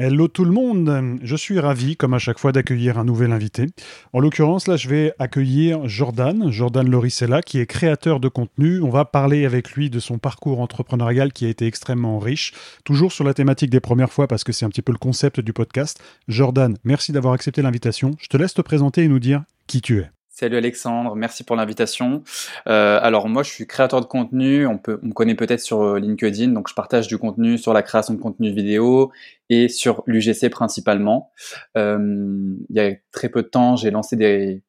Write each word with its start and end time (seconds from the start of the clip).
Hello 0.00 0.26
tout 0.26 0.44
le 0.44 0.50
monde, 0.50 1.20
je 1.22 1.36
suis 1.36 1.60
ravi 1.60 1.96
comme 1.96 2.14
à 2.14 2.18
chaque 2.18 2.40
fois 2.40 2.50
d'accueillir 2.50 2.98
un 2.98 3.04
nouvel 3.04 3.30
invité. 3.30 3.66
En 4.12 4.18
l'occurrence 4.18 4.66
là 4.66 4.76
je 4.76 4.88
vais 4.88 5.14
accueillir 5.20 5.88
Jordan, 5.88 6.50
Jordan 6.50 6.90
Loricella 6.90 7.42
qui 7.42 7.60
est 7.60 7.66
créateur 7.66 8.18
de 8.18 8.26
contenu. 8.26 8.82
On 8.82 8.90
va 8.90 9.04
parler 9.04 9.44
avec 9.44 9.70
lui 9.70 9.90
de 9.90 10.00
son 10.00 10.18
parcours 10.18 10.60
entrepreneurial 10.60 11.32
qui 11.32 11.46
a 11.46 11.48
été 11.48 11.68
extrêmement 11.68 12.18
riche, 12.18 12.54
toujours 12.84 13.12
sur 13.12 13.22
la 13.22 13.34
thématique 13.34 13.70
des 13.70 13.78
premières 13.78 14.10
fois 14.10 14.26
parce 14.26 14.42
que 14.42 14.50
c'est 14.50 14.64
un 14.64 14.70
petit 14.70 14.82
peu 14.82 14.90
le 14.90 14.98
concept 14.98 15.38
du 15.38 15.52
podcast. 15.52 16.02
Jordan, 16.26 16.76
merci 16.82 17.12
d'avoir 17.12 17.32
accepté 17.32 17.62
l'invitation. 17.62 18.16
Je 18.18 18.26
te 18.26 18.36
laisse 18.36 18.54
te 18.54 18.62
présenter 18.62 19.04
et 19.04 19.08
nous 19.08 19.20
dire 19.20 19.44
qui 19.68 19.80
tu 19.80 20.00
es. 20.00 20.13
Salut 20.36 20.56
Alexandre, 20.56 21.14
merci 21.14 21.44
pour 21.44 21.54
l'invitation. 21.54 22.24
Euh, 22.66 22.98
alors 23.00 23.28
moi 23.28 23.44
je 23.44 23.50
suis 23.50 23.68
créateur 23.68 24.00
de 24.00 24.06
contenu, 24.06 24.66
on, 24.66 24.78
peut, 24.78 24.98
on 25.04 25.06
me 25.06 25.12
connaît 25.12 25.36
peut-être 25.36 25.60
sur 25.60 25.82
euh, 25.82 26.00
LinkedIn, 26.00 26.48
donc 26.48 26.68
je 26.68 26.74
partage 26.74 27.06
du 27.06 27.18
contenu 27.18 27.56
sur 27.56 27.72
la 27.72 27.82
création 27.82 28.14
de 28.14 28.18
contenu 28.18 28.50
vidéo 28.50 29.12
et 29.48 29.68
sur 29.68 30.02
l'UGC 30.08 30.50
principalement. 30.50 31.30
Euh, 31.76 32.56
il 32.68 32.74
y 32.74 32.80
a 32.80 32.94
très 33.12 33.28
peu 33.28 33.42
de 33.44 33.46
temps 33.46 33.76
j'ai 33.76 33.92
lancé 33.92 34.16
des, 34.16 34.64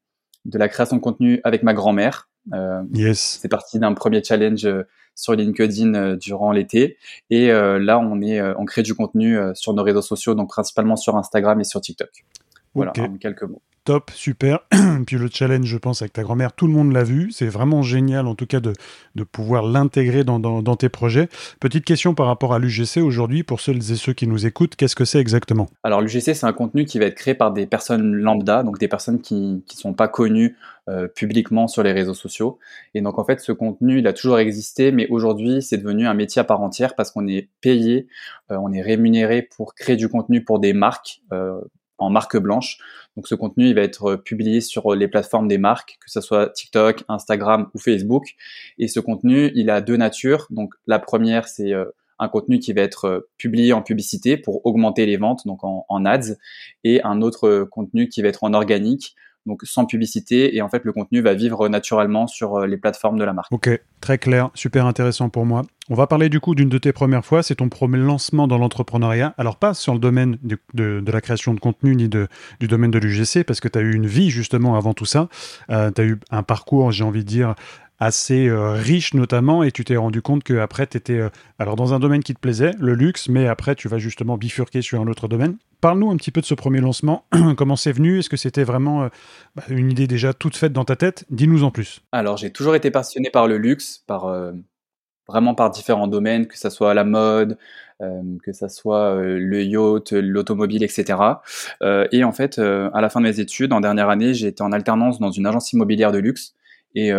de 0.45 0.59
la 0.59 0.69
création 0.69 0.97
de 0.97 1.02
contenu 1.02 1.41
avec 1.44 1.63
ma 1.63 1.73
grand-mère. 1.73 2.29
Euh, 2.53 2.83
yes. 2.94 3.39
C'est 3.41 3.50
parti 3.50 3.79
d'un 3.79 3.95
premier 3.95 4.23
challenge 4.23 4.67
euh, 4.67 4.83
sur 5.16 5.33
LinkedIn 5.33 5.95
euh, 5.95 6.16
durant 6.16 6.52
l'été 6.52 6.97
et 7.31 7.47
là 7.47 7.97
on 7.97 8.22
est 8.22 8.39
on 8.39 8.66
crée 8.66 8.83
du 8.83 8.94
contenu 8.94 9.39
sur 9.55 9.73
nos 9.73 9.81
réseaux 9.81 10.03
sociaux, 10.03 10.35
donc 10.35 10.50
principalement 10.50 10.95
sur 10.95 11.16
Instagram 11.17 11.59
et 11.59 11.63
sur 11.63 11.81
TikTok. 11.81 12.23
Voilà, 12.75 12.94
en 13.00 13.17
quelques 13.17 13.41
mots 13.41 13.63
top, 13.86 14.11
super. 14.11 14.59
Puis 15.08 15.17
le 15.17 15.30
challenge, 15.31 15.66
je 15.66 15.78
pense, 15.78 16.02
avec 16.02 16.11
ta 16.11 16.23
grand-mère, 16.23 16.52
tout 16.52 16.67
le 16.67 16.73
monde 16.73 16.91
l'a 16.91 17.03
vu. 17.03 17.31
C'est 17.31 17.47
vraiment 17.47 17.83
génial, 17.83 18.28
en 18.28 18.36
tout 18.36 18.47
cas, 18.47 18.59
de, 18.59 18.73
pouvoir 19.31 19.66
l'intégrer 19.66 20.23
dans, 20.23 20.39
dans, 20.39 20.75
tes 20.75 20.89
projets. 20.89 21.30
Petite 21.59 21.86
question 21.86 22.13
par 22.13 22.28
rapport 22.28 22.53
à 22.53 22.59
l'UGC 22.59 22.97
aujourd'hui, 22.97 23.44
pour 23.44 23.61
celles 23.61 23.78
et 23.78 23.95
ceux 23.95 24.13
qui 24.13 24.28
nous 24.28 24.45
écoutent, 24.45 24.75
qu'est-ce 24.75 24.95
que 24.95 25.06
c'est 25.06 25.19
exactement? 25.19 25.69
Alors 25.83 26.02
l'UGC, 26.02 26.36
c'est 26.36 26.45
un 26.45 26.53
contenu 26.53 26.86
qui 26.86 27.00
va 27.00 27.06
être 27.06 27.16
créé 27.16 27.36
par 27.36 27.53
des 27.53 27.66
personnes 27.66 28.13
lambda, 28.13 28.63
donc 28.63 28.80
des 28.80 28.88
personnes 28.88 29.22
qui 29.22 29.36
ne 29.36 29.61
sont 29.67 29.94
pas 29.94 30.08
connues 30.08 30.58
euh, 30.89 31.08
publiquement 31.08 31.67
sur 31.67 31.81
les 31.83 31.91
réseaux 31.91 32.13
sociaux. 32.13 32.59
Et 32.94 33.02
donc 33.02 33.17
en 33.19 33.23
fait, 33.23 33.39
ce 33.39 33.52
contenu, 33.52 34.00
il 34.00 34.08
a 34.08 34.13
toujours 34.13 34.39
existé, 34.39 34.91
mais 34.91 35.08
aujourd'hui, 35.09 35.61
c'est 35.61 35.78
devenu 35.78 36.08
un 36.08 36.13
métier 36.13 36.39
à 36.39 36.44
part 36.44 36.61
entière 36.61 36.95
parce 36.95 37.11
qu'on 37.11 37.28
est 37.28 37.50
payé, 37.61 38.08
euh, 38.52 38.58
on 38.61 38.72
est 38.72 38.81
rémunéré 38.81 39.41
pour 39.41 39.75
créer 39.75 39.95
du 39.95 40.09
contenu 40.09 40.44
pour 40.44 40.59
des 40.59 40.73
marques. 40.73 41.22
Euh, 41.31 41.59
en 41.97 42.09
marque 42.09 42.38
blanche. 42.38 42.77
Donc 43.15 43.27
ce 43.27 43.35
contenu, 43.35 43.69
il 43.69 43.75
va 43.75 43.81
être 43.81 44.11
euh, 44.11 44.17
publié 44.17 44.61
sur 44.61 44.93
euh, 44.93 44.95
les 44.95 45.07
plateformes 45.07 45.47
des 45.47 45.57
marques, 45.57 45.97
que 46.03 46.11
ce 46.11 46.21
soit 46.21 46.49
TikTok, 46.49 47.03
Instagram 47.07 47.69
ou 47.73 47.79
Facebook. 47.79 48.35
Et 48.77 48.88
ce 48.88 48.99
contenu, 48.99 49.51
il 49.55 49.69
a 49.69 49.81
deux 49.81 49.97
natures. 49.97 50.47
Donc 50.49 50.73
la 50.88 50.99
première, 50.99 51.47
c'est 51.47 51.73
euh, 51.73 51.85
un 52.19 52.27
contenu 52.27 52.59
qui 52.59 52.73
va 52.73 52.81
être 52.81 53.27
publié 53.38 53.73
en 53.73 53.81
publicité 53.81 54.38
pour 54.38 54.66
augmenter 54.66 55.05
les 55.05 55.17
ventes, 55.17 55.45
donc 55.45 55.66
en, 55.66 55.85
en 55.89 56.05
ads, 56.05 56.35
et 56.85 57.03
un 57.03 57.22
autre 57.22 57.67
contenu 57.69 58.07
qui 58.07 58.22
va 58.22 58.29
être 58.29 58.45
en 58.45 58.53
organique 58.53 59.16
donc 59.45 59.61
sans 59.63 59.85
publicité 59.85 60.56
et 60.56 60.61
en 60.61 60.69
fait 60.69 60.83
le 60.83 60.91
contenu 60.91 61.22
va 61.22 61.33
vivre 61.33 61.69
naturellement 61.69 62.28
sur 62.28 62.56
euh, 62.56 62.67
les 62.67 62.78
plateformes 62.78 63.17
de 63.17 63.23
la 63.23 63.33
marque. 63.33 63.51
Ok, 63.51 63.69
très 64.01 64.17
clair, 64.17 64.50
super 64.53 64.85
intéressant 64.85 65.29
pour 65.29 65.45
moi. 65.45 65.63
On 65.89 65.95
va 65.95 66.07
parler 66.07 66.29
du 66.29 66.39
coup 66.39 66.56
d'une 66.56 66.69
de 66.69 66.78
tes 66.79 66.91
premières 66.91 67.23
fois, 67.23 67.44
c'est 67.44 67.56
ton 67.56 67.69
premier 67.69 67.97
lancement 67.97 68.47
dans 68.47 68.57
l'entrepreneuriat. 68.57 69.35
Alors 69.38 69.57
pas 69.57 69.73
sur 69.73 69.94
le 69.94 70.00
domaine 70.00 70.38
de, 70.44 71.03
la 71.11 71.22
création 71.22 71.53
de 71.53 71.59
contenu 71.59 71.95
ni 71.95 72.09
de, 72.09 72.28
du 72.59 72.67
domaine 72.67 72.91
de 72.91 72.97
l'UGC 72.97 73.44
parce 73.44 73.59
que 73.59 73.67
tu 73.67 73.78
as 73.78 73.81
eu 73.81 73.94
une 73.94 74.07
vie 74.07 74.31
justement 74.31 74.75
avant 74.75 74.94
tout 74.94 75.06
ça. 75.06 75.29
Euh, 75.69 75.91
tu 75.91 76.01
as 76.01 76.06
eu 76.06 76.19
un 76.31 76.41
parcours, 76.41 76.91
j'ai 76.91 77.03
envie 77.03 77.23
de 77.23 77.29
dire, 77.29 77.53
assez 78.00 78.47
euh, 78.47 78.72
riche 78.73 79.13
notamment 79.13 79.63
et 79.63 79.72
tu 79.72 79.85
t'es 79.85 79.95
rendu 79.95 80.22
compte 80.22 80.44
que 80.44 80.57
après 80.57 80.88
tu 80.88 80.97
étais 80.97 81.22
alors 81.59 81.75
dans 81.75 81.94
un 81.94 82.00
domaine 82.00 82.23
qui 82.23 82.33
te 82.33 82.39
plaisait, 82.39 82.72
le 82.79 82.94
luxe, 82.94 83.29
mais 83.29 83.47
après 83.47 83.75
tu 83.75 83.88
vas 83.88 83.97
justement 83.97 84.38
bifurquer 84.38 84.81
sur 84.81 85.01
un 85.01 85.07
autre 85.07 85.28
domaine. 85.28 85.57
Parle-nous 85.85 86.09
un 86.09 86.17
petit 86.17 86.31
peu 86.31 86.41
de 86.41 86.47
ce 86.47 86.56
premier 86.56 86.79
lancement. 86.79 87.25
Comment 87.57 87.75
c'est 87.75 87.91
venu? 87.91 88.17
Est-ce 88.17 88.28
que 88.28 88.38
c'était 88.38 88.63
vraiment 88.63 89.03
euh, 89.03 89.09
bah, 89.56 89.61
une 89.69 89.91
idée 89.91 90.07
déjà 90.07 90.33
toute 90.33 90.56
faite 90.56 90.73
dans 90.73 90.83
ta 90.83 90.95
tête? 90.95 91.25
Dis-nous 91.29 91.63
en 91.63 91.69
plus. 91.69 92.01
Alors, 92.11 92.38
j'ai 92.38 92.51
toujours 92.51 92.73
été 92.73 92.89
passionné 92.89 93.29
par 93.29 93.47
le 93.47 93.59
luxe, 93.59 94.03
par 94.07 94.25
euh, 94.25 94.51
vraiment 95.27 95.53
par 95.53 95.69
différents 95.69 96.07
domaines, 96.07 96.47
que 96.47 96.57
ce 96.57 96.72
soit 96.72 96.95
la 96.95 97.03
mode, 97.03 97.59
euh, 98.01 98.22
que 98.44 98.51
ce 98.51 98.67
soit 98.67 99.16
le 99.22 99.63
yacht, 99.63 100.12
l'automobile, 100.13 100.83
etc. 100.83 101.19
et 102.12 102.23
en 102.23 102.31
fait, 102.31 102.57
à 102.57 103.01
la 103.01 103.09
fin 103.09 103.22
de 103.22 103.25
mes 103.25 103.39
études, 103.39 103.72
en 103.72 103.79
dernière 103.79 104.09
année, 104.09 104.31
été 104.31 104.63
en 104.63 104.72
alternance 104.72 105.19
dans 105.19 105.29
une 105.29 105.45
agence 105.45 105.72
immobilière 105.72 106.12
de 106.12 106.17
luxe. 106.17 106.56
Et 106.95 107.11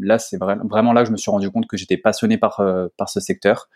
là, 0.00 0.18
c'est 0.18 0.38
vraiment 0.38 0.92
là 0.92 1.02
que 1.02 1.06
je 1.06 1.12
me 1.12 1.18
suis 1.18 1.30
rendu 1.30 1.50
compte 1.50 1.66
que 1.66 1.76
j'étais 1.76 1.98
passionné 1.98 2.38
par, 2.38 2.62
par 2.96 3.08
ce 3.10 3.20
secteur. 3.20 3.68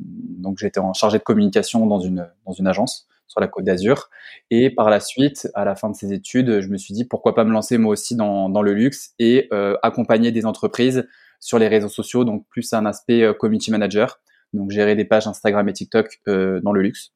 donc, 0.00 0.58
j'étais 0.58 0.80
en 0.80 0.92
chargé 0.92 1.18
de 1.18 1.22
communication 1.22 1.86
dans 1.86 2.00
une, 2.00 2.28
dans 2.44 2.52
une 2.52 2.66
agence 2.66 3.06
sur 3.32 3.40
la 3.40 3.48
Côte 3.48 3.64
d'Azur. 3.64 4.10
Et 4.50 4.70
par 4.70 4.90
la 4.90 5.00
suite, 5.00 5.48
à 5.54 5.64
la 5.64 5.74
fin 5.74 5.90
de 5.90 5.96
ces 5.96 6.12
études, 6.12 6.60
je 6.60 6.68
me 6.68 6.76
suis 6.76 6.94
dit 6.94 7.04
pourquoi 7.04 7.34
pas 7.34 7.44
me 7.44 7.52
lancer 7.52 7.78
moi 7.78 7.92
aussi 7.92 8.14
dans, 8.14 8.48
dans 8.48 8.62
le 8.62 8.74
luxe 8.74 9.14
et 9.18 9.48
euh, 9.52 9.76
accompagner 9.82 10.30
des 10.30 10.46
entreprises 10.46 11.08
sur 11.40 11.58
les 11.58 11.66
réseaux 11.66 11.88
sociaux, 11.88 12.24
donc 12.24 12.46
plus 12.48 12.72
un 12.72 12.86
aspect 12.86 13.22
euh, 13.22 13.32
community 13.32 13.70
manager, 13.70 14.20
donc 14.52 14.70
gérer 14.70 14.94
des 14.94 15.04
pages 15.04 15.26
Instagram 15.26 15.68
et 15.68 15.72
TikTok 15.72 16.20
euh, 16.28 16.60
dans 16.60 16.72
le 16.72 16.82
luxe. 16.82 17.12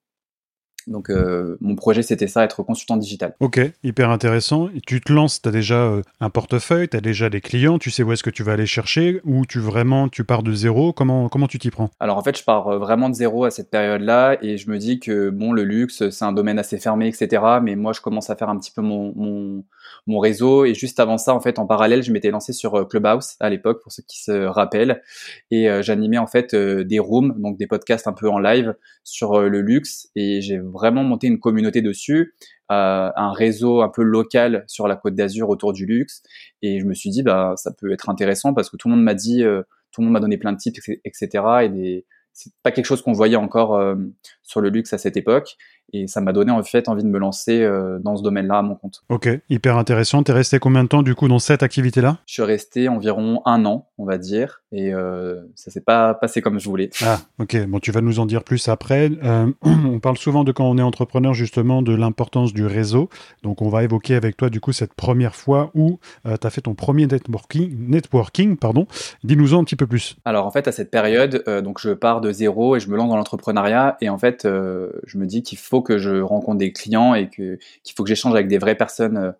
Donc 0.87 1.11
euh, 1.11 1.57
mon 1.61 1.75
projet 1.75 2.03
c'était 2.03 2.29
ça, 2.29 2.45
être 2.45 2.63
consultant 2.63 2.97
digital. 2.97 3.35
Ok, 3.41 3.61
hyper 3.83 4.11
intéressant. 4.11 4.69
Tu 4.87 5.01
te 5.01 5.13
lances, 5.13 5.43
tu 5.43 5.49
as 5.49 5.53
déjà 5.53 5.77
euh, 5.77 6.03
un 6.21 6.31
portefeuille, 6.31 6.89
tu 6.89 6.97
as 6.97 7.01
déjà 7.01 7.29
des 7.29 7.41
clients, 7.41 7.79
tu 7.79 7.91
sais 7.91 8.03
où 8.03 8.13
est-ce 8.13 8.23
que 8.23 8.31
tu 8.31 8.43
vas 8.43 8.53
aller 8.53 8.67
chercher, 8.67 9.21
ou 9.25 9.47
tu 9.47 9.59
vraiment 9.59 10.09
tu 10.09 10.25
pars 10.25 10.43
de 10.43 10.53
zéro, 10.53 10.93
comment, 10.93 11.29
comment 11.29 11.49
tu 11.49 11.59
t'y 11.59 11.71
prends? 11.71 11.91
Alors 11.99 12.19
en 12.19 12.23
fait 12.23 12.39
je 12.39 12.45
pars 12.45 12.69
euh, 12.69 12.79
vraiment 12.79 13.09
de 13.09 13.15
zéro 13.15 13.45
à 13.45 13.51
cette 13.51 13.71
période-là 13.71 14.39
et 14.43 14.59
je 14.59 14.71
me 14.71 14.79
dis 14.79 15.01
que 15.01 15.31
bon 15.31 15.53
le 15.53 15.65
luxe 15.65 16.09
c'est 16.11 16.25
un 16.25 16.33
domaine 16.33 16.59
assez 16.59 16.79
fermé 16.79 17.09
etc. 17.09 17.43
Mais 17.63 17.75
moi 17.75 17.93
je 17.93 18.01
commence 18.01 18.31
à 18.31 18.37
faire 18.37 18.49
un 18.49 18.59
petit 18.59 18.71
peu 18.71 18.83
mon, 18.83 19.13
mon, 19.17 19.65
mon 20.07 20.19
réseau 20.19 20.65
et 20.65 20.75
juste 20.75 21.01
avant 21.01 21.19
ça 21.19 21.35
en 21.35 21.41
fait 21.41 21.59
en 21.59 21.67
parallèle 21.67 22.03
je 22.03 22.13
m'étais 22.13 22.31
lancé 22.31 22.53
sur 22.53 22.89
Clubhouse 22.89 23.37
à 23.41 23.51
l'époque 23.51 23.83
pour 23.83 23.93
ceux 23.93 24.03
qui 24.07 24.23
se 24.23 24.47
rappellent 24.47 25.03
et 25.51 25.69
j'animais 25.83 26.19
en 26.19 26.27
fait 26.27 26.55
des 26.55 26.99
rooms, 26.99 27.35
donc 27.39 27.59
des 27.59 27.67
podcasts 27.67 28.07
un 28.07 28.13
peu 28.13 28.29
en 28.29 28.39
live 28.39 28.75
sur 29.05 29.41
le 29.41 29.61
luxe 29.61 30.09
et 30.15 30.41
j'ai 30.41 30.59
vraiment 30.59 31.05
monter 31.05 31.27
une 31.27 31.41
communauté 31.41 31.83
dessus, 31.83 32.35
euh, 32.73 33.11
un 33.15 33.33
réseau 33.33 33.81
un 33.83 33.89
peu 33.89 34.03
local 34.03 34.65
sur 34.67 34.89
la 34.89 34.97
Côte 34.97 35.15
d'Azur 35.15 35.49
autour 35.49 35.73
du 35.73 35.87
luxe. 35.87 36.23
Et 36.63 36.81
je 36.81 36.85
me 36.85 36.95
suis 36.95 37.11
dit, 37.11 37.23
bah, 37.23 37.55
ça 37.57 37.71
peut 37.73 37.93
être 37.93 38.09
intéressant 38.09 38.55
parce 38.55 38.71
que 38.71 38.77
tout 38.77 38.89
le 38.89 38.95
monde 38.97 39.05
m'a 39.05 39.15
dit, 39.15 39.45
euh, 39.45 39.63
tout 39.93 40.01
le 40.01 40.07
monde 40.07 40.15
m'a 40.15 40.21
donné 40.21 40.37
plein 40.37 40.53
de 40.53 40.59
tips, 40.59 40.81
etc. 41.05 41.45
Et 41.73 42.05
c'est 42.33 42.53
pas 42.63 42.73
quelque 42.73 42.87
chose 42.87 43.03
qu'on 43.03 43.13
voyait 43.13 43.37
encore 43.37 43.77
euh, 43.77 43.95
sur 44.43 44.61
le 44.61 44.69
luxe 44.69 44.93
à 44.93 44.99
cette 44.99 45.17
époque. 45.17 45.57
Et 45.93 46.09
ça 46.09 46.21
m'a 46.21 46.33
donné 46.33 46.51
en 46.51 46.63
fait 46.63 46.89
envie 46.89 47.05
de 47.05 47.09
me 47.09 47.19
lancer 47.19 47.63
euh, 47.63 47.99
dans 48.01 48.17
ce 48.17 48.23
domaine-là 48.23 48.59
à 48.59 48.63
mon 48.63 48.75
compte. 48.75 49.05
Ok, 49.09 49.29
hyper 49.49 49.77
intéressant. 49.77 50.23
T'es 50.23 50.33
resté 50.33 50.59
combien 50.59 50.83
de 50.83 50.89
temps 50.89 51.03
du 51.03 51.15
coup 51.15 51.29
dans 51.29 51.39
cette 51.39 51.63
activité-là? 51.63 52.19
Je 52.27 52.35
suis 52.35 52.43
resté 52.43 52.89
environ 52.89 53.41
un 53.45 53.65
an, 53.65 53.87
on 53.99 54.05
va 54.05 54.19
dire, 54.19 54.63
et 54.73 54.93
euh, 54.93 55.41
ça 55.55 55.71
s'est 55.71 55.81
pas 55.81 56.15
passé 56.15 56.43
comme 56.43 56.59
je 56.59 56.69
voulais. 56.69 56.91
Ah, 57.05 57.19
ok. 57.39 57.67
Bon, 57.67 57.79
tu 57.79 57.93
vas 57.93 58.01
nous 58.01 58.19
en 58.19 58.27
dire 58.27 58.43
plus 58.43 58.69
après. 58.69 59.11
Euh, 59.23 59.47
on 59.63 60.01
parle 60.01 60.19
souvent 60.19 60.43
de 60.43 60.51
quand 60.51 60.69
on 60.69 60.77
est 60.77 60.83
entrepreneur 60.83 61.35
justement 61.35 61.83
de 61.83 61.95
l'importance 61.95 62.53
du 62.53 62.67
réseau. 62.67 63.09
Donc 63.45 63.63
on 63.63 63.69
va 63.69 63.85
évoquer 63.85 64.17
avec 64.17 64.37
toi 64.37 64.51
du 64.51 64.61
coup 64.61 64.73
cette 64.73 64.95
première 64.95 65.37
fois 65.37 65.71
où 65.75 66.01
tu 66.25 66.47
as 66.47 66.51
fait 66.51 66.63
ton 66.63 66.75
premier 66.75 67.07
networking. 67.07 67.89
Networking, 67.89 68.57
pardon. 68.57 68.87
Dis-nous 69.23 69.55
en 69.55 69.61
un 69.61 69.65
petit 69.65 69.77
peu 69.77 69.87
plus. 69.87 70.17
Alors 70.25 70.47
en 70.47 70.51
fait 70.51 70.69
à 70.69 70.73
cette 70.73 70.91
période, 70.91 71.45
donc 71.65 71.81
je 71.81 71.91
pars 71.91 72.21
de 72.21 72.31
zéro 72.31 72.77
et 72.77 72.81
je 72.81 72.91
me 72.91 72.97
lance 72.97 73.09
dans 73.09 73.17
l'entrepreneuriat 73.17 73.97
et 74.01 74.11
en 74.11 74.19
fait 74.19 74.43
je 74.45 75.19
me 75.19 75.27
dis 75.27 75.43
qu'il 75.43 75.59
faut 75.59 75.76
que 75.83 75.99
je 75.99 76.21
rencontre 76.21 76.59
des 76.59 76.73
clients 76.73 77.15
et 77.15 77.29
que 77.29 77.59
qu'il 77.83 77.95
faut 77.97 78.03
que 78.03 78.09
j'échange 78.09 78.33
avec 78.33 78.49
des 78.49 78.59
vraies 78.59 78.75
personnes 78.75 79.17
euh, 79.17 79.33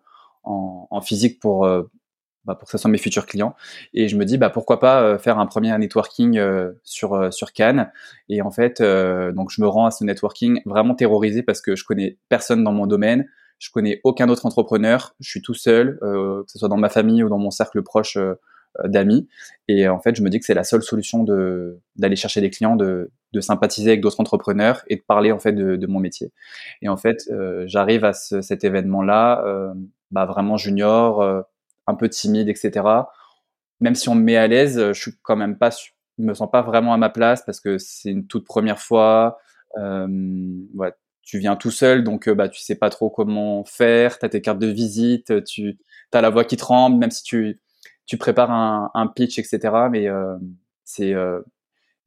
en, 0.43 1.01
physique 1.01 1.39
pour 1.39 1.65
euh, 1.65 1.83
bah, 2.45 2.55
pour 2.55 2.67
que 2.67 2.71
ce 2.71 2.77
soit 2.77 2.89
mes 2.89 2.97
futurs 2.97 3.25
clients. 3.25 3.55
Et 3.93 4.07
je 4.07 4.15
me 4.15 4.23
dis 4.23 4.37
bah 4.37 4.49
pourquoi 4.49 4.79
pas 4.79 5.01
euh, 5.01 5.17
faire 5.17 5.39
un 5.39 5.45
premier 5.45 5.77
networking 5.77 6.41
sur 6.83 7.33
sur 7.33 7.53
Cannes. 7.53 7.91
Et 8.29 8.41
en 8.41 8.51
fait 8.51 8.81
donc 8.81 9.51
je 9.51 9.61
me 9.61 9.67
rends 9.67 9.85
à 9.85 9.91
ce 9.91 10.03
networking 10.03 10.61
vraiment 10.65 10.95
terrorisé 10.95 11.43
parce 11.43 11.61
que 11.61 11.75
je 11.75 11.83
connais 11.83 12.17
personne 12.29 12.63
dans 12.63 12.73
mon 12.73 12.87
domaine. 12.87 13.27
Je 13.59 13.71
connais 13.71 14.01
aucun 14.03 14.29
autre 14.29 14.45
entrepreneur. 14.45 15.15
Je 15.19 15.29
suis 15.29 15.41
tout 15.41 15.55
seul, 15.55 15.97
que 15.99 16.45
ce 16.47 16.59
soit 16.59 16.69
dans 16.69 16.77
ma 16.77 16.89
famille 16.89 17.23
ou 17.23 17.29
dans 17.29 17.39
mon 17.39 17.51
cercle 17.51 17.81
proche 17.81 18.17
d'amis. 18.85 19.27
Et 19.67 19.87
en 19.87 19.99
fait, 19.99 20.15
je 20.15 20.21
me 20.21 20.29
dis 20.29 20.39
que 20.39 20.45
c'est 20.45 20.53
la 20.53 20.63
seule 20.63 20.83
solution 20.83 21.23
de 21.23 21.79
d'aller 21.95 22.15
chercher 22.15 22.41
des 22.41 22.49
clients, 22.49 22.75
de, 22.75 23.11
de 23.33 23.41
sympathiser 23.41 23.91
avec 23.91 24.01
d'autres 24.01 24.19
entrepreneurs 24.19 24.83
et 24.87 24.95
de 24.95 25.01
parler 25.01 25.31
en 25.31 25.39
fait 25.39 25.53
de, 25.53 25.87
mon 25.87 25.99
métier. 25.99 26.31
Et 26.81 26.89
en 26.89 26.97
fait, 26.97 27.29
j'arrive 27.65 28.05
à 28.05 28.13
ce, 28.13 28.41
cet 28.41 28.63
événement-là, 28.63 29.73
bah, 30.11 30.25
vraiment 30.25 30.57
junior, 30.57 31.45
un 31.87 31.95
peu 31.95 32.09
timide, 32.09 32.49
etc. 32.49 32.85
Même 33.79 33.95
si 33.95 34.09
on 34.09 34.15
me 34.15 34.23
met 34.23 34.37
à 34.37 34.47
l'aise, 34.47 34.77
je 34.77 34.99
suis 34.99 35.13
quand 35.21 35.35
même 35.35 35.57
pas, 35.57 35.69
je 35.71 36.23
me 36.23 36.33
sens 36.33 36.49
pas 36.51 36.61
vraiment 36.61 36.93
à 36.93 36.97
ma 36.97 37.09
place 37.09 37.43
parce 37.45 37.59
que 37.59 37.77
c'est 37.77 38.11
une 38.11 38.27
toute 38.27 38.45
première 38.45 38.79
fois. 38.79 39.37
Euh, 39.77 40.07
tu 41.21 41.39
viens 41.39 41.57
tout 41.57 41.71
seul, 41.71 42.03
donc 42.03 42.27
euh, 42.27 42.35
bah, 42.35 42.47
tu 42.47 42.61
sais 42.61 42.75
pas 42.75 42.89
trop 42.89 43.09
comment 43.09 43.65
faire, 43.65 44.17
tu 44.17 44.25
as 44.25 44.29
tes 44.29 44.41
cartes 44.41 44.59
de 44.59 44.67
visite, 44.67 45.43
tu 45.43 45.77
as 46.13 46.21
la 46.21 46.29
voix 46.29 46.45
qui 46.45 46.55
tremble, 46.55 46.97
même 46.97 47.11
si 47.11 47.23
tu, 47.23 47.59
tu 48.07 48.17
prépares 48.17 48.51
un, 48.51 48.89
un 48.95 49.05
pitch, 49.05 49.37
etc. 49.37 49.59
Mais 49.91 50.07
euh, 50.07 50.35
c'est 50.83 51.13
euh, 51.13 51.41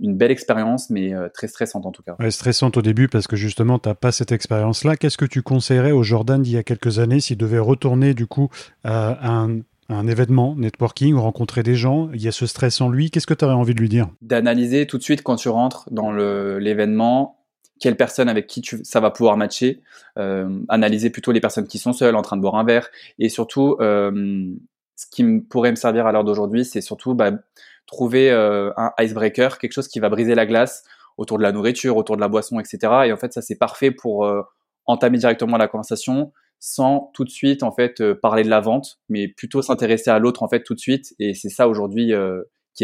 une 0.00 0.16
belle 0.16 0.32
expérience, 0.32 0.90
mais 0.90 1.14
euh, 1.14 1.28
très 1.32 1.46
stressante 1.46 1.86
en 1.86 1.92
tout 1.92 2.02
cas. 2.02 2.16
Ouais, 2.18 2.30
stressante 2.30 2.76
au 2.76 2.82
début 2.82 3.06
parce 3.06 3.28
que 3.28 3.36
justement, 3.36 3.78
tu 3.78 3.88
n'as 3.88 3.94
pas 3.94 4.10
cette 4.10 4.32
expérience-là. 4.32 4.96
Qu'est-ce 4.96 5.18
que 5.18 5.26
tu 5.26 5.42
conseillerais 5.42 5.92
au 5.92 6.02
Jordan 6.02 6.42
d'il 6.42 6.54
y 6.54 6.58
a 6.58 6.64
quelques 6.64 6.98
années 6.98 7.20
s'il 7.20 7.36
devait 7.36 7.58
retourner 7.58 8.14
du 8.14 8.26
coup 8.26 8.48
à 8.82 9.30
un, 9.30 9.60
un 9.90 10.06
événement, 10.06 10.56
networking, 10.56 11.14
rencontrer 11.14 11.62
des 11.62 11.74
gens, 11.74 12.10
il 12.14 12.22
y 12.22 12.28
a 12.28 12.32
ce 12.32 12.46
stress 12.46 12.80
en 12.80 12.88
lui, 12.88 13.10
qu'est-ce 13.10 13.26
que 13.26 13.34
tu 13.34 13.44
aurais 13.44 13.54
envie 13.54 13.74
de 13.74 13.80
lui 13.80 13.88
dire? 13.88 14.08
D'analyser 14.22 14.86
tout 14.86 14.98
de 14.98 15.02
suite 15.02 15.22
quand 15.22 15.36
tu 15.36 15.48
rentres 15.50 15.86
dans 15.90 16.10
l'événement 16.12 17.36
quelle 17.80 17.96
personne 17.96 18.28
avec 18.28 18.46
qui 18.46 18.60
tu, 18.60 18.80
ça 18.84 19.00
va 19.00 19.10
pouvoir 19.10 19.36
matcher, 19.36 19.80
euh, 20.18 20.60
analyser 20.68 21.10
plutôt 21.10 21.32
les 21.32 21.40
personnes 21.40 21.66
qui 21.66 21.78
sont 21.78 21.94
seules 21.94 22.14
en 22.14 22.22
train 22.22 22.36
de 22.36 22.42
boire 22.42 22.54
un 22.56 22.64
verre, 22.64 22.90
et 23.18 23.28
surtout, 23.28 23.76
euh, 23.80 24.54
ce 25.00 25.06
qui 25.10 25.24
pourrait 25.40 25.70
me 25.70 25.76
servir 25.76 26.06
à 26.06 26.12
l'heure 26.12 26.24
d'aujourd'hui, 26.24 26.66
c'est 26.66 26.82
surtout 26.82 27.14
bah, 27.14 27.30
trouver 27.86 28.30
euh, 28.30 28.70
un 28.76 28.92
icebreaker, 28.98 29.58
quelque 29.58 29.72
chose 29.72 29.88
qui 29.88 29.98
va 29.98 30.10
briser 30.10 30.34
la 30.34 30.44
glace 30.44 30.84
autour 31.16 31.38
de 31.38 31.42
la 31.42 31.52
nourriture, 31.52 31.96
autour 31.96 32.16
de 32.16 32.20
la 32.20 32.28
boisson, 32.28 32.60
etc. 32.60 32.78
Et 33.06 33.12
en 33.12 33.16
fait, 33.16 33.32
ça 33.32 33.40
c'est 33.40 33.56
parfait 33.56 33.90
pour 33.90 34.26
euh, 34.26 34.42
entamer 34.84 35.16
directement 35.16 35.56
la 35.56 35.68
conversation 35.68 36.32
sans 36.58 37.10
tout 37.14 37.24
de 37.24 37.30
suite 37.30 37.62
en 37.62 37.72
fait 37.72 38.02
euh, 38.02 38.14
parler 38.14 38.42
de 38.42 38.50
la 38.50 38.60
vente, 38.60 38.98
mais 39.08 39.26
plutôt 39.26 39.62
s'intéresser 39.62 40.10
à 40.10 40.18
l'autre 40.18 40.42
en 40.42 40.48
fait 40.48 40.62
tout 40.64 40.74
de 40.74 40.80
suite. 40.80 41.14
Et 41.18 41.32
c'est 41.32 41.48
ça 41.48 41.66
aujourd'hui 41.66 42.12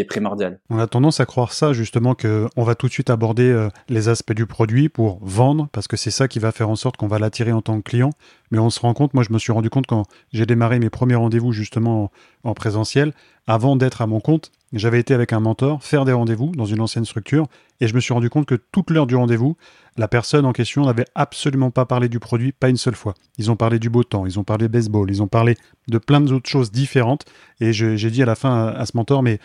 primordial. 0.07 0.59
On 0.69 0.79
a 0.79 0.87
tendance 0.87 1.19
à 1.19 1.25
croire 1.25 1.53
ça 1.53 1.73
justement 1.73 2.15
que 2.15 2.47
on 2.55 2.63
va 2.63 2.75
tout 2.75 2.87
de 2.87 2.91
suite 2.91 3.09
aborder 3.09 3.49
euh, 3.49 3.69
les 3.89 4.09
aspects 4.09 4.33
du 4.33 4.45
produit 4.45 4.89
pour 4.89 5.19
vendre 5.21 5.67
parce 5.71 5.87
que 5.87 5.97
c'est 5.97 6.11
ça 6.11 6.27
qui 6.27 6.39
va 6.39 6.51
faire 6.51 6.69
en 6.69 6.75
sorte 6.75 6.97
qu'on 6.97 7.07
va 7.07 7.19
l'attirer 7.19 7.51
en 7.51 7.61
tant 7.61 7.77
que 7.77 7.89
client. 7.89 8.11
Mais 8.51 8.59
on 8.59 8.69
se 8.69 8.79
rend 8.79 8.93
compte, 8.93 9.13
moi 9.13 9.23
je 9.23 9.33
me 9.33 9.39
suis 9.39 9.51
rendu 9.51 9.69
compte 9.69 9.87
quand 9.87 10.03
j'ai 10.31 10.45
démarré 10.45 10.79
mes 10.79 10.89
premiers 10.89 11.15
rendez-vous 11.15 11.51
justement 11.51 12.03
en, 12.43 12.49
en 12.49 12.53
présentiel, 12.53 13.13
avant 13.47 13.75
d'être 13.75 14.01
à 14.01 14.07
mon 14.07 14.19
compte, 14.19 14.51
j'avais 14.73 14.99
été 14.99 15.13
avec 15.13 15.31
un 15.31 15.39
mentor 15.39 15.81
faire 15.81 16.03
des 16.03 16.11
rendez-vous 16.11 16.51
dans 16.51 16.65
une 16.65 16.81
ancienne 16.81 17.05
structure 17.05 17.47
et 17.79 17.87
je 17.87 17.95
me 17.95 17.99
suis 17.99 18.13
rendu 18.13 18.29
compte 18.29 18.45
que 18.45 18.55
toute 18.55 18.89
l'heure 18.89 19.07
du 19.07 19.15
rendez-vous, 19.15 19.55
la 19.97 20.07
personne 20.07 20.45
en 20.45 20.51
question 20.51 20.85
n'avait 20.85 21.05
absolument 21.15 21.71
pas 21.71 21.85
parlé 21.85 22.09
du 22.09 22.19
produit, 22.19 22.51
pas 22.51 22.69
une 22.69 22.77
seule 22.77 22.95
fois. 22.95 23.13
Ils 23.37 23.49
ont 23.49 23.55
parlé 23.55 23.79
du 23.79 23.89
beau 23.89 24.03
temps, 24.03 24.25
ils 24.25 24.39
ont 24.39 24.43
parlé 24.43 24.67
de 24.67 24.71
baseball, 24.73 25.09
ils 25.09 25.23
ont 25.23 25.27
parlé 25.27 25.55
de 25.87 25.97
plein 25.97 26.19
d'autres 26.19 26.49
choses 26.49 26.71
différentes 26.71 27.25
et 27.61 27.71
j'ai 27.71 28.11
dit 28.11 28.21
à 28.21 28.25
la 28.25 28.35
fin 28.35 28.67
à, 28.67 28.85
ce 28.85 28.95
mentor, 28.95 29.23
mais 29.23 29.39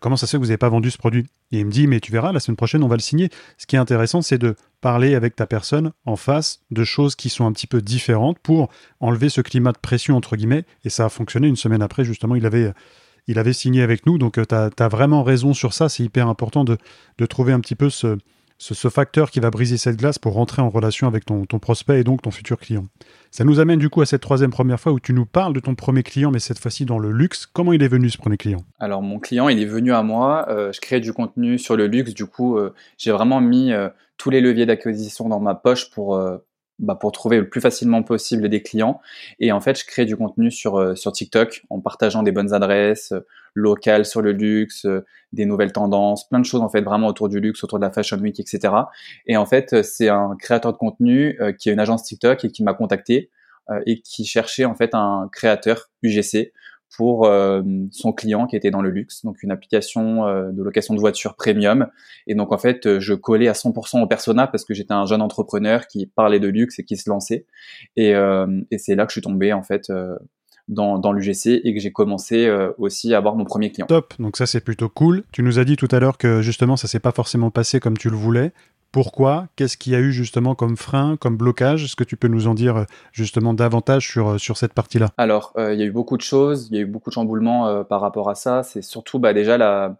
comment 0.00 0.16
ça 0.16 0.26
se 0.26 0.32
fait 0.32 0.36
que 0.38 0.42
vous 0.42 0.48
n'avez 0.48 0.58
pas 0.58 0.68
vendu 0.68 0.90
ce 0.90 0.98
produit? 0.98 1.26
Et 1.52 1.60
il 1.60 1.66
me 1.66 1.70
dit, 1.70 1.86
mais 1.86 2.00
tu 2.00 2.12
verras, 2.12 2.32
la 2.32 2.40
semaine 2.40 2.56
prochaine, 2.56 2.82
on 2.82 2.88
va 2.88 2.96
le 2.96 3.02
signer. 3.02 3.30
Ce 3.58 3.66
qui 3.66 3.76
est 3.76 3.78
intéressant, 3.78 4.22
c'est 4.22 4.38
de 4.38 4.56
parler 4.80 5.14
avec 5.14 5.36
ta 5.36 5.46
personne 5.46 5.92
en 6.04 6.16
face 6.16 6.60
de 6.70 6.84
choses 6.84 7.14
qui 7.14 7.28
sont 7.28 7.46
un 7.46 7.52
petit 7.52 7.66
peu 7.66 7.80
différentes 7.80 8.38
pour 8.38 8.68
enlever 9.00 9.28
ce 9.28 9.40
climat 9.40 9.72
de 9.72 9.78
pression, 9.78 10.16
entre 10.16 10.36
guillemets. 10.36 10.64
Et 10.84 10.90
ça 10.90 11.06
a 11.06 11.08
fonctionné 11.08 11.48
une 11.48 11.56
semaine 11.56 11.82
après, 11.82 12.04
justement, 12.04 12.34
il 12.34 12.46
avait, 12.46 13.52
signé 13.52 13.82
avec 13.82 14.06
nous. 14.06 14.18
Donc, 14.18 14.34
tu 14.34 14.54
as, 14.54 14.70
as, 14.78 14.88
vraiment 14.88 15.22
raison 15.22 15.54
sur 15.54 15.72
ça. 15.72 15.88
C'est 15.88 16.02
hyper 16.02 16.28
important 16.28 16.64
de, 16.64 16.78
de 17.18 17.26
trouver 17.26 17.52
un 17.52 17.60
petit 17.60 17.76
peu 17.76 17.90
ce, 17.90 18.18
ce, 18.58 18.88
facteur 18.88 19.30
qui 19.30 19.40
va 19.40 19.50
briser 19.50 19.76
cette 19.76 19.96
glace 19.96 20.18
pour 20.18 20.32
rentrer 20.34 20.62
en 20.62 20.70
relation 20.70 21.06
avec 21.06 21.24
ton, 21.24 21.44
prospect 21.60 22.00
et 22.00 22.04
donc 22.04 22.22
ton 22.22 22.30
futur 22.30 22.58
client. 22.58 22.86
Ça 23.30 23.44
nous 23.44 23.60
amène 23.60 23.78
du 23.78 23.90
coup 23.90 24.00
à 24.00 24.06
cette 24.06 24.22
troisième 24.22 24.50
première 24.50 24.80
fois 24.80 24.92
où 24.92 25.00
tu 25.00 25.12
nous 25.12 25.26
parles 25.26 25.52
de 25.52 25.60
ton 25.60 25.74
premier 25.74 26.02
client, 26.02 26.30
mais 26.30 26.38
cette 26.38 26.58
fois-ci 26.58 26.84
dans 26.84 26.98
le 26.98 27.12
luxe. 27.12 27.46
Comment 27.46 27.72
il 27.72 27.82
est 27.82 27.88
venu 27.88 28.08
ce 28.08 28.18
premier 28.18 28.36
client? 28.36 28.60
Alors 28.78 29.02
mon 29.02 29.18
client, 29.18 29.48
il 29.48 29.60
est 29.60 29.66
venu 29.66 29.92
à 29.92 30.02
moi. 30.02 30.46
Euh, 30.48 30.72
je 30.72 30.80
crée 30.80 31.00
du 31.00 31.12
contenu 31.12 31.58
sur 31.58 31.76
le 31.76 31.86
luxe. 31.86 32.14
Du 32.14 32.26
coup, 32.26 32.56
euh, 32.56 32.72
j'ai 32.96 33.12
vraiment 33.12 33.40
mis 33.40 33.72
euh, 33.72 33.88
tous 34.16 34.30
les 34.30 34.40
leviers 34.40 34.66
d'acquisition 34.66 35.28
dans 35.28 35.40
ma 35.40 35.54
poche 35.54 35.90
pour 35.90 36.18
bah, 36.78 36.94
pour 36.94 37.10
trouver 37.10 37.38
le 37.38 37.48
plus 37.48 37.62
facilement 37.62 38.02
possible 38.02 38.50
des 38.50 38.62
clients. 38.62 39.00
Et 39.40 39.50
en 39.50 39.60
fait, 39.60 39.80
je 39.80 39.86
crée 39.86 40.04
du 40.04 40.14
contenu 40.14 40.50
sur, 40.50 40.78
euh, 40.78 40.94
sur 40.94 41.10
TikTok 41.10 41.64
en 41.70 41.80
partageant 41.80 42.22
des 42.22 42.32
bonnes 42.32 42.52
adresses 42.52 43.12
euh, 43.12 43.20
locales 43.54 44.04
sur 44.04 44.20
le 44.20 44.32
luxe, 44.32 44.84
euh, 44.84 45.04
des 45.32 45.46
nouvelles 45.46 45.72
tendances, 45.72 46.28
plein 46.28 46.38
de 46.38 46.44
choses 46.44 46.60
en 46.60 46.68
fait 46.68 46.82
vraiment 46.82 47.06
autour 47.06 47.30
du 47.30 47.40
luxe, 47.40 47.64
autour 47.64 47.78
de 47.78 47.84
la 47.84 47.90
Fashion 47.90 48.18
Week, 48.18 48.38
etc. 48.38 48.74
Et 49.26 49.38
en 49.38 49.46
fait, 49.46 49.82
c'est 49.82 50.10
un 50.10 50.36
créateur 50.38 50.72
de 50.72 50.76
contenu 50.76 51.38
qui 51.58 51.70
a 51.70 51.72
une 51.72 51.80
agence 51.80 52.04
TikTok 52.04 52.44
et 52.44 52.50
qui 52.50 52.62
m'a 52.62 52.74
contacté 52.74 53.30
et 53.86 54.00
qui 54.00 54.24
cherchait 54.24 54.64
en 54.64 54.74
fait 54.74 54.90
un 54.94 55.28
créateur 55.32 55.90
UGC 56.02 56.52
pour 56.94 57.26
euh, 57.26 57.62
son 57.90 58.12
client 58.12 58.46
qui 58.46 58.56
était 58.56 58.70
dans 58.70 58.80
le 58.80 58.90
luxe, 58.90 59.24
donc 59.24 59.42
une 59.42 59.50
application 59.50 60.26
euh, 60.26 60.50
de 60.50 60.62
location 60.62 60.94
de 60.94 61.00
voitures 61.00 61.34
premium. 61.34 61.88
Et 62.26 62.34
donc 62.34 62.52
en 62.52 62.58
fait, 62.58 62.98
je 62.98 63.14
collais 63.14 63.48
à 63.48 63.52
100% 63.52 64.02
au 64.02 64.06
persona 64.06 64.46
parce 64.46 64.64
que 64.64 64.74
j'étais 64.74 64.94
un 64.94 65.06
jeune 65.06 65.22
entrepreneur 65.22 65.86
qui 65.86 66.06
parlait 66.06 66.40
de 66.40 66.48
luxe 66.48 66.78
et 66.78 66.84
qui 66.84 66.96
se 66.96 67.08
lançait. 67.10 67.46
Et, 67.96 68.14
euh, 68.14 68.46
c'est 68.78 68.94
là 68.94 69.04
que 69.04 69.10
je 69.10 69.14
suis 69.14 69.22
tombé 69.22 69.52
en 69.52 69.62
fait 69.62 69.90
dans, 70.68 71.12
l'UGC 71.12 71.60
et 71.64 71.74
que 71.74 71.80
j'ai 71.80 71.92
commencé 71.92 72.50
aussi 72.78 73.14
à 73.14 73.18
avoir 73.18 73.36
mon 73.36 73.44
premier 73.44 73.72
client. 73.72 73.86
Top, 73.86 74.14
donc 74.18 74.36
ça 74.36 74.46
c'est 74.46 74.60
plutôt 74.60 74.88
cool. 74.88 75.24
Tu 75.32 75.42
nous 75.42 75.58
as 75.58 75.64
dit 75.64 75.76
tout 75.76 75.88
à 75.90 75.98
l'heure 75.98 76.18
que 76.18 76.42
justement 76.42 76.76
ça 76.76 76.88
s'est 76.88 77.00
pas 77.00 77.12
forcément 77.12 77.50
passé 77.50 77.80
comme 77.80 77.96
tu 77.96 78.10
le 78.10 78.16
voulais. 78.16 78.52
Pourquoi 78.96 79.48
Qu'est-ce 79.56 79.76
qu'il 79.76 79.92
y 79.92 79.94
a 79.94 79.98
eu 79.98 80.10
justement 80.10 80.54
comme 80.54 80.78
frein, 80.78 81.18
comme 81.18 81.36
blocage? 81.36 81.84
Est-ce 81.84 81.96
que 81.96 82.02
tu 82.02 82.16
peux 82.16 82.28
nous 82.28 82.46
en 82.46 82.54
dire 82.54 82.76
euh, 82.78 82.84
justement 83.12 83.52
davantage 83.52 84.08
sur, 84.08 84.28
euh, 84.30 84.38
sur 84.38 84.56
cette 84.56 84.72
partie-là? 84.72 85.10
Alors, 85.18 85.52
euh, 85.58 85.74
il 85.74 85.80
y 85.80 85.82
a 85.82 85.84
eu 85.84 85.90
beaucoup 85.90 86.16
de 86.16 86.22
choses, 86.22 86.68
il 86.70 86.76
y 86.76 86.78
a 86.78 86.80
eu 86.80 86.86
beaucoup 86.86 87.10
de 87.10 87.12
chamboulements 87.12 87.84
par 87.84 88.00
rapport 88.00 88.30
à 88.30 88.34
ça. 88.34 88.62
C'est 88.62 88.80
surtout 88.80 89.18
bah, 89.18 89.34
déjà 89.34 89.98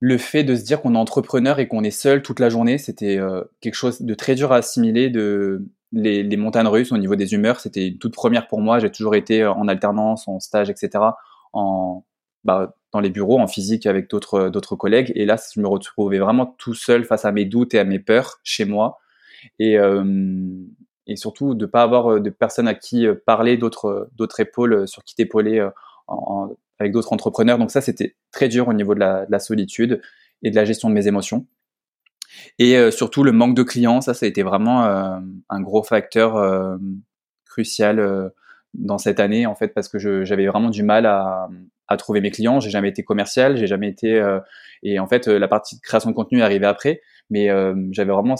le 0.00 0.18
fait 0.18 0.42
de 0.42 0.56
se 0.56 0.64
dire 0.64 0.82
qu'on 0.82 0.96
est 0.96 0.98
entrepreneur 0.98 1.60
et 1.60 1.68
qu'on 1.68 1.84
est 1.84 1.92
seul 1.92 2.22
toute 2.22 2.40
la 2.40 2.48
journée. 2.48 2.78
C'était 2.78 3.20
quelque 3.60 3.76
chose 3.76 4.02
de 4.02 4.14
très 4.14 4.34
dur 4.34 4.50
à 4.50 4.56
assimiler. 4.56 5.08
De... 5.08 5.64
Les, 5.92 6.24
les 6.24 6.36
montagnes 6.36 6.66
russes 6.66 6.90
au 6.90 6.98
niveau 6.98 7.14
des 7.14 7.32
humeurs, 7.32 7.60
c'était 7.60 7.86
une 7.86 7.98
toute 7.98 8.14
première 8.14 8.48
pour 8.48 8.60
moi. 8.60 8.80
J'ai 8.80 8.90
toujours 8.90 9.14
été 9.14 9.46
en 9.46 9.68
alternance, 9.68 10.26
en 10.26 10.40
stage, 10.40 10.68
etc. 10.68 11.04
En, 11.52 12.04
bah, 12.42 12.74
dans 12.92 13.00
les 13.00 13.10
bureaux 13.10 13.38
en 13.40 13.46
physique 13.46 13.86
avec 13.86 14.10
d'autres 14.10 14.48
d'autres 14.48 14.76
collègues. 14.76 15.12
Et 15.14 15.24
là 15.24 15.36
je 15.54 15.60
me 15.60 15.68
retrouvais 15.68 16.18
vraiment 16.18 16.46
tout 16.58 16.74
seul 16.74 17.04
face 17.04 17.24
à 17.24 17.32
mes 17.32 17.44
doutes 17.44 17.74
et 17.74 17.78
à 17.78 17.84
mes 17.84 17.98
peurs 17.98 18.40
chez 18.44 18.64
moi. 18.64 18.98
Et 19.58 19.78
euh, 19.78 20.04
et 21.06 21.16
surtout 21.16 21.54
de 21.54 21.66
pas 21.66 21.82
avoir 21.82 22.20
de 22.20 22.30
personnes 22.30 22.68
à 22.68 22.74
qui 22.74 23.06
parler 23.26 23.56
d'autres 23.56 24.08
d'autres 24.16 24.40
épaules 24.40 24.86
sur 24.86 25.02
qui 25.04 25.14
t'épauler 25.14 25.66
avec 26.78 26.92
d'autres 26.92 27.12
entrepreneurs. 27.12 27.58
Donc 27.58 27.70
ça 27.70 27.80
c'était 27.80 28.16
très 28.30 28.48
dur 28.48 28.68
au 28.68 28.72
niveau 28.72 28.94
de 28.94 29.00
la, 29.00 29.26
de 29.26 29.32
la, 29.32 29.38
solitude 29.38 30.00
et 30.42 30.50
de 30.50 30.56
la 30.56 30.64
gestion 30.64 30.88
de 30.88 30.94
mes 30.94 31.06
émotions. 31.06 31.46
Et 32.58 32.76
euh, 32.76 32.90
surtout 32.90 33.24
le 33.24 33.32
manque 33.32 33.54
de 33.54 33.62
clients 33.62 34.00
ça 34.00 34.14
ça 34.14 34.26
a 34.26 34.28
été 34.28 34.42
vraiment 34.42 34.84
euh, 34.84 35.18
un 35.48 35.60
gros 35.60 35.82
facteur 35.82 36.36
euh, 36.36 36.76
crucial 37.44 38.32
dans 38.74 38.98
cette 38.98 39.20
année 39.20 39.44
en 39.44 39.54
fait 39.54 39.68
parce 39.68 39.88
que 39.88 40.24
j'avais 40.24 40.46
vraiment 40.46 40.70
du 40.70 40.82
mal 40.82 41.04
à, 41.06 41.48
à 41.92 41.96
trouver 41.96 42.20
mes 42.20 42.30
clients. 42.30 42.60
J'ai 42.60 42.70
jamais 42.70 42.88
été 42.88 43.02
commercial, 43.02 43.56
j'ai 43.56 43.66
jamais 43.66 43.88
été 43.88 44.14
euh, 44.14 44.40
et 44.82 44.98
en 44.98 45.06
fait 45.06 45.26
la 45.28 45.48
partie 45.48 45.76
de 45.76 45.80
création 45.80 46.10
de 46.10 46.14
contenu 46.14 46.40
est 46.40 46.42
arrivée 46.42 46.66
après, 46.66 47.00
mais 47.30 47.50
euh, 47.50 47.74
j'avais 47.92 48.12
vraiment 48.12 48.36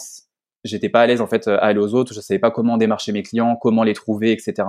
j'étais 0.65 0.89
pas 0.89 1.03
à 1.03 1.07
l'aise 1.07 1.21
en 1.21 1.27
fait 1.27 1.49
à 1.49 1.57
aller 1.57 1.81
aux 1.81 1.95
autres, 1.95 2.15
je 2.15 2.21
savais 2.21 2.39
pas 2.39 2.51
comment 2.51 2.77
démarcher 2.77 3.13
mes 3.13 3.23
clients, 3.23 3.57
comment 3.57 3.83
les 3.83 3.95
trouver, 3.95 4.33
etc. 4.33 4.65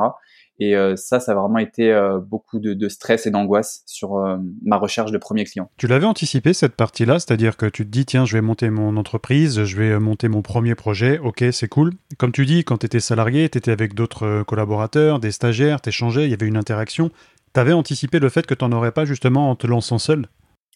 Et 0.60 0.76
euh, 0.76 0.96
ça, 0.96 1.20
ça 1.20 1.32
a 1.32 1.36
vraiment 1.36 1.58
été 1.58 1.92
euh, 1.92 2.20
beaucoup 2.20 2.60
de, 2.60 2.88
stress 2.88 3.26
et 3.26 3.32
d'angoisse 3.32 3.82
sur 3.86 4.18
euh, 4.18 4.38
ma 4.64 4.78
recherche 4.78 5.12
de 5.12 5.18
premiers 5.18 5.46
clients. 5.46 5.70
Tu 5.78 5.88
l'avais 5.88 6.06
anticipé 6.06 6.54
cette 6.54 6.76
partie-là, 6.76 7.20
c'est-à-dire 7.20 7.58
que 7.58 7.66
tu 7.66 7.86
te 7.86 7.90
dis 7.90 8.06
tiens, 8.06 8.26
je 8.26 8.34
vais 8.34 8.42
monter 8.42 8.70
mon 8.70 8.96
entreprise, 8.98 9.64
je 9.64 9.78
vais 9.78 10.00
monter 10.00 10.28
mon 10.28 10.42
premier 10.42 10.76
projet, 10.76 11.18
ok, 11.18 11.44
c'est 11.52 11.68
cool. 11.68 11.94
Comme 12.18 12.32
tu 12.32 12.46
dis, 12.46 12.64
quand 12.64 12.78
tu 12.78 12.86
étais 12.86 13.00
salarié, 13.00 13.50
tu 13.50 13.58
étais 13.58 13.72
avec 13.72 13.96
d'autres 13.96 14.44
collaborateurs, 14.44 15.20
des 15.20 15.32
stagiaires, 15.32 15.82
t'échangeais, 15.82 16.26
il 16.26 16.30
y 16.30 16.34
avait 16.34 16.48
une 16.48 16.58
interaction. 16.58 17.10
T'avais 17.54 17.74
anticipé 17.74 18.20
le 18.20 18.30
fait 18.30 18.46
que 18.46 18.54
tu 18.54 18.66
n'en 18.66 18.76
aurais 18.76 18.92
pas 18.92 19.06
justement 19.06 19.50
en 19.50 19.56
te 19.56 19.68
lançant 19.68 20.00
seul? 20.00 20.28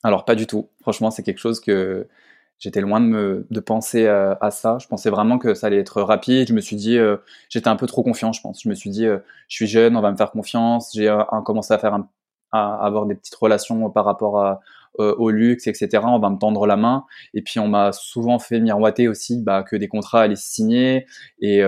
Alors 0.03 0.25
pas 0.25 0.35
du 0.35 0.47
tout. 0.47 0.69
Franchement, 0.81 1.11
c'est 1.11 1.23
quelque 1.23 1.39
chose 1.39 1.59
que 1.59 2.07
j'étais 2.59 2.81
loin 2.81 3.01
de 3.01 3.59
penser 3.59 4.07
à, 4.07 4.37
à, 4.41 4.51
ça. 4.51 4.77
Je 4.79 4.87
pensais 4.87 5.09
vraiment 5.09 5.39
que 5.39 5.53
ça 5.55 5.67
allait 5.67 5.79
être 5.79 6.01
rapide. 6.01 6.47
Je 6.47 6.53
me 6.53 6.61
suis 6.61 6.75
dit, 6.75 6.97
euh, 6.97 7.17
j'étais 7.49 7.67
un 7.67 7.75
peu 7.75 7.87
trop 7.87 8.03
confiant, 8.03 8.31
je 8.31 8.41
pense. 8.41 8.61
Je 8.61 8.69
me 8.69 8.75
suis 8.75 8.89
dit, 8.89 9.05
euh, 9.05 9.17
je 9.47 9.55
suis 9.55 9.67
jeune, 9.67 9.97
on 9.97 10.01
va 10.01 10.11
me 10.11 10.17
faire 10.17 10.31
confiance. 10.31 10.91
J'ai 10.93 11.15
commencé 11.45 11.73
à 11.73 11.79
faire 11.79 11.97
à 12.51 12.85
avoir 12.85 13.05
des 13.05 13.15
petites 13.15 13.35
relations 13.35 13.89
par 13.89 14.05
rapport 14.05 14.39
à, 14.41 14.61
au 14.97 15.29
luxe, 15.29 15.67
etc. 15.67 16.03
On 16.05 16.19
va 16.19 16.29
me 16.29 16.37
tendre 16.37 16.65
la 16.65 16.77
main. 16.77 17.05
Et 17.33 17.41
puis 17.41 17.59
on 17.59 17.67
m'a 17.67 17.91
souvent 17.91 18.39
fait 18.39 18.59
miroiter 18.59 19.07
aussi 19.07 19.41
bah, 19.41 19.63
que 19.63 19.75
des 19.75 19.87
contrats 19.87 20.21
allaient 20.21 20.35
se 20.35 20.49
signer. 20.49 21.05
Et, 21.39 21.59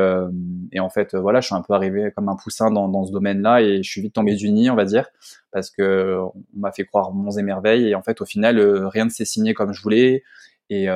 et 0.72 0.80
en 0.80 0.90
fait, 0.90 1.16
voilà, 1.16 1.42
je 1.42 1.48
suis 1.48 1.56
un 1.56 1.62
peu 1.62 1.74
arrivé 1.74 2.12
comme 2.16 2.30
un 2.30 2.36
poussin 2.36 2.72
dans, 2.72 3.06
ce 3.06 3.12
domaine-là 3.12 3.62
et 3.62 3.84
je 3.84 3.90
suis 3.90 4.02
vite 4.02 4.14
tombé 4.14 4.36
du 4.36 4.50
on 4.70 4.76
va 4.76 4.86
dire, 4.86 5.08
parce 5.52 5.70
que 5.70 6.18
on 6.20 6.60
m'a 6.60 6.72
fait 6.72 6.86
croire 6.86 7.12
monts 7.12 7.38
et 7.38 7.44
merveilles. 7.44 7.90
Et 7.90 7.96
en 7.96 8.02
fait, 8.02 8.22
au 8.22 8.26
final, 8.26 8.60
rien 8.88 9.06
ne 9.06 9.10
s'est 9.10 9.26
signé 9.26 9.54
comme 9.54 9.74
je 9.74 9.82
voulais. 9.82 10.24
Et, 10.70 10.88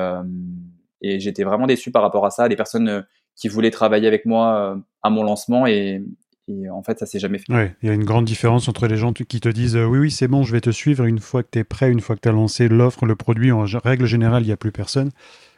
et 1.02 1.20
j'étais 1.20 1.44
vraiment 1.44 1.66
déçu 1.66 1.90
par 1.90 2.02
rapport 2.02 2.26
à 2.26 2.30
ça. 2.30 2.48
Des 2.48 2.56
personnes 2.56 3.04
qui 3.36 3.48
voulaient 3.48 3.70
travailler 3.70 4.06
avec 4.06 4.26
moi 4.26 4.78
à 5.02 5.10
mon 5.10 5.22
lancement 5.22 5.66
et, 5.66 6.02
et 6.48 6.68
en 6.68 6.82
fait, 6.82 6.98
ça 6.98 7.06
s'est 7.06 7.18
jamais 7.18 7.38
fait. 7.38 7.46
Oui, 7.48 7.70
il 7.82 7.88
y 7.88 7.90
a 7.90 7.94
une 7.94 8.04
grande 8.04 8.26
différence 8.26 8.68
entre 8.68 8.86
les 8.86 8.96
gens 8.96 9.12
qui 9.12 9.40
te 9.40 9.48
disent 9.48 9.76
oui, 9.76 9.98
oui, 9.98 10.10
c'est 10.10 10.28
bon, 10.28 10.42
je 10.42 10.52
vais 10.52 10.60
te 10.60 10.70
suivre. 10.70 11.04
Une 11.04 11.18
fois 11.18 11.42
que 11.42 11.48
tu 11.52 11.58
es 11.58 11.64
prêt, 11.64 11.90
une 11.90 12.00
fois 12.00 12.16
que 12.16 12.20
tu 12.20 12.28
as 12.28 12.32
lancé 12.32 12.68
l'offre, 12.68 13.06
le 13.06 13.16
produit, 13.16 13.50
en 13.50 13.64
règle 13.82 14.06
générale, 14.06 14.42
il 14.42 14.46
n'y 14.46 14.52
a 14.52 14.56
plus 14.56 14.72
personne. 14.72 15.10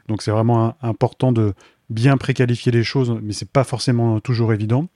Donc 0.08 0.22
c'est 0.22 0.30
vraiment 0.30 0.76
important 0.82 1.32
de 1.32 1.54
bien 1.90 2.16
préqualifier 2.16 2.72
les 2.72 2.84
choses, 2.84 3.18
mais 3.22 3.32
c'est 3.32 3.50
pas 3.50 3.64
forcément 3.64 4.20
toujours 4.20 4.52
évident. 4.52 4.88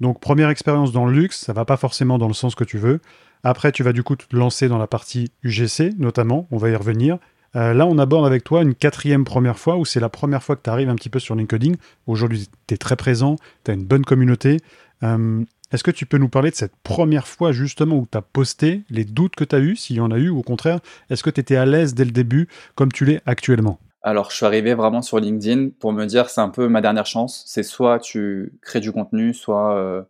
Donc 0.00 0.20
première 0.20 0.50
expérience 0.50 0.92
dans 0.92 1.06
le 1.06 1.12
luxe, 1.12 1.38
ça 1.38 1.52
va 1.52 1.64
pas 1.64 1.76
forcément 1.76 2.18
dans 2.18 2.28
le 2.28 2.34
sens 2.34 2.54
que 2.54 2.64
tu 2.64 2.78
veux. 2.78 3.00
Après, 3.44 3.72
tu 3.72 3.82
vas 3.82 3.92
du 3.92 4.02
coup 4.02 4.16
te 4.16 4.34
lancer 4.34 4.68
dans 4.68 4.78
la 4.78 4.86
partie 4.86 5.30
UGC, 5.44 5.94
notamment, 5.98 6.46
on 6.50 6.56
va 6.56 6.70
y 6.70 6.76
revenir. 6.76 7.18
Euh, 7.56 7.72
là, 7.72 7.86
on 7.86 7.96
aborde 7.98 8.26
avec 8.26 8.44
toi 8.44 8.62
une 8.62 8.74
quatrième 8.74 9.24
première 9.24 9.58
fois 9.58 9.76
où 9.76 9.84
c'est 9.84 10.00
la 10.00 10.08
première 10.08 10.42
fois 10.42 10.56
que 10.56 10.62
tu 10.62 10.70
arrives 10.70 10.88
un 10.88 10.96
petit 10.96 11.08
peu 11.08 11.18
sur 11.18 11.34
LinkedIn. 11.34 11.72
Aujourd'hui, 12.06 12.48
tu 12.66 12.74
es 12.74 12.76
très 12.76 12.96
présent, 12.96 13.36
tu 13.64 13.70
as 13.70 13.74
une 13.74 13.84
bonne 13.84 14.04
communauté. 14.04 14.58
Euh, 15.02 15.44
est-ce 15.72 15.84
que 15.84 15.90
tu 15.90 16.06
peux 16.06 16.18
nous 16.18 16.28
parler 16.28 16.50
de 16.50 16.56
cette 16.56 16.76
première 16.82 17.26
fois 17.26 17.52
justement 17.52 17.96
où 17.96 18.06
tu 18.10 18.16
as 18.16 18.22
posté, 18.22 18.82
les 18.90 19.04
doutes 19.04 19.36
que 19.36 19.44
tu 19.44 19.54
as 19.54 19.60
eus, 19.60 19.76
s'il 19.76 19.96
y 19.96 20.00
en 20.00 20.10
a 20.10 20.18
eu, 20.18 20.28
ou 20.28 20.38
au 20.38 20.42
contraire, 20.42 20.80
est-ce 21.10 21.22
que 21.22 21.30
tu 21.30 21.40
étais 21.40 21.56
à 21.56 21.66
l'aise 21.66 21.94
dès 21.94 22.04
le 22.04 22.10
début 22.10 22.48
comme 22.74 22.90
tu 22.90 23.04
l'es 23.04 23.20
actuellement? 23.26 23.78
Alors, 24.02 24.30
je 24.30 24.36
suis 24.36 24.46
arrivé 24.46 24.74
vraiment 24.74 25.02
sur 25.02 25.18
LinkedIn 25.18 25.70
pour 25.80 25.92
me 25.92 26.06
dire 26.06 26.30
c'est 26.30 26.40
un 26.40 26.48
peu 26.48 26.68
ma 26.68 26.80
dernière 26.80 27.06
chance. 27.06 27.44
C'est 27.46 27.62
soit 27.62 27.98
tu 27.98 28.52
crées 28.62 28.80
du 28.80 28.92
contenu, 28.92 29.34
soit 29.34 29.76
euh, 29.76 30.02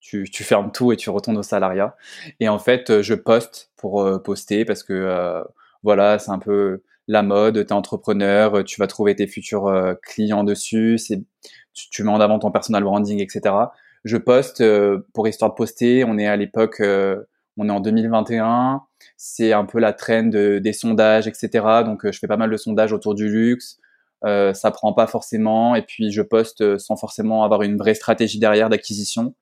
tu, 0.00 0.26
fermes 0.44 0.70
tout 0.70 0.92
et 0.92 0.96
tu 0.96 1.10
retournes 1.10 1.38
au 1.38 1.42
salariat. 1.42 1.96
Et 2.40 2.48
en 2.48 2.58
fait, 2.58 3.00
je 3.02 3.14
poste 3.14 3.70
pour 3.76 4.22
poster 4.22 4.64
parce 4.64 4.82
que 4.82 5.42
voilà, 5.82 6.18
c'est 6.18 6.30
un 6.30 6.38
peu 6.38 6.82
la 7.08 7.22
mode, 7.22 7.54
tu 7.54 7.60
es 7.60 7.72
entrepreneur, 7.72 8.64
tu 8.64 8.80
vas 8.80 8.86
trouver 8.86 9.16
tes 9.16 9.26
futurs 9.26 9.66
euh, 9.66 9.94
clients 10.02 10.44
dessus, 10.44 10.98
tu, 11.74 11.90
tu, 11.90 12.04
mets 12.04 12.10
en 12.10 12.20
avant 12.20 12.38
ton 12.38 12.50
personal 12.50 12.84
branding, 12.84 13.20
etc. 13.20 13.54
Je 14.04 14.16
poste 14.16 14.60
euh, 14.60 15.06
pour 15.14 15.28
histoire 15.28 15.50
de 15.50 15.56
poster, 15.56 16.04
on 16.04 16.18
est 16.18 16.26
à 16.26 16.36
l'époque, 16.36 16.80
euh, 16.80 17.22
on 17.56 17.68
est 17.68 17.72
en 17.72 17.80
2021, 17.80 18.82
c'est 19.16 19.52
un 19.52 19.64
peu 19.64 19.78
la 19.78 19.92
trend 19.92 20.24
des 20.24 20.72
sondages, 20.72 21.28
etc. 21.28 21.82
Donc 21.84 22.10
je 22.10 22.18
fais 22.18 22.26
pas 22.26 22.36
mal 22.36 22.50
de 22.50 22.56
sondages 22.56 22.92
autour 22.92 23.14
du 23.14 23.28
luxe, 23.28 23.78
euh, 24.24 24.54
ça 24.54 24.70
prend 24.70 24.92
pas 24.92 25.06
forcément, 25.06 25.74
et 25.74 25.82
puis 25.82 26.10
je 26.10 26.22
poste 26.22 26.78
sans 26.78 26.96
forcément 26.96 27.44
avoir 27.44 27.62
une 27.62 27.76
vraie 27.76 27.94
stratégie 27.94 28.38
derrière 28.38 28.68
d'acquisition. 28.68 29.34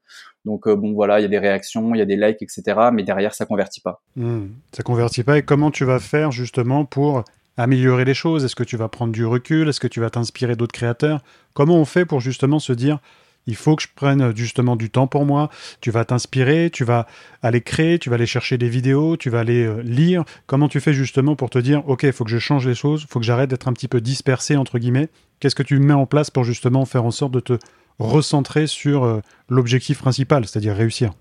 Donc 0.44 0.66
euh, 0.66 0.74
bon 0.74 0.92
voilà, 0.92 1.20
il 1.20 1.22
y 1.22 1.26
a 1.26 1.28
des 1.28 1.38
réactions, 1.38 1.94
il 1.94 1.98
y 1.98 2.02
a 2.02 2.06
des 2.06 2.16
likes, 2.16 2.42
etc. 2.42 2.62
Mais 2.92 3.02
derrière, 3.02 3.34
ça 3.34 3.44
convertit 3.44 3.80
pas. 3.80 4.02
Hmm, 4.16 4.46
ça 4.72 4.82
convertit 4.82 5.22
pas. 5.22 5.38
Et 5.38 5.42
comment 5.42 5.70
tu 5.70 5.84
vas 5.84 5.98
faire 5.98 6.32
justement 6.32 6.84
pour 6.84 7.24
améliorer 7.56 8.04
les 8.04 8.14
choses? 8.14 8.44
Est-ce 8.44 8.56
que 8.56 8.64
tu 8.64 8.76
vas 8.76 8.88
prendre 8.88 9.12
du 9.12 9.26
recul? 9.26 9.68
Est-ce 9.68 9.80
que 9.80 9.88
tu 9.88 10.00
vas 10.00 10.10
t'inspirer 10.10 10.56
d'autres 10.56 10.72
créateurs? 10.72 11.22
Comment 11.54 11.76
on 11.76 11.84
fait 11.84 12.06
pour 12.06 12.20
justement 12.20 12.58
se 12.58 12.72
dire 12.72 13.00
il 13.46 13.56
faut 13.56 13.76
que 13.76 13.82
je 13.82 13.88
prenne 13.94 14.34
justement 14.36 14.76
du 14.76 14.90
temps 14.90 15.06
pour 15.06 15.24
moi. 15.24 15.50
Tu 15.80 15.90
vas 15.90 16.04
t'inspirer, 16.04 16.70
tu 16.70 16.84
vas 16.84 17.06
aller 17.42 17.60
créer, 17.60 17.98
tu 17.98 18.10
vas 18.10 18.16
aller 18.16 18.26
chercher 18.26 18.58
des 18.58 18.68
vidéos, 18.68 19.16
tu 19.16 19.30
vas 19.30 19.40
aller 19.40 19.64
euh, 19.64 19.82
lire. 19.82 20.24
Comment 20.46 20.68
tu 20.68 20.80
fais 20.80 20.92
justement 20.92 21.36
pour 21.36 21.50
te 21.50 21.58
dire, 21.58 21.82
ok, 21.88 22.04
il 22.04 22.12
faut 22.12 22.24
que 22.24 22.30
je 22.30 22.38
change 22.38 22.66
les 22.66 22.74
choses, 22.74 23.02
il 23.02 23.08
faut 23.10 23.18
que 23.18 23.26
j'arrête 23.26 23.50
d'être 23.50 23.68
un 23.68 23.72
petit 23.72 23.88
peu 23.88 24.00
dispersé, 24.00 24.56
entre 24.56 24.78
guillemets. 24.78 25.08
Qu'est-ce 25.40 25.54
que 25.54 25.62
tu 25.62 25.78
mets 25.78 25.94
en 25.94 26.06
place 26.06 26.30
pour 26.30 26.44
justement 26.44 26.84
faire 26.84 27.04
en 27.04 27.10
sorte 27.10 27.32
de 27.32 27.40
te 27.40 27.58
recentrer 28.00 28.66
sur 28.66 29.04
euh, 29.04 29.20
l'objectif 29.48 30.00
principal, 30.00 30.46
c'est-à-dire 30.46 30.74
réussir? 30.74 31.12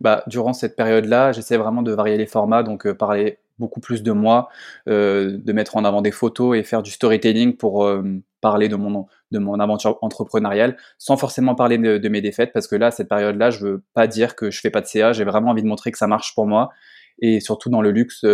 Bah, 0.00 0.22
Durant 0.28 0.52
cette 0.52 0.76
période-là, 0.76 1.32
j'essaie 1.32 1.56
vraiment 1.56 1.82
de 1.82 1.92
varier 1.92 2.16
les 2.16 2.26
formats, 2.26 2.62
donc 2.62 2.86
euh, 2.86 2.94
parler 2.94 3.38
beaucoup 3.58 3.80
plus 3.80 4.04
de 4.04 4.12
moi, 4.12 4.48
euh, 4.88 5.36
de 5.36 5.52
mettre 5.52 5.76
en 5.76 5.84
avant 5.84 6.00
des 6.00 6.12
photos 6.12 6.56
et 6.56 6.62
faire 6.62 6.82
du 6.82 6.92
storytelling 6.92 7.56
pour 7.56 7.90
parler 8.40 8.68
de 8.68 8.76
mon, 8.76 9.08
de 9.30 9.38
mon 9.38 9.60
aventure 9.60 9.98
entrepreneuriale, 10.02 10.76
sans 10.98 11.16
forcément 11.16 11.54
parler 11.54 11.78
de, 11.78 12.08
mes 12.08 12.20
défaites, 12.20 12.52
parce 12.52 12.66
que 12.66 12.76
là, 12.76 12.90
cette 12.90 13.08
période-là, 13.08 13.50
je 13.50 13.64
veux 13.64 13.82
pas 13.94 14.06
dire 14.06 14.36
que 14.36 14.50
je 14.50 14.60
fais 14.60 14.70
pas 14.70 14.80
de 14.80 14.86
CA, 14.86 15.12
j'ai 15.12 15.24
vraiment 15.24 15.50
envie 15.50 15.62
de 15.62 15.68
montrer 15.68 15.92
que 15.92 15.98
ça 15.98 16.06
marche 16.06 16.34
pour 16.34 16.46
moi. 16.46 16.70
Et 17.20 17.40
surtout 17.40 17.68
dans 17.68 17.82
le 17.82 17.90
luxe, 17.90 18.24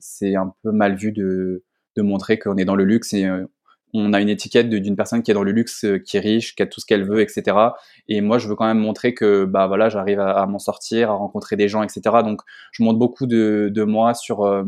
c'est 0.00 0.34
un 0.34 0.54
peu 0.62 0.72
mal 0.72 0.96
vu 0.96 1.12
de, 1.12 1.62
de 1.96 2.02
montrer 2.02 2.38
qu'on 2.38 2.56
est 2.56 2.64
dans 2.64 2.76
le 2.76 2.84
luxe 2.84 3.12
et 3.12 3.28
on 3.94 4.12
a 4.12 4.20
une 4.20 4.28
étiquette 4.28 4.68
d'une 4.68 4.96
personne 4.96 5.22
qui 5.22 5.30
est 5.30 5.34
dans 5.34 5.44
le 5.44 5.52
luxe, 5.52 5.84
euh, 5.84 5.98
qui 5.98 6.16
est 6.16 6.20
riche, 6.20 6.56
qui 6.56 6.62
a 6.62 6.66
tout 6.66 6.80
ce 6.80 6.86
qu'elle 6.86 7.04
veut, 7.04 7.20
etc. 7.20 7.56
Et 8.08 8.20
moi, 8.20 8.38
je 8.38 8.48
veux 8.48 8.56
quand 8.56 8.66
même 8.66 8.80
montrer 8.80 9.14
que, 9.14 9.44
bah 9.44 9.68
voilà, 9.68 9.88
j'arrive 9.88 10.18
à, 10.18 10.44
m'en 10.46 10.58
sortir, 10.58 11.10
à 11.10 11.14
rencontrer 11.14 11.54
des 11.56 11.68
gens, 11.68 11.82
etc. 11.82 12.00
Donc, 12.24 12.42
je 12.72 12.82
montre 12.82 12.98
beaucoup 12.98 13.26
de, 13.26 13.84
moi 13.84 14.14
sur 14.14 14.44
euh, 14.44 14.64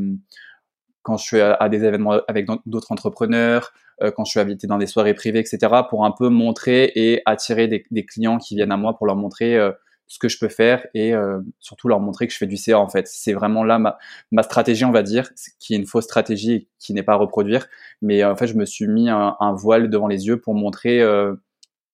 quand 1.02 1.16
je 1.16 1.24
suis 1.24 1.40
à, 1.40 1.68
des 1.68 1.84
événements 1.84 2.20
avec 2.28 2.46
d'autres 2.66 2.92
entrepreneurs, 2.92 3.72
euh, 3.72 3.85
quand 4.14 4.24
je 4.24 4.30
suis 4.30 4.40
invité 4.40 4.66
dans 4.66 4.78
des 4.78 4.86
soirées 4.86 5.14
privées, 5.14 5.38
etc. 5.38 5.58
Pour 5.88 6.04
un 6.04 6.10
peu 6.10 6.28
montrer 6.28 6.92
et 6.94 7.22
attirer 7.24 7.66
des, 7.68 8.04
clients 8.04 8.38
qui 8.38 8.54
viennent 8.54 8.72
à 8.72 8.76
moi 8.76 8.96
pour 8.96 9.06
leur 9.06 9.16
montrer 9.16 9.58
ce 10.06 10.18
que 10.18 10.28
je 10.28 10.38
peux 10.38 10.48
faire 10.48 10.86
et 10.94 11.14
euh, 11.14 11.40
surtout 11.58 11.88
leur 11.88 12.00
montrer 12.00 12.26
que 12.26 12.32
je 12.32 12.38
fais 12.38 12.46
du 12.46 12.56
CA 12.56 12.78
en 12.78 12.88
fait. 12.88 13.06
C'est 13.08 13.32
vraiment 13.32 13.64
là 13.64 13.78
ma, 13.78 13.98
ma 14.30 14.42
stratégie, 14.42 14.84
on 14.84 14.92
va 14.92 15.02
dire, 15.02 15.30
qui 15.58 15.74
est 15.74 15.76
une 15.76 15.86
fausse 15.86 16.04
stratégie 16.04 16.52
et 16.52 16.68
qui 16.78 16.92
n'est 16.94 17.02
pas 17.02 17.14
à 17.14 17.16
reproduire. 17.16 17.66
Mais 18.02 18.24
en 18.24 18.36
fait, 18.36 18.46
je 18.46 18.54
me 18.54 18.64
suis 18.64 18.86
mis 18.86 19.08
un, 19.08 19.36
un 19.40 19.52
voile 19.52 19.90
devant 19.90 20.06
les 20.06 20.26
yeux 20.26 20.40
pour 20.40 20.54
montrer 20.54 21.00
euh, 21.00 21.34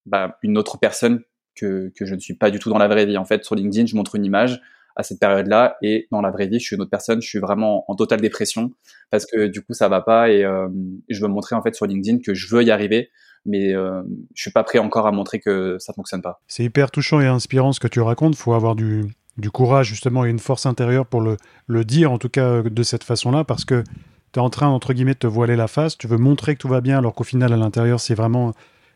bah, 0.05 0.37
une 0.43 0.57
autre 0.57 0.77
personne 0.77 1.23
que, 1.55 1.91
que 1.95 2.05
je 2.05 2.15
ne 2.15 2.19
suis 2.19 2.35
pas 2.35 2.51
du 2.51 2.59
tout 2.59 2.69
dans 2.69 2.77
la 2.77 2.87
vraie 2.87 3.05
vie. 3.05 3.17
En 3.17 3.25
fait, 3.25 3.43
sur 3.43 3.55
LinkedIn, 3.55 3.87
je 3.87 3.95
montre 3.95 4.15
une 4.15 4.25
image 4.25 4.61
à 4.95 5.03
cette 5.03 5.19
période-là 5.19 5.77
et 5.81 6.07
dans 6.11 6.21
la 6.21 6.31
vraie 6.31 6.47
vie, 6.47 6.59
je 6.59 6.65
suis 6.65 6.75
une 6.75 6.81
autre 6.81 6.91
personne. 6.91 7.21
Je 7.21 7.27
suis 7.27 7.39
vraiment 7.39 7.85
en 7.89 7.95
totale 7.95 8.21
dépression 8.21 8.71
parce 9.11 9.25
que 9.25 9.47
du 9.47 9.61
coup, 9.61 9.73
ça 9.73 9.89
va 9.89 10.01
pas 10.01 10.29
et 10.29 10.43
euh, 10.43 10.67
je 11.09 11.21
veux 11.21 11.27
montrer 11.27 11.55
en 11.55 11.61
fait 11.61 11.75
sur 11.75 11.85
LinkedIn 11.85 12.19
que 12.19 12.33
je 12.33 12.53
veux 12.53 12.63
y 12.63 12.71
arriver 12.71 13.09
mais 13.45 13.73
euh, 13.73 14.01
je 14.33 14.41
suis 14.41 14.51
pas 14.51 14.63
prêt 14.63 14.79
encore 14.79 15.07
à 15.07 15.11
montrer 15.11 15.39
que 15.39 15.77
ça 15.79 15.93
fonctionne 15.93 16.21
pas. 16.21 16.41
C'est 16.47 16.63
hyper 16.63 16.91
touchant 16.91 17.19
et 17.19 17.27
inspirant 17.27 17.73
ce 17.73 17.79
que 17.79 17.87
tu 17.87 17.99
racontes. 17.99 18.35
Faut 18.35 18.53
avoir 18.53 18.75
du, 18.75 19.03
du, 19.37 19.51
courage 19.51 19.87
justement 19.87 20.25
et 20.25 20.29
une 20.29 20.39
force 20.39 20.65
intérieure 20.65 21.05
pour 21.05 21.21
le, 21.21 21.37
le 21.67 21.83
dire 21.83 22.11
en 22.11 22.17
tout 22.17 22.29
cas 22.29 22.61
de 22.61 22.83
cette 22.83 23.03
façon-là 23.03 23.43
parce 23.43 23.65
que 23.65 23.83
tu 24.31 24.39
es 24.39 24.41
en 24.41 24.49
train 24.49 24.67
entre 24.67 24.93
guillemets 24.93 25.13
de 25.13 25.19
te 25.19 25.27
voiler 25.27 25.55
la 25.55 25.67
face, 25.67 25.97
tu 25.97 26.07
veux 26.07 26.17
montrer 26.17 26.55
que 26.55 26.59
tout 26.59 26.69
va 26.69 26.81
bien 26.81 26.97
alors 26.97 27.13
qu'au 27.13 27.23
final 27.23 27.53
à 27.53 27.57
l'intérieur 27.57 27.99
c'est 27.99 28.15
vraiment 28.15 28.53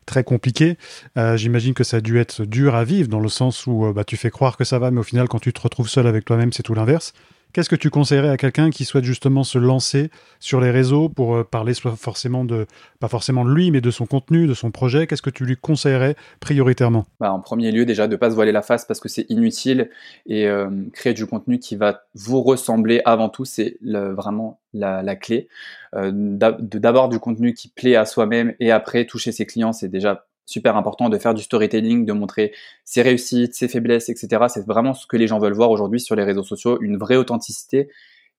très 0.08 0.24
compliqué. 0.24 0.78
Euh, 1.18 1.38
j'imagine 1.38 1.76
que 1.76 1.84
ça 1.84 1.98
a 1.98 2.02
dû 2.02 2.18
être 2.18 2.46
dur 2.46 2.74
à 2.74 2.84
vivre 2.84 3.08
dans 3.10 3.20
le 3.20 3.30
sens 3.30 3.68
où 3.68 3.86
euh, 3.86 3.94
bah, 3.94 4.04
tu 4.04 4.18
fais 4.18 4.32
croire 4.32 4.58
que 4.58 4.64
ça 4.64 4.80
va 4.80 4.90
mais 4.90 5.02
au 5.02 5.04
final 5.04 5.28
quand 5.28 5.40
tu 5.40 5.54
te 5.54 5.62
retrouves 5.62 5.90
seul 5.90 6.08
avec 6.08 6.26
toi-même 6.26 6.52
c'est 6.52 6.64
tout 6.64 6.74
l'inverse. 6.74 7.14
Qu'est-ce 7.54 7.70
que 7.70 7.76
tu 7.76 7.90
conseillerais 7.90 8.30
à 8.30 8.38
quelqu'un 8.38 8.70
qui 8.70 8.86
souhaite 8.86 9.04
justement 9.04 9.44
se 9.44 9.58
lancer 9.58 10.12
sur 10.40 10.62
les 10.62 10.70
réseaux 10.70 11.10
pour 11.10 11.36
euh, 11.36 11.44
parler 11.44 11.74
soit 11.74 11.96
forcément 11.96 12.46
de, 12.46 12.68
pas 13.00 13.08
forcément 13.08 13.46
de 13.46 13.52
lui, 13.52 13.72
mais 13.72 13.82
de 13.82 13.90
son 13.92 14.06
contenu, 14.06 14.48
de 14.48 14.54
son 14.54 14.72
projet? 14.72 15.08
Qu'est-ce 15.08 15.22
que 15.22 15.30
tu 15.30 15.46
lui 15.46 15.58
conseillerais 15.58 16.16
prioritairement? 16.40 17.06
Bah, 17.20 17.32
En 17.32 17.40
premier 17.40 17.72
lieu, 17.72 17.86
déjà, 17.86 18.08
de 18.08 18.14
ne 18.14 18.18
pas 18.18 18.30
se 18.30 18.36
voiler 18.36 18.52
la 18.52 18.62
face 18.62 18.86
parce 18.86 19.00
que 19.00 19.10
c'est 19.10 19.26
inutile 19.30 19.90
et 20.26 20.48
euh, 20.48 20.70
créer 20.94 21.14
du 21.14 21.26
contenu 21.26 21.60
qui 21.60 21.76
va 21.76 22.04
vous 22.14 22.44
ressembler 22.44 23.02
avant 23.06 23.30
tout, 23.30 23.46
c'est 23.46 23.78
vraiment 23.82 24.60
la, 24.74 25.16
clé. 25.16 25.48
Euh, 25.96 26.12
D'abord 26.14 27.10
du 27.10 27.20
contenu 27.20 27.54
qui 27.54 27.70
plaît 27.70 27.96
à 27.96 28.06
soi-même 28.06 28.54
et 28.60 28.72
après 28.72 29.06
toucher 29.06 29.32
ses 29.32 29.46
clients, 29.46 29.74
c'est 29.74 29.90
déjà 29.90 30.26
super 30.48 30.76
important 30.78 31.10
de 31.10 31.18
faire 31.20 31.36
du 31.36 31.44
storytelling, 31.44 32.06
de 32.06 32.14
montrer 32.14 32.54
ses 32.84 33.04
réussites, 33.04 33.54
ses 33.54 33.68
faiblesses, 33.68 34.10
etc. 34.10 34.46
C'est 34.48 34.66
vraiment 34.66 34.94
ce 34.94 35.06
que 35.06 35.18
les 35.18 35.28
gens 35.28 35.38
veulent 35.38 35.54
voir 35.54 35.70
aujourd'hui 35.70 36.00
sur 36.00 36.16
les 36.16 36.24
réseaux 36.24 36.44
sociaux, 36.44 36.80
une 36.82 36.98
vraie 36.98 37.18
authenticité. 37.18 37.90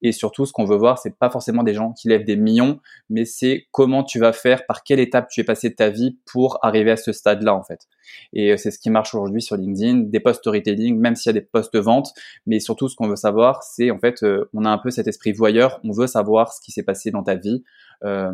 Et 0.00 0.12
surtout, 0.12 0.46
ce 0.46 0.52
qu'on 0.52 0.64
veut 0.64 0.76
voir, 0.76 0.98
c'est 0.98 1.16
pas 1.18 1.28
forcément 1.28 1.62
des 1.62 1.74
gens 1.74 1.92
qui 1.92 2.08
lèvent 2.08 2.24
des 2.24 2.36
millions, 2.36 2.78
mais 3.10 3.24
c'est 3.24 3.66
comment 3.72 4.04
tu 4.04 4.20
vas 4.20 4.32
faire, 4.32 4.64
par 4.66 4.84
quelle 4.84 5.00
étape 5.00 5.28
tu 5.28 5.40
es 5.40 5.44
passé 5.44 5.70
de 5.70 5.74
ta 5.74 5.90
vie 5.90 6.18
pour 6.24 6.58
arriver 6.62 6.92
à 6.92 6.96
ce 6.96 7.12
stade-là, 7.12 7.54
en 7.54 7.62
fait. 7.62 7.88
Et 8.32 8.52
euh, 8.52 8.56
c'est 8.56 8.70
ce 8.70 8.78
qui 8.78 8.90
marche 8.90 9.14
aujourd'hui 9.14 9.42
sur 9.42 9.56
LinkedIn, 9.56 10.04
des 10.08 10.20
posts 10.20 10.40
storytelling, 10.40 10.98
même 10.98 11.16
s'il 11.16 11.30
y 11.30 11.36
a 11.36 11.40
des 11.40 11.44
posts 11.44 11.74
de 11.74 11.80
vente. 11.80 12.12
Mais 12.46 12.60
surtout, 12.60 12.88
ce 12.88 12.94
qu'on 12.94 13.08
veut 13.08 13.16
savoir, 13.16 13.62
c'est 13.64 13.90
en 13.90 13.98
fait, 13.98 14.22
euh, 14.22 14.48
on 14.54 14.64
a 14.64 14.70
un 14.70 14.78
peu 14.78 14.90
cet 14.90 15.08
esprit 15.08 15.32
voyeur. 15.32 15.80
On 15.82 15.90
veut 15.90 16.06
savoir 16.06 16.52
ce 16.52 16.60
qui 16.60 16.70
s'est 16.70 16.84
passé 16.84 17.10
dans 17.10 17.24
ta 17.24 17.34
vie, 17.34 17.64
euh, 18.04 18.32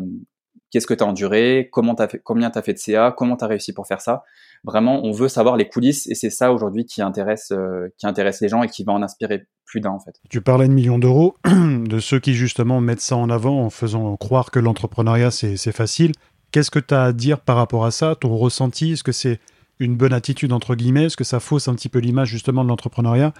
qu'est-ce 0.75 0.87
que 0.87 0.93
tu 0.93 1.05
as 1.05 1.07
enduré, 1.07 1.69
comment 1.71 1.93
as 1.93 2.09
fait, 2.09 2.19
combien 2.21 2.51
tu 2.51 2.59
as 2.59 2.61
fait 2.61 2.73
de 2.73 2.77
CA, 2.77 3.15
comment 3.17 3.37
tu 3.37 3.45
as 3.45 3.47
réussi 3.47 3.71
pour 3.71 3.87
faire 3.87 4.01
ça. 4.01 4.25
Vraiment, 4.65 5.05
on 5.05 5.11
veut 5.13 5.29
savoir 5.29 5.55
les 5.55 5.69
coulisses 5.69 6.05
et 6.07 6.15
c'est 6.15 6.29
ça 6.29 6.51
aujourd'hui 6.51 6.85
qui 6.85 7.01
intéresse, 7.01 7.53
euh, 7.53 7.87
qui 7.97 8.05
intéresse 8.05 8.41
les 8.41 8.49
gens 8.49 8.61
et 8.61 8.67
qui 8.67 8.83
va 8.83 8.91
en 8.91 9.01
inspirer 9.01 9.47
plus 9.63 9.79
d'un 9.79 9.91
en 9.91 10.01
fait. 10.01 10.19
Tu 10.29 10.41
parlais 10.41 10.67
de 10.67 10.73
millions 10.73 10.99
d'euros, 10.99 11.37
de 11.45 11.99
ceux 11.99 12.19
qui 12.19 12.33
justement 12.33 12.81
mettent 12.81 12.99
ça 12.99 13.15
en 13.15 13.29
avant 13.29 13.61
en 13.61 13.69
faisant 13.69 14.17
croire 14.17 14.51
que 14.51 14.59
l'entrepreneuriat 14.59 15.31
c'est 15.31 15.71
facile. 15.71 16.11
Qu'est-ce 16.51 16.71
que 16.71 16.79
tu 16.79 16.93
as 16.93 17.03
à 17.03 17.13
dire 17.13 17.39
par 17.39 17.55
rapport 17.55 17.85
à 17.85 17.91
ça, 17.91 18.15
ton 18.15 18.35
ressenti 18.35 18.91
Est-ce 18.91 19.03
que 19.05 19.13
c'est 19.13 19.39
une 19.79 19.95
bonne 19.95 20.11
attitude 20.11 20.51
entre 20.51 20.75
guillemets? 20.75 21.05
Est-ce 21.05 21.15
que 21.15 21.23
ça 21.23 21.39
fausse 21.39 21.69
un 21.69 21.75
petit 21.75 21.87
peu 21.87 21.99
l'image 21.99 22.27
justement 22.27 22.65
de 22.65 22.69
l'entrepreneuriat? 22.69 23.33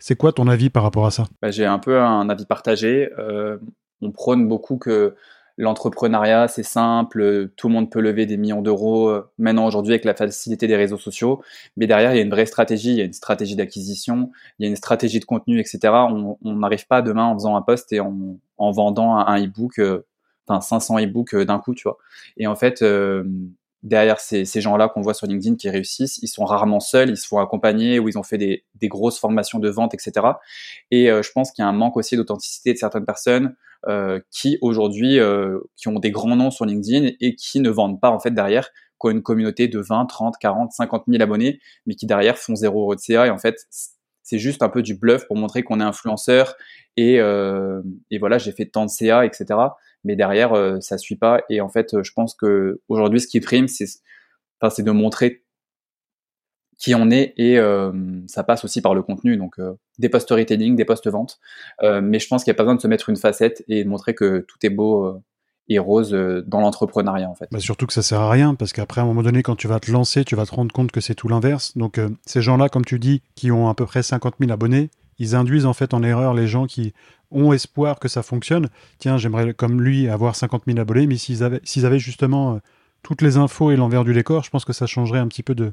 C'est 0.00 0.16
quoi 0.16 0.32
ton 0.32 0.48
avis 0.48 0.70
par 0.70 0.82
rapport 0.82 1.06
à 1.06 1.12
ça? 1.12 1.26
Bah, 1.40 1.52
J'ai 1.52 1.66
un 1.66 1.78
peu 1.78 2.00
un 2.00 2.28
avis 2.28 2.46
partagé. 2.46 3.10
Euh, 3.16 3.58
on 4.02 4.10
prône 4.10 4.48
beaucoup 4.48 4.76
que 4.76 5.14
l'entrepreneuriat, 5.60 6.48
c'est 6.48 6.62
simple, 6.62 7.50
tout 7.56 7.68
le 7.68 7.74
monde 7.74 7.90
peut 7.90 8.00
lever 8.00 8.26
des 8.26 8.36
millions 8.36 8.62
d'euros 8.62 9.12
maintenant 9.38 9.66
aujourd'hui 9.66 9.92
avec 9.92 10.04
la 10.04 10.14
facilité 10.14 10.66
des 10.66 10.76
réseaux 10.76 10.98
sociaux. 10.98 11.42
Mais 11.76 11.86
derrière, 11.86 12.12
il 12.12 12.16
y 12.16 12.20
a 12.20 12.22
une 12.22 12.30
vraie 12.30 12.46
stratégie, 12.46 12.90
il 12.90 12.96
y 12.96 13.00
a 13.02 13.04
une 13.04 13.12
stratégie 13.12 13.56
d'acquisition, 13.56 14.30
il 14.58 14.64
y 14.64 14.66
a 14.66 14.70
une 14.70 14.76
stratégie 14.76 15.20
de 15.20 15.24
contenu, 15.24 15.60
etc. 15.60 15.78
On 16.12 16.36
n'arrive 16.42 16.86
pas 16.86 17.02
demain 17.02 17.24
en 17.24 17.34
faisant 17.34 17.56
un 17.56 17.62
post 17.62 17.92
et 17.92 18.00
en, 18.00 18.38
en 18.58 18.70
vendant 18.70 19.16
un 19.16 19.44
e-book, 19.44 19.80
enfin 20.46 20.60
500 20.60 21.00
e-books 21.00 21.36
d'un 21.36 21.58
coup, 21.58 21.74
tu 21.74 21.84
vois. 21.84 21.98
Et 22.36 22.46
en 22.46 22.56
fait, 22.56 22.82
derrière 23.82 24.20
ces, 24.20 24.44
ces 24.44 24.60
gens-là 24.60 24.88
qu'on 24.88 25.00
voit 25.00 25.14
sur 25.14 25.26
LinkedIn 25.26 25.56
qui 25.56 25.70
réussissent, 25.70 26.18
ils 26.22 26.28
sont 26.28 26.44
rarement 26.44 26.80
seuls, 26.80 27.10
ils 27.10 27.16
se 27.16 27.26
font 27.26 27.38
accompagner 27.38 27.98
ou 27.98 28.08
ils 28.08 28.18
ont 28.18 28.22
fait 28.22 28.38
des, 28.38 28.64
des 28.74 28.88
grosses 28.88 29.18
formations 29.18 29.58
de 29.58 29.68
vente, 29.70 29.94
etc. 29.94 30.26
Et 30.90 31.10
euh, 31.10 31.22
je 31.22 31.32
pense 31.32 31.50
qu'il 31.52 31.62
y 31.62 31.66
a 31.66 31.68
un 31.68 31.72
manque 31.72 31.96
aussi 31.96 32.16
d'authenticité 32.16 32.72
de 32.72 32.78
certaines 32.78 33.06
personnes 33.06 33.54
euh, 33.88 34.20
qui 34.30 34.58
aujourd'hui, 34.60 35.18
euh, 35.18 35.58
qui 35.76 35.88
ont 35.88 35.98
des 35.98 36.10
grands 36.10 36.36
noms 36.36 36.50
sur 36.50 36.66
LinkedIn 36.66 37.12
et 37.20 37.34
qui 37.34 37.60
ne 37.60 37.70
vendent 37.70 38.00
pas 38.00 38.10
en 38.10 38.18
fait 38.18 38.32
derrière, 38.32 38.68
qui 39.00 39.06
ont 39.06 39.10
une 39.10 39.22
communauté 39.22 39.68
de 39.68 39.80
20, 39.80 40.06
30, 40.06 40.34
40, 40.38 40.72
50 40.72 41.04
000 41.08 41.22
abonnés, 41.22 41.60
mais 41.86 41.94
qui 41.94 42.06
derrière 42.06 42.36
font 42.36 42.54
zéro 42.54 42.82
euro 42.82 42.94
de 42.94 43.00
CA. 43.00 43.26
Et 43.26 43.30
en 43.30 43.38
fait, 43.38 43.56
c'est 44.22 44.38
juste 44.38 44.62
un 44.62 44.68
peu 44.68 44.82
du 44.82 44.94
bluff 44.94 45.26
pour 45.26 45.36
montrer 45.36 45.62
qu'on 45.62 45.80
est 45.80 45.84
influenceur 45.84 46.54
et, 46.96 47.14
et 47.14 48.18
voilà, 48.18 48.36
j'ai 48.36 48.52
fait 48.52 48.66
tant 48.66 48.84
de 48.84 48.90
CA, 48.90 49.24
etc 49.24 49.56
mais 50.04 50.16
derrière 50.16 50.52
euh, 50.52 50.80
ça 50.80 50.98
suit 50.98 51.16
pas. 51.16 51.42
Et 51.48 51.60
en 51.60 51.68
fait 51.68 51.94
euh, 51.94 52.02
je 52.02 52.12
pense 52.12 52.34
que 52.34 52.80
aujourd'hui 52.88 53.20
ce 53.20 53.26
qui 53.26 53.40
prime 53.40 53.68
c'est 53.68 53.86
de 54.82 54.90
montrer 54.90 55.44
qui 56.78 56.94
on 56.94 57.10
est 57.10 57.34
et 57.36 57.58
euh, 57.58 57.92
ça 58.26 58.42
passe 58.42 58.64
aussi 58.64 58.80
par 58.80 58.94
le 58.94 59.02
contenu. 59.02 59.36
Donc 59.36 59.56
des 59.98 60.08
posts 60.08 60.26
storytelling 60.26 60.76
des 60.76 60.84
posts 60.84 61.08
vente 61.08 61.40
mais 61.82 62.18
je 62.18 62.28
pense 62.28 62.44
qu'il 62.44 62.50
n'y 62.50 62.56
a 62.56 62.58
pas 62.58 62.64
besoin 62.64 62.76
de 62.76 62.80
se 62.80 62.88
mettre 62.88 63.08
une 63.08 63.16
facette 63.16 63.64
et 63.68 63.84
de 63.84 63.88
montrer 63.88 64.14
que 64.14 64.44
tout 64.48 64.58
est 64.62 64.70
beau 64.70 65.20
et 65.68 65.78
rose 65.78 66.10
dans 66.46 66.60
l'entrepreneuriat 66.60 67.28
en 67.28 67.34
fait. 67.34 67.46
Bah 67.52 67.60
surtout 67.60 67.86
que 67.86 67.92
ça 67.92 68.02
sert 68.02 68.20
à 68.20 68.30
rien 68.30 68.54
parce 68.54 68.72
qu'après 68.72 69.00
à 69.00 69.04
un 69.04 69.06
moment 69.06 69.22
donné 69.22 69.42
quand 69.42 69.56
tu 69.56 69.68
vas 69.68 69.78
te 69.78 69.90
lancer 69.90 70.24
tu 70.24 70.36
vas 70.36 70.46
te 70.46 70.54
rendre 70.54 70.72
compte 70.72 70.90
que 70.90 71.00
c'est 71.00 71.14
tout 71.14 71.28
l'inverse. 71.28 71.76
Donc 71.76 72.00
ces 72.26 72.42
gens 72.42 72.56
là 72.56 72.68
comme 72.68 72.84
tu 72.84 72.98
dis 72.98 73.22
qui 73.34 73.50
ont 73.50 73.68
à 73.68 73.74
peu 73.74 73.86
près 73.86 74.02
50 74.02 74.34
000 74.40 74.50
abonnés 74.50 74.90
ils 75.20 75.36
induisent 75.36 75.66
en 75.66 75.74
fait 75.74 75.94
en 75.94 76.02
erreur 76.02 76.34
les 76.34 76.48
gens 76.48 76.66
qui 76.66 76.92
ont 77.30 77.52
espoir 77.52 78.00
que 78.00 78.08
ça 78.08 78.24
fonctionne. 78.24 78.68
Tiens, 78.98 79.18
j'aimerais 79.18 79.54
comme 79.54 79.80
lui 79.80 80.08
avoir 80.08 80.34
50 80.34 80.62
000 80.66 80.78
abonnés, 80.80 81.06
mais 81.06 81.16
s'ils 81.16 81.44
avaient, 81.44 81.98
justement 81.98 82.54
euh, 82.54 82.58
toutes 83.02 83.22
les 83.22 83.36
infos 83.36 83.70
et 83.70 83.76
l'envers 83.76 84.02
du 84.02 84.12
décor, 84.14 84.42
je 84.42 84.50
pense 84.50 84.64
que 84.64 84.72
ça 84.72 84.86
changerait 84.86 85.20
un 85.20 85.28
petit 85.28 85.44
peu 85.44 85.54
de, 85.54 85.72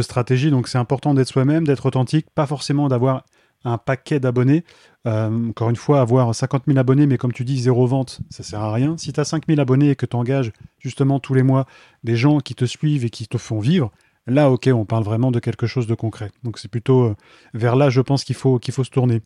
stratégie. 0.00 0.50
Donc 0.50 0.68
c'est 0.68 0.78
important 0.78 1.14
d'être 1.14 1.28
soi-même, 1.28 1.66
d'être 1.66 1.86
authentique, 1.86 2.26
pas 2.34 2.46
forcément 2.46 2.88
d'avoir 2.88 3.24
un 3.64 3.78
paquet 3.78 4.18
d'abonnés. 4.18 4.64
Euh, 5.06 5.50
encore 5.50 5.70
une 5.70 5.76
fois, 5.76 6.00
avoir 6.00 6.34
50 6.34 6.64
000 6.66 6.78
abonnés, 6.78 7.06
mais 7.06 7.18
comme 7.18 7.32
tu 7.32 7.44
dis, 7.44 7.60
zéro 7.60 7.86
vente, 7.86 8.20
ça 8.30 8.42
sert 8.42 8.60
à 8.60 8.72
rien. 8.72 8.96
Si 8.96 9.12
tu 9.12 9.20
as 9.20 9.24
5 9.24 9.44
000 9.46 9.60
abonnés 9.60 9.90
et 9.90 9.96
que 9.96 10.06
tu 10.06 10.16
engages 10.16 10.50
justement 10.80 11.20
tous 11.20 11.34
les 11.34 11.42
mois 11.42 11.66
des 12.04 12.16
gens 12.16 12.38
qui 12.40 12.54
te 12.54 12.64
suivent 12.64 13.04
et 13.04 13.10
qui 13.10 13.28
te 13.28 13.38
font 13.38 13.60
vivre, 13.60 13.92
là, 14.26 14.50
ok, 14.50 14.68
on 14.72 14.84
parle 14.84 15.04
vraiment 15.04 15.30
de 15.30 15.40
quelque 15.40 15.66
chose 15.66 15.86
de 15.86 15.94
concret. 15.94 16.30
Donc 16.42 16.58
c'est 16.58 16.70
plutôt 16.70 17.02
euh, 17.02 17.16
vers 17.54 17.76
là, 17.76 17.90
je 17.90 18.00
pense 18.00 18.24
qu'il 18.24 18.36
faut, 18.36 18.58
qu'il 18.58 18.74
faut 18.74 18.84
se 18.84 18.90
tourner. 18.90 19.22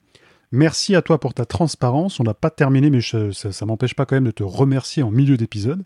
Merci 0.52 0.94
à 0.94 1.02
toi 1.02 1.18
pour 1.18 1.34
ta 1.34 1.44
transparence. 1.44 2.20
On 2.20 2.24
n'a 2.24 2.34
pas 2.34 2.50
terminé, 2.50 2.90
mais 2.90 3.00
ça, 3.00 3.18
ne 3.18 3.66
m'empêche 3.66 3.94
pas 3.94 4.06
quand 4.06 4.16
même 4.16 4.26
de 4.26 4.30
te 4.30 4.44
remercier 4.44 5.02
en 5.02 5.10
milieu 5.10 5.36
d'épisode. 5.36 5.82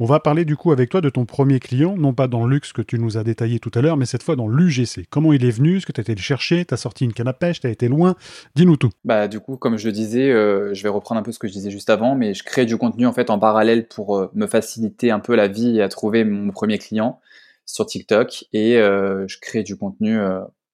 On 0.00 0.04
va 0.04 0.18
parler 0.18 0.44
du 0.44 0.56
coup 0.56 0.72
avec 0.72 0.90
toi 0.90 1.00
de 1.00 1.10
ton 1.10 1.26
premier 1.26 1.60
client, 1.60 1.96
non 1.96 2.12
pas 2.12 2.26
dans 2.26 2.44
le 2.44 2.52
luxe 2.52 2.72
que 2.72 2.82
tu 2.82 2.98
nous 2.98 3.18
as 3.18 3.22
détaillé 3.22 3.60
tout 3.60 3.70
à 3.74 3.82
l'heure, 3.82 3.96
mais 3.96 4.06
cette 4.06 4.24
fois 4.24 4.34
dans 4.34 4.48
l'UGC. 4.48 5.06
Comment 5.08 5.32
il 5.32 5.44
est 5.44 5.50
venu? 5.50 5.80
Ce 5.80 5.86
que 5.86 5.92
tu 5.92 6.00
as 6.00 6.02
été 6.02 6.14
le 6.14 6.20
chercher? 6.20 6.64
Tu 6.64 6.74
as 6.74 6.76
sorti 6.76 7.04
une 7.04 7.12
canne 7.12 7.28
à 7.28 7.32
pêche? 7.32 7.60
Tu 7.60 7.68
as 7.68 7.70
été 7.70 7.86
loin? 7.86 8.16
Dis-nous 8.56 8.76
tout. 8.76 8.90
Bah, 9.04 9.28
du 9.28 9.38
coup, 9.38 9.56
comme 9.56 9.76
je 9.76 9.90
disais, 9.90 10.32
euh, 10.32 10.74
je 10.74 10.82
vais 10.82 10.88
reprendre 10.88 11.20
un 11.20 11.22
peu 11.22 11.30
ce 11.30 11.38
que 11.38 11.46
je 11.46 11.52
disais 11.52 11.70
juste 11.70 11.90
avant, 11.90 12.16
mais 12.16 12.34
je 12.34 12.42
crée 12.42 12.66
du 12.66 12.76
contenu 12.76 13.06
en 13.06 13.12
fait 13.12 13.30
en 13.30 13.38
parallèle 13.38 13.86
pour 13.86 14.16
euh, 14.16 14.30
me 14.34 14.48
faciliter 14.48 15.12
un 15.12 15.20
peu 15.20 15.36
la 15.36 15.46
vie 15.46 15.76
et 15.76 15.82
à 15.82 15.88
trouver 15.88 16.24
mon 16.24 16.50
premier 16.50 16.78
client 16.78 17.20
sur 17.64 17.86
TikTok. 17.86 18.44
Et 18.52 18.76
euh, 18.76 19.26
je 19.28 19.38
crée 19.40 19.62
du 19.62 19.76
contenu 19.76 20.18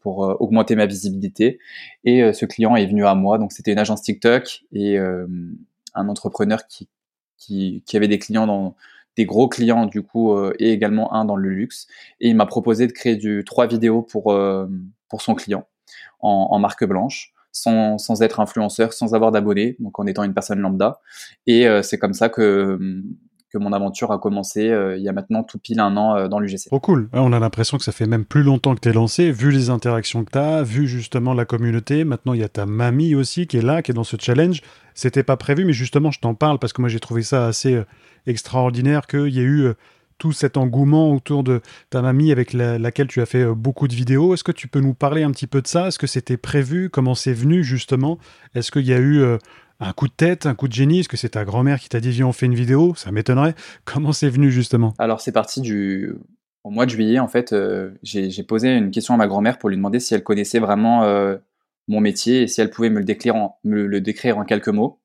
pour 0.01 0.25
euh, 0.25 0.35
augmenter 0.41 0.77
ma 0.77 0.87
visibilité. 0.87 1.59
Et 2.05 2.23
euh, 2.23 2.33
ce 2.33 2.47
client 2.47 2.77
est 2.77 2.87
venu 2.87 3.05
à 3.05 3.15
moi. 3.15 3.39
Donc 3.39 3.53
c'était 3.53 3.73
une 3.73 3.79
agence 3.79 4.03
TikTok 4.03 4.63
et 4.73 4.99
euh, 4.99 5.27
un 5.95 6.09
entrepreneur 6.09 6.67
qui, 6.67 6.89
qui, 7.37 7.83
qui, 7.87 7.97
avait 7.97 8.09
des 8.09 8.19
clients 8.19 8.47
dans 8.47 8.77
des 9.17 9.27
gros 9.27 9.49
clients 9.49 9.87
du 9.87 10.03
coup 10.03 10.39
et 10.61 10.71
également 10.71 11.13
un 11.13 11.25
dans 11.25 11.37
le 11.37 11.49
luxe. 11.49 11.89
Et 12.21 12.29
il 12.29 12.37
m'a 12.37 12.47
proposé 12.47 12.87
de 12.87 12.93
créer 12.93 13.17
du 13.17 13.45
trois 13.45 13.67
vidéos 13.67 14.03
pour 14.03 14.37
pour 15.09 15.23
son 15.23 15.35
client 15.35 15.67
en, 16.21 16.49
en 16.51 16.59
marque 16.59 16.85
blanche. 16.85 17.33
Sans, 17.51 17.99
sans, 17.99 18.23
être 18.23 18.39
influenceur, 18.39 18.93
sans 18.93 19.15
avoir 19.15 19.33
d'abonnés, 19.33 19.75
donc 19.81 19.99
en 19.99 20.07
étant 20.07 20.23
une 20.23 20.35
personne 20.35 20.61
lambda. 20.61 21.01
Et 21.49 21.67
c'est 21.83 21.99
comme 21.99 22.13
ça 22.13 22.29
que 22.29 22.79
que 23.51 23.59
mon 23.59 23.73
aventure 23.73 24.13
a 24.13 24.19
commencé 24.19 24.69
euh, 24.69 24.97
il 24.97 25.03
y 25.03 25.09
a 25.09 25.13
maintenant 25.13 25.43
tout 25.43 25.59
pile 25.59 25.81
un 25.81 25.97
an 25.97 26.17
euh, 26.17 26.29
dans 26.29 26.39
l'UGC. 26.39 26.67
Trop 26.67 26.81
cool. 26.81 27.09
on 27.13 27.33
a 27.33 27.39
l'impression 27.39 27.79
que 27.79 27.85
ça 27.85 27.93
fait 27.93 28.07
même 28.07 28.25
plus 28.25 28.43
longtemps 28.43 28.75
que 28.75 28.81
tu 28.81 28.91
es 28.91 28.93
lancé, 28.93 29.31
vu 29.31 29.51
les 29.51 29.71
interactions 29.71 30.25
que 30.25 30.33
tu 30.33 30.39
as, 30.39 30.63
vu 30.63 30.87
justement 30.87 31.35
la 31.35 31.45
communauté. 31.45 32.05
Maintenant, 32.05 32.35
il 32.35 32.41
y 32.41 32.45
a 32.45 32.49
ta 32.49 32.67
mamie 32.67 33.15
aussi 33.15 33.47
qui 33.47 33.57
est 33.57 33.63
là, 33.63 33.83
qui 33.83 33.93
est 33.93 33.95
dans 33.95 34.05
ce 34.05 34.17
challenge. 34.21 34.61
C'était 34.95 35.23
pas 35.23 35.37
prévu, 35.37 35.65
mais 35.65 35.73
justement, 35.73 36.11
je 36.11 36.21
t'en 36.21 36.35
parle 36.35 36.59
parce 36.59 36.73
que 36.73 36.83
moi, 36.83 36.89
j'ai 36.89 37.01
trouvé 37.01 37.23
ça 37.23 37.47
assez 37.47 37.75
euh, 37.75 37.85
extraordinaire 38.27 39.07
qu'il 39.07 39.29
y 39.29 39.41
ait 39.41 39.45
eu 39.45 39.69
tout 40.19 40.33
cet 40.33 40.57
engouement 40.57 41.15
autour 41.15 41.45
de 41.45 41.61
ta 41.91 42.03
mamie 42.03 42.33
avec 42.33 42.53
laquelle 42.53 43.07
tu 43.07 43.21
as 43.21 43.27
fait 43.27 43.47
beaucoup 43.47 43.87
de 43.87 43.95
vidéos. 43.95 44.35
Est-ce 44.35 44.43
que 44.43 44.51
tu 44.51 44.67
peux 44.67 44.81
nous 44.81 44.93
parler 44.93 45.23
un 45.23 45.31
petit 45.31 45.47
peu 45.47 45.63
de 45.63 45.69
ça? 45.69 45.87
Est-ce 45.87 45.99
que 45.99 46.09
c'était 46.09 46.37
prévu? 46.37 46.91
Comment 46.91 47.15
c'est 47.15 47.33
venu 47.33 47.63
justement? 47.63 48.19
Est-ce 48.57 48.73
qu'il 48.73 48.85
y 48.85 48.93
a 48.93 48.99
eu 48.99 49.39
un 49.81 49.93
coup 49.93 50.09
de 50.09 50.13
tête, 50.13 50.47
un 50.47 50.55
coup 50.55 50.69
de 50.69 50.73
génie 50.73 51.01
Est-ce 51.01 51.09
que 51.09 51.17
c'est 51.17 51.31
ta 51.31 51.45
grand-mère 51.45 51.79
qui 51.79 51.89
t'a 51.89 52.01
dit 52.01 52.11
viens 52.11 52.27
on 52.27 52.33
fait 52.33 52.47
une 52.47 52.55
vidéo? 52.55 52.95
Ça 52.97 53.13
m'étonnerait. 53.13 53.55
Comment 53.85 54.13
c'est 54.13 54.29
venu 54.29 54.51
justement? 54.51 54.95
Alors 54.99 55.21
c'est 55.21 55.33
parti 55.33 55.61
du 55.61 56.15
au 56.65 56.71
mois 56.71 56.87
de 56.87 56.91
juillet 56.91 57.19
en 57.19 57.29
fait. 57.29 57.53
Euh, 57.53 57.91
j'ai 58.03 58.43
posé 58.43 58.77
une 58.77 58.91
question 58.91 59.15
à 59.15 59.17
ma 59.17 59.27
grand-mère 59.27 59.59
pour 59.59 59.69
lui 59.69 59.77
demander 59.77 60.01
si 60.01 60.15
elle 60.15 60.25
connaissait 60.25 60.59
vraiment 60.59 61.05
euh, 61.05 61.37
mon 61.87 62.01
métier 62.01 62.43
et 62.43 62.47
si 62.47 62.61
elle 62.61 62.71
pouvait 62.71 62.91
me 62.91 62.99
le 62.99 63.05
décrire 64.01 64.39
en, 64.39 64.45
quelques 64.45 64.69
mots. 64.69 65.01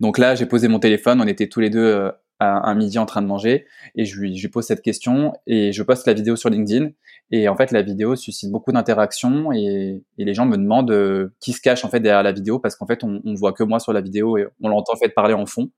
Donc 0.00 0.18
là 0.18 0.34
j'ai 0.34 0.46
posé 0.46 0.68
mon 0.68 0.80
téléphone. 0.80 1.20
On 1.20 1.26
était 1.26 1.48
tous 1.48 1.60
les 1.60 1.70
deux 1.70 1.84
euh, 1.84 2.10
à 2.40 2.68
un 2.68 2.74
midi 2.74 2.98
en 2.98 3.06
train 3.06 3.22
de 3.22 3.28
manger 3.28 3.66
et 3.94 4.04
je 4.04 4.18
lui, 4.18 4.36
je 4.36 4.42
lui 4.42 4.50
pose 4.50 4.66
cette 4.66 4.82
question 4.82 5.34
et 5.46 5.72
je 5.72 5.82
poste 5.84 6.06
la 6.08 6.12
vidéo 6.12 6.34
sur 6.34 6.50
LinkedIn 6.50 6.90
et 7.34 7.48
en 7.48 7.56
fait 7.56 7.72
la 7.72 7.80
vidéo 7.80 8.14
suscite 8.14 8.52
beaucoup 8.52 8.72
d'interactions 8.72 9.52
et, 9.52 10.04
les 10.18 10.34
gens 10.34 10.44
me 10.44 10.56
demandent 10.56 10.92
euh, 10.92 11.34
qui 11.40 11.52
se 11.52 11.60
cache 11.60 11.84
en 11.84 11.88
fait 11.88 11.98
derrière 11.98 12.22
la 12.22 12.32
vidéo 12.32 12.58
parce 12.58 12.76
qu'en 12.76 12.86
fait 12.86 13.02
on, 13.02 13.20
on 13.24 13.34
voit 13.34 13.54
que 13.54 13.64
moi 13.64 13.80
sur 13.80 13.94
la 13.94 14.02
vidéo 14.02 14.36
et 14.36 14.46
on 14.60 14.68
l'entend 14.68 14.92
en 14.92 14.96
fait 14.96 15.08
parler 15.08 15.34
en 15.34 15.46
fond. 15.46 15.70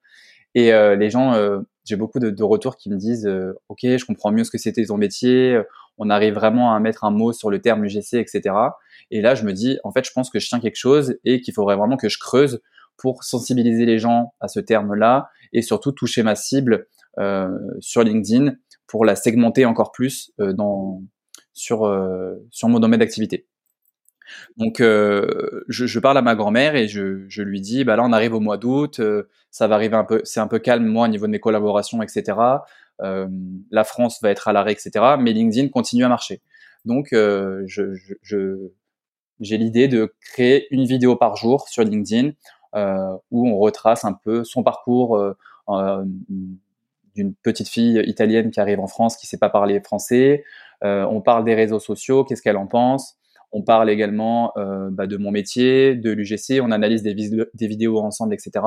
Et 0.57 0.73
euh, 0.73 0.97
les 0.97 1.11
gens 1.11 1.33
euh, 1.35 1.61
j'ai 1.85 1.97
beaucoup 1.97 2.19
de, 2.19 2.43
retours 2.43 2.77
qui 2.77 2.91
me 2.91 2.97
disent 2.97 3.31
ok 3.69 3.81
je 3.83 4.05
comprends 4.05 4.33
mieux 4.33 4.45
ce 4.45 4.51
que 4.51 4.59
c'était 4.59 4.85
ton 4.85 4.97
métier 4.97 5.61
on 5.97 6.11
arrive 6.11 6.35
vraiment 6.35 6.75
à 6.75 6.81
mettre 6.81 7.05
un 7.05 7.11
mot 7.11 7.33
sur 7.33 7.51
le 7.51 7.61
terme 7.61 7.85
UGC 7.85 8.15
etc 8.15 8.55
et 9.11 9.21
là 9.21 9.35
je 9.35 9.45
me 9.45 9.53
dis 9.53 9.79
en 9.85 9.93
fait 9.93 10.05
je 10.05 10.13
pense 10.13 10.31
que 10.31 10.41
je 10.41 10.49
tiens 10.49 10.61
quelque 10.61 10.77
chose 10.77 11.17
et 11.25 11.41
qu'il 11.41 11.55
faudrait 11.55 11.77
vraiment 11.77 11.97
que 11.97 12.09
je 12.09 12.19
creuse 12.19 12.61
pour 12.97 13.23
sensibiliser 13.23 13.87
les 13.87 13.99
gens 13.99 14.33
à 14.41 14.49
ce 14.49 14.61
terme-là 14.61 15.29
et 15.53 15.63
surtout 15.63 15.93
toucher 15.93 16.23
ma 16.23 16.35
cible 16.35 16.87
sur 17.81 18.03
LinkedIn 18.03 18.55
pour 18.87 19.05
la 19.05 19.15
segmenter 19.17 19.67
encore 19.67 19.93
plus 19.93 20.33
dans, 20.39 21.03
sur, 21.55 21.87
euh, 21.87 22.35
sur 22.51 22.69
mon 22.69 22.81
domaine 22.81 23.01
d'activité. 23.01 23.47
Donc, 24.57 24.81
euh, 24.81 25.65
je, 25.69 25.99
parle 25.99 26.19
à 26.19 26.23
ma 26.23 26.35
grand-mère 26.35 26.75
et 26.77 26.89
je, 26.89 27.25
je, 27.29 27.43
lui 27.43 27.61
dis, 27.61 27.85
bah 27.85 27.97
là, 27.97 28.03
on 28.05 28.13
arrive 28.13 28.35
au 28.35 28.41
mois 28.41 28.57
d'août, 28.57 28.99
euh, 28.99 29.29
ça 29.51 29.69
va 29.69 29.77
arriver 29.77 29.97
un 29.97 30.05
peu, 30.05 30.21
c'est 30.25 30.41
un 30.41 30.49
peu 30.49 30.59
calme 30.59 30.87
moi 30.87 31.07
au 31.07 31.09
niveau 31.09 31.27
de 31.27 31.31
mes 31.31 31.41
collaborations, 31.41 32.03
etc. 32.03 32.37
La 33.01 33.85
France 33.85 34.21
va 34.23 34.31
être 34.31 34.49
à 34.49 34.53
l'arrêt, 34.53 34.73
etc. 34.73 35.17
Mais 35.19 35.33
LinkedIn 35.33 35.69
continue 35.69 36.05
à 36.05 36.09
marcher. 36.09 36.41
Donc, 36.85 37.09
je, 37.13 38.71
j'ai 39.41 39.59
l'idée 39.59 39.89
de 39.89 40.15
créer 40.21 40.67
une 40.73 40.85
vidéo 40.85 41.17
par 41.17 41.37
jour 41.37 41.69
sur 41.69 41.85
LinkedIn 41.85 42.33
où 43.31 43.49
on 43.49 43.59
retrace 43.59 44.05
un 44.05 44.13
peu 44.13 44.45
son 44.45 44.63
parcours 44.63 45.21
d'une 45.67 47.35
petite 47.43 47.69
fille 47.69 48.03
italienne 48.07 48.51
qui 48.51 48.61
arrive 48.61 48.81
en 48.81 48.87
France 48.87 49.17
qui 49.17 49.27
sait 49.27 49.39
pas 49.39 49.51
parler 49.51 49.81
français. 49.81 50.45
On 50.85 51.21
parle 51.21 51.45
des 51.45 51.55
réseaux 51.55 51.81
sociaux, 51.81 52.25
qu'est-ce 52.25 52.43
qu'elle 52.43 52.57
en 52.57 52.67
pense? 52.67 53.17
On 53.53 53.63
parle 53.63 53.89
également 53.89 54.53
bah, 54.91 55.07
de 55.07 55.17
mon 55.17 55.31
métier, 55.31 55.95
de 55.95 56.11
l'UGC. 56.11 56.61
On 56.61 56.71
analyse 56.71 57.03
des, 57.03 57.15
vidéos 57.15 58.01
ensemble, 58.01 58.35
etc. 58.35 58.65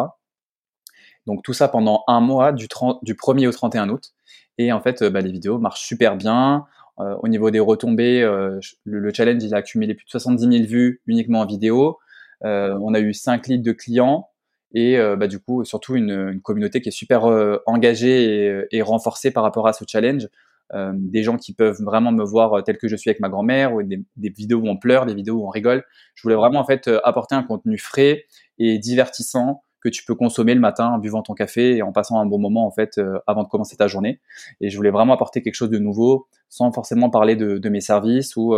Donc 1.25 1.43
tout 1.43 1.53
ça 1.53 1.67
pendant 1.67 2.03
un 2.07 2.21
mois, 2.21 2.53
du, 2.53 2.67
30, 2.67 3.03
du 3.03 3.13
1er 3.13 3.47
au 3.47 3.51
31 3.51 3.89
août. 3.89 4.13
Et 4.57 4.71
en 4.71 4.81
fait, 4.81 5.03
bah, 5.03 5.19
les 5.19 5.31
vidéos 5.31 5.59
marchent 5.59 5.85
super 5.85 6.15
bien. 6.15 6.65
au 6.97 7.27
niveau 7.27 7.51
des 7.51 7.59
retombées, 7.59 8.21
le, 8.21 8.59
le, 8.85 9.13
challenge, 9.13 9.43
il 9.43 9.53
a 9.53 9.57
accumulé 9.57 9.93
plus 9.93 10.05
de 10.05 10.09
70 10.09 10.57
000 10.59 10.67
vues 10.67 11.01
uniquement 11.05 11.41
en 11.41 11.45
vidéo. 11.45 11.99
Euh, 12.45 12.77
on 12.81 12.93
a 12.93 12.99
eu 12.99 13.13
5 13.13 13.47
leads 13.47 13.63
de 13.63 13.71
clients 13.71 14.29
et 14.73 14.97
euh, 14.97 15.15
bah, 15.15 15.27
du 15.27 15.39
coup 15.39 15.63
surtout 15.65 15.95
une, 15.95 16.39
communauté 16.41 16.81
qui 16.81 16.89
est 16.89 16.91
super 16.91 17.25
euh, 17.25 17.57
engagée 17.65 18.65
et, 18.71 18.81
renforcée 18.81 19.31
par 19.31 19.43
rapport 19.43 19.67
à 19.67 19.73
ce 19.73 19.83
challenge. 19.87 20.27
Des 20.73 21.23
gens 21.23 21.37
qui 21.37 21.53
peuvent 21.53 21.81
vraiment 21.81 22.11
me 22.11 22.23
voir 22.23 22.63
tel 22.63 22.77
que 22.77 22.87
je 22.87 22.95
suis 22.95 23.09
avec 23.09 23.19
ma 23.19 23.29
grand-mère, 23.29 23.73
ou 23.73 23.83
des, 23.83 24.03
vidéos 24.17 24.59
où 24.59 24.67
on 24.67 24.77
pleure, 24.77 25.05
des 25.05 25.13
vidéos 25.13 25.35
où 25.35 25.45
on 25.45 25.49
rigole. 25.49 25.83
Je 26.15 26.23
voulais 26.23 26.35
vraiment 26.35 26.59
en 26.59 26.65
fait 26.65 26.89
apporter 27.03 27.35
un 27.35 27.43
contenu 27.43 27.77
frais 27.77 28.25
et 28.59 28.77
divertissant 28.77 29.63
que 29.81 29.89
tu 29.89 30.03
peux 30.03 30.15
consommer 30.15 30.55
le 30.55 30.59
matin 30.59 30.87
en 30.87 30.97
buvant 30.97 31.21
ton 31.21 31.33
café 31.33 31.77
et 31.77 31.81
en 31.81 31.91
passant 31.91 32.19
un 32.19 32.25
bon 32.25 32.39
moment 32.39 32.65
en 32.65 32.71
fait 32.71 32.99
avant 33.27 33.43
de 33.43 33.47
commencer 33.47 33.77
ta 33.77 33.87
journée. 33.87 34.19
Et 34.59 34.69
je 34.69 34.75
voulais 34.75 34.91
vraiment 34.91 35.13
apporter 35.13 35.41
quelque 35.41 35.55
chose 35.55 35.69
de 35.69 35.79
nouveau 35.79 36.27
sans 36.49 36.71
forcément 36.71 37.09
parler 37.09 37.35
de, 37.35 37.69
mes 37.69 37.81
services 37.81 38.35
ou 38.35 38.55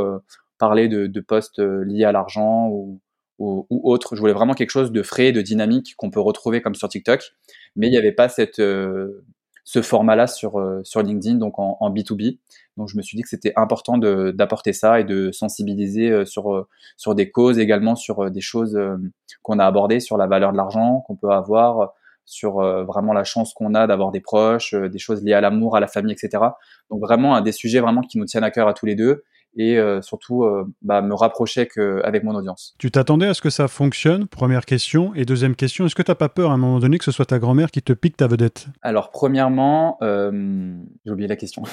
parler 0.58 0.88
de, 0.88 1.08
de 1.08 1.20
postes 1.22 1.60
liés 1.60 2.06
à 2.06 2.12
l'argent 2.12 2.70
ou, 2.70 3.02
ou, 3.40 3.66
autre. 3.84 4.16
Je 4.16 4.22
voulais 4.22 4.34
vraiment 4.34 4.54
quelque 4.54 4.70
chose 4.70 4.92
de 4.92 5.02
frais, 5.02 5.32
de 5.32 5.42
dynamique 5.42 5.96
qu'on 5.98 6.12
peut 6.12 6.20
retrouver 6.20 6.62
comme 6.62 6.76
sur 6.76 6.90
TikTok, 6.90 7.32
mais 7.76 7.88
il 7.88 7.92
n'y 7.92 7.98
avait 7.98 8.12
pas 8.12 8.30
cette 8.30 8.62
ce 9.70 9.84
format-là 9.84 10.26
sur, 10.26 10.60
euh, 10.60 10.82
sur 10.84 11.04
LinkedIn, 11.04 11.36
donc 11.36 11.60
en, 11.60 11.92
B2B. 11.92 12.40
Donc 12.76 12.90
je 12.90 12.98
me 12.98 13.04
suis 13.04 13.16
dit 13.16 13.22
que 13.22 13.30
c'était 13.30 13.54
important 13.56 14.00
d'apporter 14.00 14.74
ça 14.74 15.00
et 15.00 15.04
de 15.04 15.32
sensibiliser 15.32 16.10
euh, 16.10 16.26
sur, 16.26 16.52
euh, 16.52 16.68
sur 16.98 17.14
des 17.14 17.30
causes, 17.30 17.60
également 17.60 17.96
sur 17.96 18.32
des 18.32 18.42
choses 18.42 18.80
qu'on 19.44 19.60
a 19.60 19.66
abordées, 19.68 20.00
sur 20.00 20.18
la 20.18 20.26
valeur 20.26 20.54
de 20.54 20.58
l'argent 20.58 21.04
qu'on 21.06 21.16
peut 21.16 21.30
avoir, 21.30 21.94
sur 22.26 22.62
vraiment 22.86 23.14
la 23.14 23.24
chance 23.24 23.54
qu'on 23.54 23.76
a 23.76 23.86
d'avoir 23.86 24.10
des 24.10 24.22
proches, 24.22 24.74
des 24.74 24.98
choses 24.98 25.24
liées 25.24 25.34
à 25.34 25.42
l'amour, 25.42 25.76
à 25.76 25.80
la 25.80 25.88
famille, 25.88 26.14
etc. 26.14 26.44
Donc 26.90 27.02
vraiment 27.02 27.36
un 27.36 27.42
des 27.42 27.52
sujets 27.52 27.80
vraiment 27.80 28.02
qui 28.02 28.18
nous 28.18 28.26
tiennent 28.26 28.44
à 28.44 28.52
cœur 28.52 28.68
à 28.68 28.74
tous 28.74 28.88
les 28.88 28.96
deux 28.96 29.24
et 29.56 29.78
euh, 29.78 30.02
surtout 30.02 30.44
euh, 30.44 30.66
bah, 30.82 31.02
me 31.02 31.14
rapprocher 31.14 31.68
avec 32.04 32.24
mon 32.24 32.36
audience. 32.36 32.76
Tu 32.78 32.92
t'attendais 32.92 33.28
à 33.28 33.34
ce 33.34 33.42
que 33.42 33.50
ça 33.50 33.68
fonctionne? 33.68 34.28
Première 34.28 34.66
question. 34.66 35.14
Et 35.16 35.26
deuxième 35.26 35.56
question, 35.56 35.86
est-ce 35.86 35.96
que 35.96 36.02
tu 36.02 36.12
n'as 36.12 36.16
pas 36.16 36.30
peur 36.30 36.52
à 36.52 36.54
un 36.54 36.58
moment 36.58 36.80
donné 36.80 36.98
que 36.98 37.04
ce 37.04 37.12
soit 37.12 37.26
ta 37.26 37.40
grand-mère 37.40 37.72
qui 37.72 37.82
te 37.82 37.94
pique 37.94 38.18
ta 38.18 38.28
vedette? 38.28 38.68
Alors, 38.82 39.12
premièrement, 39.12 39.98
euh, 40.02 40.74
j'ai 41.06 41.12
oublié 41.12 41.28
la 41.28 41.36
question. 41.36 41.64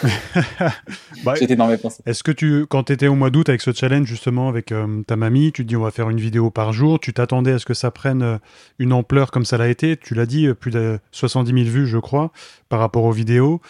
bah, 1.24 1.34
J'étais 1.34 1.56
dans 1.56 1.68
mes 1.68 1.76
pensées. 1.76 2.02
Est-ce 2.06 2.22
que 2.22 2.32
tu, 2.32 2.66
quand 2.66 2.84
tu 2.84 2.92
étais 2.92 3.08
au 3.08 3.14
mois 3.14 3.30
d'août 3.30 3.48
avec 3.48 3.60
ce 3.60 3.72
challenge 3.72 4.06
justement 4.06 4.48
avec 4.48 4.72
ta 5.06 5.16
mamie, 5.16 5.52
tu 5.52 5.62
te 5.62 5.68
dis 5.68 5.76
on 5.76 5.82
va 5.82 5.90
faire 5.90 6.10
une 6.10 6.20
vidéo 6.20 6.50
par 6.50 6.72
jour, 6.72 6.98
tu 6.98 7.12
t'attendais 7.12 7.52
à 7.52 7.58
ce 7.58 7.66
que 7.66 7.74
ça 7.74 7.90
prenne 7.90 8.38
une 8.78 8.92
ampleur 8.92 9.30
comme 9.30 9.44
ça 9.44 9.58
l'a 9.58 9.68
été? 9.68 9.96
Tu 9.96 10.14
l'as 10.14 10.26
dit, 10.26 10.52
plus 10.54 10.70
de 10.70 10.98
70 11.12 11.52
000 11.52 11.64
vues, 11.64 11.86
je 11.86 11.98
crois, 11.98 12.30
par 12.68 12.80
rapport 12.80 13.04
aux 13.04 13.12
vidéos. 13.12 13.60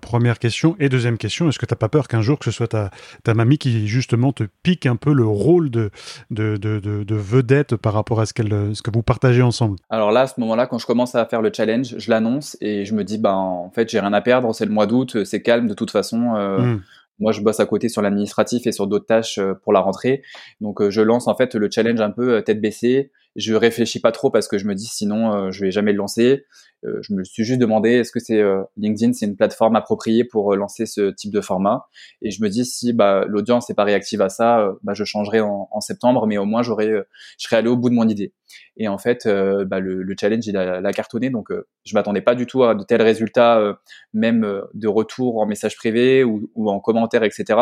première 0.00 0.38
question. 0.38 0.76
Et 0.80 0.88
deuxième 0.88 1.18
question, 1.18 1.48
est-ce 1.48 1.58
que 1.58 1.66
tu 1.66 1.72
n'as 1.72 1.78
pas 1.78 1.88
peur 1.88 2.08
qu'un 2.08 2.22
jour 2.22 2.38
que 2.38 2.44
ce 2.44 2.50
soit 2.50 2.68
ta, 2.68 2.90
ta 3.22 3.34
mamie 3.34 3.49
qui 3.58 3.86
justement 3.86 4.32
te 4.32 4.44
pique 4.62 4.86
un 4.86 4.96
peu 4.96 5.12
le 5.12 5.26
rôle 5.26 5.70
de, 5.70 5.90
de, 6.30 6.56
de, 6.56 7.14
vedette 7.14 7.76
par 7.76 7.92
rapport 7.92 8.20
à 8.20 8.26
ce, 8.26 8.32
ce 8.74 8.82
que 8.82 8.90
vous 8.90 9.02
partagez 9.02 9.42
ensemble 9.42 9.76
Alors 9.90 10.12
là, 10.12 10.22
à 10.22 10.26
ce 10.26 10.40
moment-là, 10.40 10.66
quand 10.66 10.78
je 10.78 10.86
commence 10.86 11.14
à 11.14 11.24
faire 11.26 11.42
le 11.42 11.50
challenge, 11.52 11.94
je 11.98 12.10
l'annonce 12.10 12.56
et 12.60 12.84
je 12.84 12.94
me 12.94 13.04
dis, 13.04 13.18
ben, 13.18 13.34
en 13.34 13.70
fait, 13.70 13.88
j'ai 13.88 14.00
rien 14.00 14.12
à 14.12 14.20
perdre, 14.20 14.54
c'est 14.54 14.66
le 14.66 14.72
mois 14.72 14.86
d'août, 14.86 15.24
c'est 15.24 15.42
calme 15.42 15.66
de 15.66 15.74
toute 15.74 15.90
façon. 15.90 16.34
Euh, 16.36 16.58
hmm. 16.58 16.82
Moi, 17.18 17.32
je 17.32 17.42
bosse 17.42 17.60
à 17.60 17.66
côté 17.66 17.88
sur 17.88 18.00
l'administratif 18.00 18.66
et 18.66 18.72
sur 18.72 18.86
d'autres 18.86 19.06
tâches 19.06 19.38
euh, 19.38 19.54
pour 19.62 19.72
la 19.72 19.80
rentrée. 19.80 20.22
Donc, 20.60 20.80
euh, 20.80 20.90
je 20.90 21.02
lance 21.02 21.28
en 21.28 21.34
fait 21.34 21.54
le 21.54 21.68
challenge 21.70 22.00
un 22.00 22.10
peu 22.10 22.42
tête 22.42 22.60
baissée. 22.60 23.10
Je 23.36 23.54
réfléchis 23.54 24.00
pas 24.00 24.12
trop 24.12 24.30
parce 24.30 24.48
que 24.48 24.58
je 24.58 24.66
me 24.66 24.74
dis 24.74 24.86
sinon 24.86 25.50
je 25.50 25.64
vais 25.64 25.70
jamais 25.70 25.92
le 25.92 25.98
lancer. 25.98 26.44
Euh, 26.86 27.00
je 27.02 27.12
me 27.12 27.24
suis 27.24 27.44
juste 27.44 27.60
demandé 27.60 27.90
est-ce 27.90 28.10
que 28.10 28.20
c'est 28.20 28.40
euh, 28.40 28.62
LinkedIn, 28.78 29.12
c'est 29.12 29.26
une 29.26 29.36
plateforme 29.36 29.76
appropriée 29.76 30.24
pour 30.24 30.52
euh, 30.52 30.56
lancer 30.56 30.86
ce 30.86 31.10
type 31.10 31.30
de 31.30 31.40
format? 31.40 31.86
Et 32.22 32.30
je 32.30 32.42
me 32.42 32.48
dis 32.48 32.64
si 32.64 32.92
bah, 32.92 33.24
l'audience 33.26 33.68
n'est 33.68 33.74
pas 33.74 33.84
réactive 33.84 34.22
à 34.22 34.28
ça, 34.28 34.72
bah, 34.82 34.94
je 34.94 35.04
changerai 35.04 35.40
en, 35.40 35.80
septembre, 35.80 36.26
mais 36.26 36.38
au 36.38 36.44
moins 36.44 36.62
j'aurais, 36.62 36.88
je 36.88 37.04
serais 37.44 37.56
allé 37.56 37.68
au 37.68 37.76
bout 37.76 37.90
de 37.90 37.94
mon 37.94 38.08
idée. 38.08 38.32
Et 38.76 38.88
en 38.88 38.98
fait, 38.98 39.26
bah, 39.26 39.80
le, 39.80 40.02
le, 40.02 40.14
challenge 40.18 40.46
il 40.46 40.56
a, 40.56 40.76
a 40.76 40.92
cartonné, 40.92 41.30
donc 41.30 41.48
je 41.84 41.94
m'attendais 41.94 42.20
pas 42.20 42.34
du 42.34 42.46
tout 42.46 42.64
à 42.64 42.74
de 42.74 42.82
tels 42.82 43.02
résultats, 43.02 43.78
même 44.12 44.62
de 44.74 44.88
retour 44.88 45.38
en 45.38 45.46
message 45.46 45.76
privé 45.76 46.22
ou, 46.22 46.50
ou 46.54 46.70
en 46.70 46.80
commentaire, 46.80 47.24
etc 47.24 47.58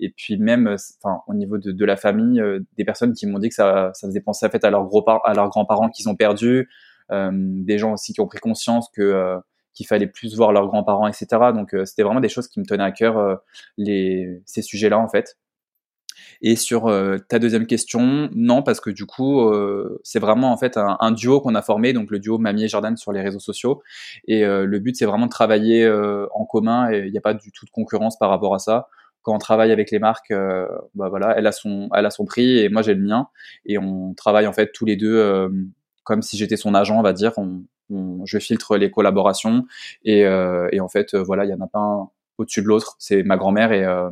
et 0.00 0.10
puis 0.10 0.36
même 0.38 0.76
enfin 1.02 1.22
au 1.28 1.34
niveau 1.34 1.58
de, 1.58 1.72
de 1.72 1.84
la 1.84 1.96
famille 1.96 2.42
des 2.76 2.84
personnes 2.84 3.12
qui 3.12 3.26
m'ont 3.26 3.38
dit 3.38 3.48
que 3.48 3.54
ça, 3.54 3.90
ça 3.94 4.08
faisait 4.08 4.20
penser 4.20 4.46
à 4.46 4.50
fait 4.50 4.64
à 4.64 4.70
leurs 4.70 4.84
gros 4.84 5.04
à 5.24 5.34
leurs 5.34 5.48
grands-parents 5.48 5.90
qu'ils 5.90 6.08
ont 6.08 6.16
perdus 6.16 6.68
euh, 7.12 7.30
des 7.32 7.78
gens 7.78 7.92
aussi 7.92 8.12
qui 8.12 8.20
ont 8.20 8.26
pris 8.26 8.38
conscience 8.38 8.88
que 8.90 9.02
euh, 9.02 9.38
qu'il 9.74 9.86
fallait 9.86 10.06
plus 10.06 10.36
voir 10.36 10.52
leurs 10.52 10.66
grands-parents, 10.66 11.06
etc. 11.06 11.26
Donc 11.54 11.74
euh, 11.74 11.84
c'était 11.84 12.02
vraiment 12.02 12.20
des 12.20 12.28
choses 12.28 12.48
qui 12.48 12.60
me 12.60 12.64
tenaient 12.64 12.84
à 12.84 12.92
cœur 12.92 13.40
les, 13.76 14.42
ces 14.44 14.62
sujets-là 14.62 14.98
en 14.98 15.08
fait. 15.08 15.36
Et 16.42 16.56
sur 16.56 16.90
ta 17.28 17.38
deuxième 17.38 17.66
question, 17.66 18.30
non, 18.34 18.62
parce 18.62 18.80
que 18.80 18.88
du 18.88 19.04
coup, 19.04 19.52
c'est 20.02 20.18
vraiment 20.18 20.52
en 20.52 20.56
fait 20.56 20.78
un, 20.78 21.12
duo 21.12 21.40
qu'on 21.40 21.54
a 21.54 21.60
formé, 21.60 21.92
donc 21.92 22.10
le 22.10 22.18
duo 22.18 22.38
Mamie 22.38 22.64
et 22.64 22.68
Jordan 22.68 22.96
sur 22.96 23.12
les 23.12 23.20
réseaux 23.20 23.40
sociaux. 23.40 23.82
Et 24.26 24.42
le 24.44 24.78
but, 24.78 24.96
c'est 24.96 25.04
vraiment 25.04 25.26
de 25.26 25.30
travailler 25.30 25.86
en 26.32 26.46
commun 26.46 26.90
et 26.90 27.04
il 27.06 27.12
n'y 27.12 27.18
a 27.18 27.22
pas 27.22 27.34
du 27.34 27.52
tout 27.52 27.66
de 27.66 27.70
concurrence 27.70 28.18
par 28.18 28.30
rapport 28.30 28.54
à 28.54 28.58
ça. 28.58 28.88
Quand 29.22 29.34
on 29.34 29.38
travaille 29.38 29.70
avec 29.72 29.90
les 29.90 29.98
marques, 29.98 30.32
bah 30.94 31.08
voilà, 31.08 31.34
elle 31.36 31.46
a 31.46 31.52
son, 31.52 31.88
elle 31.94 32.06
a 32.06 32.10
son 32.10 32.24
prix 32.24 32.58
et 32.58 32.68
moi 32.68 32.82
j'ai 32.82 32.94
le 32.94 33.02
mien, 33.02 33.28
et 33.66 33.76
on 33.76 34.14
travaille 34.14 34.46
en 34.46 34.52
fait 34.52 34.72
tous 34.72 34.86
les 34.86 34.96
deux 34.96 35.50
comme 36.10 36.22
si 36.22 36.36
j'étais 36.36 36.56
son 36.56 36.74
agent, 36.74 36.98
on 36.98 37.02
va 37.02 37.12
dire. 37.12 37.32
je 38.24 38.38
filtre 38.38 38.76
les 38.76 38.90
collaborations 38.90 39.64
et, 40.04 40.24
euh, 40.26 40.68
en 40.80 40.88
fait, 40.88 41.14
euh, 41.14 41.22
voilà, 41.22 41.44
il 41.44 41.50
y 41.50 41.54
en 41.54 41.60
a 41.60 41.68
pas 41.68 41.78
un 41.78 42.08
au-dessus 42.38 42.62
de 42.62 42.66
l'autre. 42.66 42.96
C'est 42.98 43.22
ma 43.22 43.36
grand-mère 43.36 43.70
euh, 43.72 44.10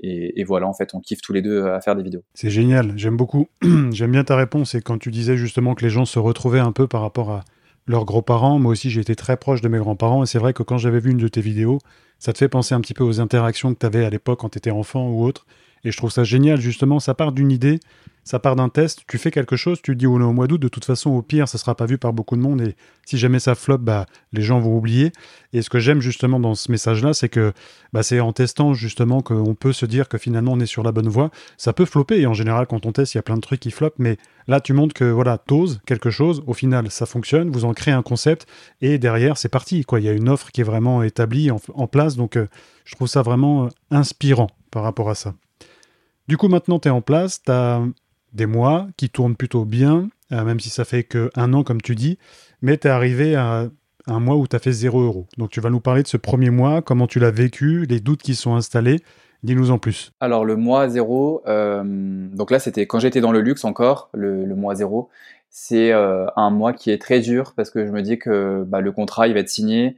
et, 0.00 0.40
et, 0.40 0.44
voilà, 0.44 0.66
en 0.66 0.74
fait, 0.74 0.94
on 0.94 1.00
kiffe 1.00 1.22
tous 1.22 1.32
les 1.32 1.40
deux 1.40 1.66
à 1.66 1.80
faire 1.80 1.96
des 1.96 2.02
vidéos. 2.02 2.22
C'est 2.34 2.50
génial, 2.50 2.92
j'aime 2.96 3.16
beaucoup. 3.16 3.48
j'aime 3.90 4.12
bien 4.12 4.24
ta 4.24 4.36
réponse. 4.36 4.74
Et 4.74 4.82
quand 4.82 4.98
tu 4.98 5.10
disais 5.10 5.36
justement 5.38 5.74
que 5.74 5.82
les 5.82 5.90
gens 5.90 6.04
se 6.04 6.18
retrouvaient 6.18 6.60
un 6.60 6.72
peu 6.72 6.86
par 6.86 7.00
rapport 7.00 7.30
à 7.30 7.44
leurs 7.86 8.04
grands-parents, 8.04 8.58
moi 8.58 8.72
aussi 8.72 8.90
j'ai 8.90 9.00
été 9.00 9.16
très 9.16 9.36
proche 9.36 9.60
de 9.60 9.68
mes 9.68 9.78
grands-parents. 9.78 10.22
Et 10.22 10.26
c'est 10.26 10.38
vrai 10.38 10.52
que 10.52 10.62
quand 10.62 10.78
j'avais 10.78 11.00
vu 11.00 11.10
une 11.10 11.18
de 11.18 11.28
tes 11.28 11.40
vidéos, 11.40 11.78
ça 12.18 12.32
te 12.32 12.38
fait 12.38 12.48
penser 12.48 12.74
un 12.74 12.80
petit 12.80 12.94
peu 12.94 13.04
aux 13.04 13.20
interactions 13.20 13.72
que 13.74 13.78
tu 13.78 13.86
avais 13.86 14.04
à 14.04 14.10
l'époque 14.10 14.40
quand 14.40 14.50
tu 14.50 14.70
enfant 14.70 15.08
ou 15.08 15.24
autre. 15.24 15.46
Et 15.84 15.90
je 15.90 15.96
trouve 15.96 16.10
ça 16.10 16.24
génial, 16.24 16.60
justement, 16.60 17.00
ça 17.00 17.14
part 17.14 17.32
d'une 17.32 17.50
idée, 17.50 17.80
ça 18.24 18.38
part 18.38 18.54
d'un 18.54 18.68
test, 18.68 19.02
tu 19.08 19.18
fais 19.18 19.30
quelque 19.30 19.56
chose, 19.56 19.80
tu 19.82 19.96
dis 19.96 20.06
au 20.06 20.18
mois 20.18 20.46
d'août, 20.46 20.58
de 20.58 20.68
toute 20.68 20.84
façon, 20.84 21.10
au 21.10 21.22
pire, 21.22 21.48
ça 21.48 21.58
sera 21.58 21.74
pas 21.74 21.86
vu 21.86 21.98
par 21.98 22.12
beaucoup 22.12 22.36
de 22.36 22.42
monde, 22.42 22.60
et 22.60 22.76
si 23.06 23.18
jamais 23.18 23.38
ça 23.38 23.54
floppe, 23.54 23.80
bah, 23.80 24.06
les 24.32 24.42
gens 24.42 24.60
vont 24.60 24.76
oublier. 24.76 25.10
Et 25.52 25.62
ce 25.62 25.70
que 25.70 25.78
j'aime 25.78 26.00
justement 26.00 26.38
dans 26.38 26.54
ce 26.54 26.70
message-là, 26.70 27.14
c'est 27.14 27.28
que 27.28 27.52
bah, 27.92 28.02
c'est 28.02 28.20
en 28.20 28.32
testant 28.32 28.74
justement 28.74 29.20
qu'on 29.20 29.54
peut 29.54 29.72
se 29.72 29.86
dire 29.86 30.08
que 30.08 30.18
finalement 30.18 30.52
on 30.52 30.60
est 30.60 30.66
sur 30.66 30.82
la 30.82 30.92
bonne 30.92 31.08
voie. 31.08 31.30
Ça 31.56 31.72
peut 31.72 31.86
flopper, 31.86 32.20
et 32.20 32.26
en 32.26 32.34
général, 32.34 32.66
quand 32.66 32.86
on 32.86 32.92
teste, 32.92 33.14
il 33.14 33.18
y 33.18 33.20
a 33.20 33.22
plein 33.22 33.36
de 33.36 33.40
trucs 33.40 33.60
qui 33.60 33.70
floppent, 33.70 33.98
mais 33.98 34.16
là, 34.46 34.60
tu 34.60 34.74
montres 34.74 34.94
que 34.94 35.04
voilà, 35.04 35.38
t'oses 35.38 35.80
quelque 35.86 36.10
chose, 36.10 36.42
au 36.46 36.52
final, 36.52 36.90
ça 36.90 37.06
fonctionne, 37.06 37.50
vous 37.50 37.64
en 37.64 37.72
créez 37.72 37.94
un 37.94 38.02
concept, 38.02 38.46
et 38.80 38.98
derrière, 38.98 39.38
c'est 39.38 39.48
parti. 39.48 39.84
Quoi. 39.84 40.00
Il 40.00 40.06
y 40.06 40.08
a 40.08 40.12
une 40.12 40.28
offre 40.28 40.50
qui 40.52 40.60
est 40.60 40.64
vraiment 40.64 41.02
établie 41.02 41.50
en, 41.50 41.86
place, 41.86 42.16
donc 42.16 42.36
euh, 42.36 42.46
je 42.84 42.94
trouve 42.94 43.08
ça 43.08 43.22
vraiment 43.22 43.64
euh, 43.64 43.68
inspirant 43.90 44.50
par 44.70 44.82
rapport 44.82 45.10
à 45.10 45.14
ça. 45.14 45.34
Du 46.30 46.36
coup, 46.36 46.46
maintenant, 46.46 46.78
tu 46.78 46.86
es 46.86 46.92
en 46.92 47.00
place, 47.00 47.42
tu 47.42 47.50
as 47.50 47.82
des 48.34 48.46
mois 48.46 48.86
qui 48.96 49.10
tournent 49.10 49.34
plutôt 49.34 49.64
bien, 49.64 50.10
euh, 50.30 50.44
même 50.44 50.60
si 50.60 50.70
ça 50.70 50.84
fait 50.84 51.02
qu'un 51.02 51.52
an, 51.52 51.64
comme 51.64 51.82
tu 51.82 51.96
dis, 51.96 52.18
mais 52.62 52.78
tu 52.78 52.86
es 52.86 52.90
arrivé 52.90 53.34
à 53.34 53.68
un 54.06 54.20
mois 54.20 54.36
où 54.36 54.46
tu 54.46 54.54
as 54.54 54.60
fait 54.60 54.70
0 54.70 55.00
euros. 55.00 55.26
Donc, 55.38 55.50
tu 55.50 55.60
vas 55.60 55.70
nous 55.70 55.80
parler 55.80 56.04
de 56.04 56.06
ce 56.06 56.16
premier 56.16 56.50
mois, 56.50 56.82
comment 56.82 57.08
tu 57.08 57.18
l'as 57.18 57.32
vécu, 57.32 57.84
les 57.84 57.98
doutes 57.98 58.22
qui 58.22 58.36
sont 58.36 58.54
installés. 58.54 59.00
Dis-nous 59.42 59.72
en 59.72 59.78
plus. 59.78 60.12
Alors, 60.20 60.44
le 60.44 60.54
mois 60.54 60.88
0, 60.88 61.42
euh, 61.48 61.82
donc 61.84 62.52
là, 62.52 62.60
c'était 62.60 62.86
quand 62.86 63.00
j'étais 63.00 63.20
dans 63.20 63.32
le 63.32 63.40
luxe 63.40 63.64
encore, 63.64 64.08
le, 64.12 64.46
mois 64.54 64.76
0. 64.76 65.10
C'est 65.48 65.90
euh, 65.90 66.26
un 66.36 66.50
mois 66.50 66.72
qui 66.72 66.92
est 66.92 67.02
très 67.02 67.18
dur 67.18 67.54
parce 67.56 67.70
que 67.70 67.84
je 67.84 67.90
me 67.90 68.02
dis 68.02 68.20
que 68.20 68.62
bah, 68.68 68.80
le 68.80 68.92
contrat, 68.92 69.26
il 69.26 69.34
va 69.34 69.40
être 69.40 69.48
signé. 69.48 69.96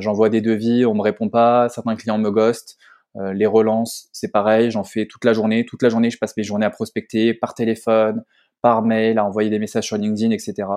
J'envoie 0.00 0.28
des 0.28 0.42
devis, 0.42 0.84
on 0.84 0.94
me 0.94 1.00
répond 1.00 1.30
pas, 1.30 1.70
certains 1.70 1.96
clients 1.96 2.18
me 2.18 2.30
ghostent. 2.30 2.76
Euh, 3.16 3.32
les 3.32 3.46
relances, 3.46 4.08
c'est 4.12 4.30
pareil, 4.30 4.70
j'en 4.70 4.84
fais 4.84 5.06
toute 5.06 5.24
la 5.24 5.32
journée. 5.32 5.64
Toute 5.66 5.82
la 5.82 5.88
journée, 5.88 6.10
je 6.10 6.18
passe 6.18 6.36
mes 6.36 6.44
journées 6.44 6.66
à 6.66 6.70
prospecter 6.70 7.34
par 7.34 7.54
téléphone, 7.54 8.24
par 8.62 8.82
mail, 8.82 9.18
à 9.18 9.24
envoyer 9.24 9.50
des 9.50 9.58
messages 9.58 9.84
sur 9.84 9.96
LinkedIn, 9.96 10.30
etc. 10.30 10.68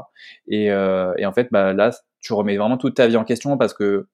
Et, 0.47 0.71
euh, 0.71 1.13
et 1.17 1.25
en 1.25 1.33
fait, 1.33 1.49
bah, 1.51 1.73
là, 1.73 1.91
tu 2.19 2.33
remets 2.33 2.57
vraiment 2.57 2.77
toute 2.77 2.95
ta 2.95 3.07
vie 3.07 3.17
en 3.17 3.23
question 3.23 3.57
parce 3.57 3.73
que 3.73 4.07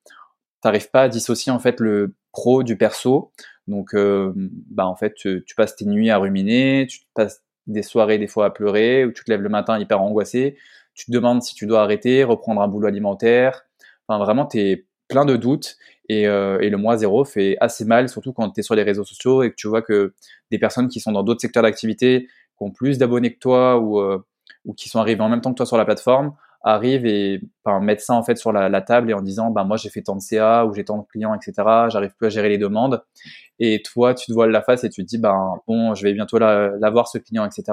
tu 0.62 0.68
n'arrives 0.68 0.90
pas 0.92 1.04
à 1.04 1.10
dissocier 1.10 1.52
en 1.52 1.60
fait 1.60 1.80
le 1.80 2.16
pro 2.32 2.64
du 2.64 2.78
perso. 2.78 3.32
Donc, 3.68 3.94
euh, 3.94 4.34
bah, 4.36 4.88
en 4.88 4.96
fait, 4.96 5.14
tu, 5.14 5.44
tu, 5.46 5.56
passes 5.56 5.76
tes 5.76 5.86
nuits 5.86 6.10
à 6.10 6.18
ruminer, 6.18 6.88
tu 6.90 7.02
passes 7.14 7.44
des 7.68 7.84
soirées 7.84 8.18
des 8.18 8.28
fois 8.28 8.48
à 8.48 8.50
pleurer, 8.50 9.06
ou 9.06 9.12
tu 9.12 9.24
te 9.24 9.32
lèves 9.32 9.42
le 9.42 9.50
matin 9.50 9.80
hyper 9.80 10.02
angoissé. 10.02 10.58
Tu 10.96 11.06
te 11.06 11.12
demandes 11.12 11.44
si 11.44 11.56
tu 11.56 11.66
dois 11.68 11.82
arrêter, 11.84 12.24
reprendre 12.24 12.62
un 12.62 12.68
boulot 12.68 12.88
alimentaire. 12.88 13.64
Enfin, 14.08 14.24
vraiment, 14.24 14.46
tu 14.46 14.60
es 14.60 14.88
plein 15.10 15.26
de 15.26 15.36
doutes. 15.36 15.78
Euh, 16.12 16.60
et, 16.60 16.70
le 16.70 16.78
mois 16.78 16.98
zéro 16.98 17.24
fait 17.24 17.56
assez 17.60 17.86
mal, 17.86 18.10
surtout 18.10 18.34
quand 18.34 18.50
tu 18.50 18.62
es 18.62 18.64
sur 18.64 18.74
les 18.74 18.84
réseaux 18.84 19.04
sociaux 19.04 19.44
et 19.44 19.52
que 19.52 19.56
tu 19.56 19.68
vois 19.68 19.82
que 19.82 20.14
des 20.50 20.58
personnes 20.58 20.88
qui 20.88 21.00
sont 21.00 21.12
dans 21.12 21.24
d'autres 21.24 21.42
secteurs 21.42 21.64
d'activité, 21.64 22.28
qui 22.58 22.64
ont 22.64 22.72
plus 22.72 22.98
d'abonnés 22.98 23.34
que 23.34 23.40
toi 23.40 23.78
ou, 23.78 24.00
euh, 24.00 24.26
ou 24.66 24.74
qui 24.74 24.90
sont 24.90 25.00
arrivés 25.00 25.22
en 25.22 25.30
même 25.30 25.42
temps 25.42 25.52
que 25.52 25.58
toi 25.58 25.68
sur 25.68 25.78
la 25.78 25.86
plateforme, 25.86 26.34
arrivent 26.62 27.06
et 27.06 27.42
enfin, 27.64 27.80
mettent 27.80 28.02
ça 28.02 28.14
en 28.16 28.24
fait 28.24 28.38
sur 28.38 28.52
la, 28.52 28.82
table 28.82 29.12
et 29.12 29.14
en 29.14 29.22
disant 29.22 29.50
bah 29.50 29.64
moi 29.64 29.78
j'ai 29.78 29.90
fait 29.90 30.02
tant 30.02 30.16
de 30.16 30.22
CA 30.22 30.66
ou 30.66 30.74
j'ai 30.74 30.84
tant 30.84 30.98
de 30.98 31.06
clients 31.08 31.34
etc 31.34 31.54
j'arrive 31.88 32.14
plus 32.18 32.28
à 32.28 32.30
gérer 32.30 32.50
les 32.50 32.58
demandes 32.58 33.02
et 33.60 33.82
toi 33.82 34.14
tu 34.14 34.26
te 34.26 34.34
voiles 34.34 34.52
la 34.52 34.62
face 34.62 34.84
et 34.84 34.90
tu 34.90 35.02
te 35.04 35.08
dis 35.08 35.18
ben 35.18 35.56
bon 35.68 35.96
je 35.96 36.04
vais 36.04 36.12
bientôt 36.12 36.38
l'avoir 36.38 37.08
ce 37.08 37.18
client 37.18 37.46
etc 37.46 37.64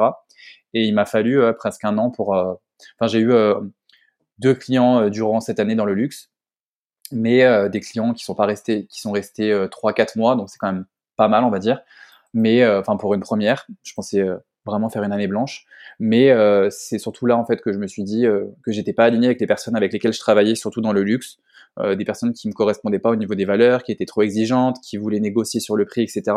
et 0.73 0.85
il 0.85 0.95
m'a 0.95 1.05
fallu 1.05 1.41
euh, 1.41 1.53
presque 1.53 1.85
un 1.85 1.99
an 1.99 2.11
pour 2.11 2.29
enfin 2.29 3.09
j'ai 3.09 3.19
eu 3.19 3.33
deux 4.39 4.55
clients 4.55 5.09
durant 5.09 5.41
cette 5.41 5.59
année 5.59 5.75
dans 5.75 5.85
le 5.85 5.95
luxe 5.95 6.31
mais 7.13 7.45
euh, 7.45 7.69
des 7.69 7.81
clients 7.81 8.13
qui 8.15 8.25
sont 8.25 8.35
pas 8.35 8.47
restés, 8.47 8.87
qui 8.87 9.01
sont 9.01 9.13
restés 9.13 9.53
3-4 9.53 10.01
euh, 10.01 10.05
mois, 10.17 10.37
donc 10.37 10.51
c'est 10.51 10.59
quand 10.59 10.73
même 10.73 10.87
pas 11.17 11.29
mal, 11.29 11.45
on 11.45 11.51
va 11.51 11.59
dire. 11.59 11.81
Mais 12.35 12.63
euh, 12.63 12.81
enfin 12.81 12.97
pour 12.97 13.15
une 13.15 13.21
première, 13.21 13.67
je 13.83 13.95
pensais 13.95 14.25
vraiment 14.67 14.91
faire 14.91 15.03
une 15.05 15.13
année 15.13 15.29
blanche. 15.29 15.65
Mais 15.99 16.31
euh, 16.31 16.69
c'est 16.71 16.99
surtout 16.99 17.25
là 17.25 17.39
en 17.39 17.47
fait 17.47 17.63
que 17.63 17.73
je 17.73 17.79
me 17.79 17.87
suis 17.87 18.05
dit 18.05 18.27
euh, 18.27 18.45
que 18.63 18.73
j'étais 18.73 18.93
pas 18.93 19.05
aligné 19.05 19.27
avec 19.27 19.41
les 19.41 19.47
personnes 19.47 19.77
avec 19.77 19.93
lesquelles 19.93 20.13
je 20.13 20.21
travaillais, 20.21 20.55
surtout 20.55 20.83
dans 20.83 20.93
le 20.93 21.03
luxe, 21.03 21.39
euh, 21.79 21.95
des 21.95 22.05
personnes 22.05 22.35
qui 22.35 22.49
me 22.49 22.53
correspondaient 22.53 22.99
pas 22.99 23.11
au 23.11 23.17
niveau 23.17 23.35
des 23.35 23.47
valeurs, 23.47 23.83
qui 23.83 23.93
étaient 23.93 24.05
trop 24.05 24.23
exigeantes, 24.23 24.79
qui 24.83 24.99
voulaient 24.99 25.21
négocier 25.21 25.61
sur 25.61 25.77
le 25.77 25.87
prix, 25.87 26.03
etc. 26.03 26.37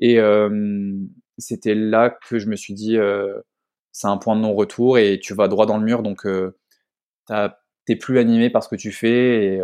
Et 0.00 0.18
c'était 1.38 1.74
là 1.74 2.10
que 2.28 2.38
je 2.38 2.48
me 2.48 2.56
suis 2.56 2.74
dit 2.74 2.98
c'est 3.92 4.06
un 4.06 4.18
point 4.18 4.36
de 4.36 4.42
non-retour 4.42 4.98
et 4.98 5.18
tu 5.20 5.34
vas 5.34 5.48
droit 5.48 5.66
dans 5.66 5.78
le 5.78 5.84
mur, 5.84 6.02
donc 6.02 6.26
t'es 7.86 7.96
plus 7.96 8.18
animé 8.18 8.50
par 8.50 8.62
ce 8.62 8.68
que 8.68 8.76
tu 8.76 8.92
fais 8.92 9.54
et, 9.54 9.60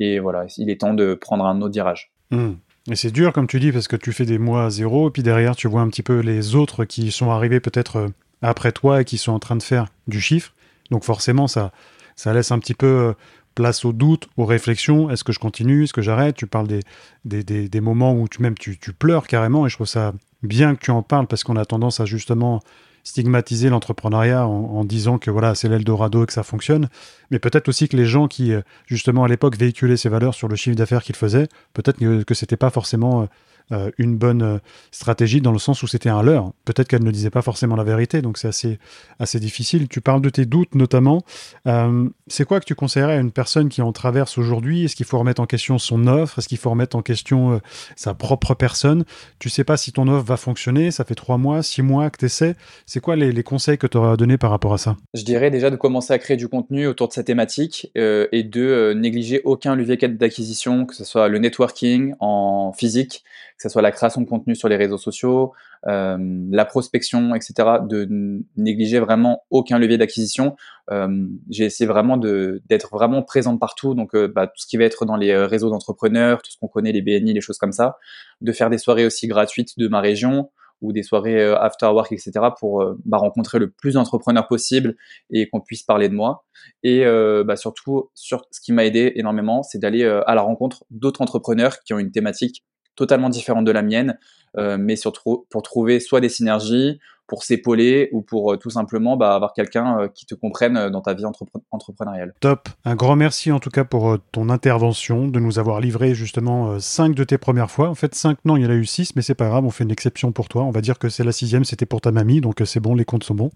et 0.00 0.18
voilà, 0.18 0.46
il 0.56 0.70
est 0.70 0.80
temps 0.80 0.94
de 0.94 1.14
prendre 1.14 1.44
un 1.44 1.60
autre 1.60 1.74
virage. 1.74 2.12
Mmh. 2.30 2.52
Et 2.90 2.96
c'est 2.96 3.10
dur, 3.10 3.32
comme 3.32 3.46
tu 3.46 3.60
dis, 3.60 3.70
parce 3.70 3.88
que 3.88 3.96
tu 3.96 4.12
fais 4.12 4.24
des 4.24 4.38
mois 4.38 4.64
à 4.64 4.70
zéro, 4.70 5.08
et 5.08 5.12
puis 5.12 5.22
derrière, 5.22 5.56
tu 5.56 5.68
vois 5.68 5.82
un 5.82 5.88
petit 5.88 6.02
peu 6.02 6.20
les 6.20 6.54
autres 6.54 6.84
qui 6.84 7.10
sont 7.10 7.30
arrivés 7.30 7.60
peut-être 7.60 7.96
euh, 7.96 8.08
après 8.40 8.72
toi 8.72 9.02
et 9.02 9.04
qui 9.04 9.18
sont 9.18 9.32
en 9.32 9.38
train 9.38 9.56
de 9.56 9.62
faire 9.62 9.86
du 10.06 10.20
chiffre. 10.20 10.54
Donc 10.90 11.04
forcément, 11.04 11.48
ça, 11.48 11.72
ça 12.16 12.32
laisse 12.32 12.50
un 12.50 12.58
petit 12.58 12.74
peu 12.74 12.86
euh, 12.86 13.12
place 13.54 13.84
au 13.84 13.92
doute, 13.92 14.28
aux 14.38 14.46
réflexions. 14.46 15.10
Est-ce 15.10 15.22
que 15.22 15.32
je 15.32 15.38
continue? 15.38 15.84
Est-ce 15.84 15.92
que 15.92 16.00
j'arrête? 16.00 16.36
Tu 16.36 16.46
parles 16.46 16.68
des, 16.68 16.80
des, 17.26 17.68
des, 17.68 17.80
moments 17.80 18.14
où 18.14 18.26
tu, 18.26 18.40
même 18.40 18.56
tu, 18.56 18.78
tu 18.78 18.94
pleures 18.94 19.26
carrément, 19.26 19.66
et 19.66 19.68
je 19.68 19.74
trouve 19.74 19.86
ça 19.86 20.14
bien 20.42 20.74
que 20.74 20.80
tu 20.80 20.90
en 20.90 21.02
parles, 21.02 21.26
parce 21.26 21.44
qu'on 21.44 21.56
a 21.56 21.66
tendance 21.66 22.00
à 22.00 22.06
justement 22.06 22.62
stigmatiser 23.08 23.70
l'entrepreneuriat 23.70 24.46
en, 24.46 24.84
disant 24.84 25.18
que 25.18 25.30
voilà, 25.30 25.54
c'est 25.54 25.68
l'Eldorado 25.68 26.24
et 26.24 26.26
que 26.26 26.32
ça 26.32 26.42
fonctionne. 26.42 26.88
Mais 27.30 27.38
peut-être 27.38 27.68
aussi 27.68 27.88
que 27.88 27.96
les 27.96 28.04
gens 28.04 28.28
qui, 28.28 28.52
euh, 28.52 28.60
justement, 28.86 29.24
à 29.24 29.28
l'époque, 29.28 29.56
véhiculaient 29.56 29.96
ces 29.96 30.08
valeurs 30.08 30.34
sur 30.34 30.48
le 30.48 30.56
chiffre 30.56 30.76
d'affaires 30.76 31.02
qu'ils 31.02 31.16
faisaient, 31.16 31.48
peut-être 31.72 31.98
que, 31.98 32.22
que 32.22 32.34
c'était 32.34 32.56
pas 32.56 32.70
forcément 32.70 33.28
euh, 33.70 33.90
une 33.98 34.16
bonne 34.16 34.42
euh, 34.42 34.58
stratégie 34.92 35.42
dans 35.42 35.52
le 35.52 35.58
sens 35.58 35.82
où 35.82 35.86
c'était 35.86 36.08
un 36.08 36.22
leurre. 36.22 36.52
Peut-être 36.64 36.88
qu'elle 36.88 37.04
ne 37.04 37.10
disait 37.10 37.28
pas 37.28 37.42
forcément 37.42 37.76
la 37.76 37.84
vérité, 37.84 38.22
donc 38.22 38.38
c'est 38.38 38.48
assez, 38.48 38.78
assez 39.18 39.38
difficile. 39.40 39.88
Tu 39.88 40.00
parles 40.00 40.22
de 40.22 40.30
tes 40.30 40.46
doutes 40.46 40.74
notamment. 40.74 41.22
Euh, 41.66 42.08
c'est 42.28 42.46
quoi 42.46 42.60
que 42.60 42.64
tu 42.64 42.74
conseillerais 42.74 43.16
à 43.16 43.20
une 43.20 43.30
personne 43.30 43.68
qui 43.68 43.82
en 43.82 43.92
traverse 43.92 44.38
aujourd'hui? 44.38 44.84
Est-ce 44.84 44.96
qu'il 44.96 45.04
faut 45.04 45.18
remettre 45.18 45.42
en 45.42 45.46
question 45.46 45.78
son 45.78 46.06
offre? 46.06 46.38
Est-ce 46.38 46.48
qu'il 46.48 46.56
faut 46.56 46.70
remettre 46.70 46.96
en 46.96 47.02
question 47.02 47.60
sa 47.94 48.14
propre 48.14 48.54
personne? 48.54 49.04
Tu 49.38 49.50
sais 49.50 49.64
pas 49.64 49.76
si 49.76 49.92
ton 49.92 50.08
offre 50.08 50.24
va 50.24 50.36
fonctionner, 50.38 50.90
ça 50.90 51.04
fait 51.04 51.14
trois 51.14 51.36
mois, 51.36 51.62
six 51.62 51.82
mois 51.82 52.08
que 52.08 52.18
tu 52.18 52.24
essaies. 52.24 52.54
C'est 52.86 53.00
quoi 53.00 53.16
les, 53.16 53.42
conseils 53.42 53.78
que 53.78 53.86
tu 53.86 53.96
aurais 53.98 54.12
à 54.12 54.16
donner 54.16 54.38
par 54.38 54.50
rapport 54.50 54.72
à 54.72 54.78
ça? 54.78 54.96
Je 55.14 55.24
dirais 55.24 55.50
déjà 55.50 55.70
de 55.70 55.76
commencer 55.76 56.12
à 56.12 56.18
créer 56.18 56.36
du 56.36 56.48
contenu 56.48 56.86
autour 56.86 57.08
de 57.08 57.12
cette 57.12 57.26
thématique 57.26 57.90
et 57.94 58.42
de 58.42 58.94
négliger 58.94 59.42
aucun 59.44 59.74
levier 59.74 59.96
d'acquisition, 59.96 60.86
que 60.86 60.94
ce 60.94 61.04
soit 61.04 61.28
le 61.28 61.38
networking 61.38 62.14
en 62.20 62.72
physique, 62.72 63.24
que 63.58 63.64
ce 63.64 63.68
soit 63.68 63.82
la 63.82 63.90
création 63.90 64.20
de 64.20 64.26
contenu 64.26 64.54
sur 64.54 64.68
les 64.68 64.76
réseaux 64.76 64.98
sociaux, 64.98 65.52
euh, 65.88 66.16
la 66.50 66.64
prospection, 66.64 67.34
etc., 67.34 67.54
de 67.82 68.08
négliger 68.56 69.00
vraiment 69.00 69.42
aucun 69.50 69.78
levier 69.78 69.98
d'acquisition. 69.98 70.54
Euh, 70.92 71.26
j'ai 71.50 71.64
essayé 71.64 71.88
vraiment 71.88 72.16
d'être 72.16 72.90
vraiment 72.92 73.22
présente 73.22 73.58
partout, 73.58 73.94
donc 73.94 74.14
euh, 74.14 74.28
bah, 74.28 74.46
tout 74.46 74.58
ce 74.58 74.66
qui 74.66 74.76
va 74.76 74.84
être 74.84 75.04
dans 75.04 75.16
les 75.16 75.36
réseaux 75.36 75.70
d'entrepreneurs, 75.70 76.40
tout 76.42 76.52
ce 76.52 76.56
qu'on 76.56 76.68
connaît, 76.68 76.92
les 76.92 77.02
BNI, 77.02 77.32
les 77.32 77.40
choses 77.40 77.58
comme 77.58 77.72
ça, 77.72 77.98
de 78.40 78.52
faire 78.52 78.70
des 78.70 78.78
soirées 78.78 79.04
aussi 79.04 79.26
gratuites 79.26 79.76
de 79.76 79.88
ma 79.88 80.00
région 80.00 80.50
ou 80.80 80.92
des 80.92 81.02
soirées 81.02 81.42
after 81.54 81.86
work, 81.86 82.12
etc., 82.12 82.30
pour 82.56 82.84
bah, 83.04 83.18
rencontrer 83.18 83.58
le 83.58 83.68
plus 83.68 83.94
d'entrepreneurs 83.94 84.46
possible 84.46 84.94
et 85.28 85.48
qu'on 85.48 85.60
puisse 85.60 85.82
parler 85.82 86.08
de 86.08 86.14
moi. 86.14 86.44
Et 86.84 87.04
bah, 87.44 87.56
surtout, 87.56 88.10
sur, 88.14 88.46
ce 88.52 88.60
qui 88.60 88.72
m'a 88.72 88.84
aidé 88.84 89.10
énormément, 89.16 89.64
c'est 89.64 89.78
d'aller 89.78 90.04
à 90.04 90.36
la 90.36 90.42
rencontre 90.42 90.84
d'autres 90.90 91.20
entrepreneurs 91.20 91.80
qui 91.80 91.94
ont 91.94 91.98
une 91.98 92.12
thématique 92.12 92.62
totalement 92.98 93.30
différente 93.30 93.64
de 93.64 93.70
la 93.70 93.82
mienne, 93.82 94.18
mais 94.56 94.96
surtout 94.96 95.46
pour 95.50 95.62
trouver 95.62 96.00
soit 96.00 96.20
des 96.20 96.28
synergies, 96.28 96.98
pour 97.28 97.44
s'épauler 97.44 98.08
ou 98.10 98.22
pour 98.22 98.54
euh, 98.54 98.56
tout 98.56 98.70
simplement 98.70 99.16
bah, 99.16 99.34
avoir 99.34 99.52
quelqu'un 99.52 100.00
euh, 100.00 100.08
qui 100.08 100.26
te 100.26 100.34
comprenne 100.34 100.88
dans 100.88 101.02
ta 101.02 101.14
vie 101.14 101.24
entrepreneuriale. 101.70 102.34
Top. 102.40 102.70
Un 102.84 102.96
grand 102.96 103.14
merci 103.14 103.52
en 103.52 103.60
tout 103.60 103.70
cas 103.70 103.84
pour 103.84 104.18
ton 104.32 104.48
intervention, 104.48 105.28
de 105.28 105.38
nous 105.38 105.58
avoir 105.58 105.80
livré 105.80 106.14
justement 106.14 106.80
cinq 106.80 107.14
de 107.14 107.22
tes 107.24 107.36
premières 107.36 107.70
fois. 107.70 107.90
En 107.90 107.94
fait, 107.94 108.14
cinq, 108.14 108.38
non, 108.44 108.56
il 108.56 108.64
y 108.64 108.66
en 108.66 108.70
a 108.70 108.74
eu 108.74 108.86
six, 108.86 109.14
mais 109.14 109.22
c'est 109.22 109.34
pas 109.34 109.48
grave, 109.48 109.64
on 109.64 109.70
fait 109.70 109.84
une 109.84 109.90
exception 109.90 110.32
pour 110.32 110.48
toi. 110.48 110.64
On 110.64 110.70
va 110.70 110.80
dire 110.80 110.98
que 110.98 111.10
c'est 111.10 111.22
la 111.22 111.32
sixième, 111.32 111.64
c'était 111.64 111.86
pour 111.86 112.00
ta 112.00 112.12
mamie, 112.12 112.40
donc 112.40 112.62
c'est 112.64 112.80
bon, 112.80 112.94
les 112.94 113.04
comptes 113.04 113.24
sont 113.24 113.34
bons. 113.34 113.50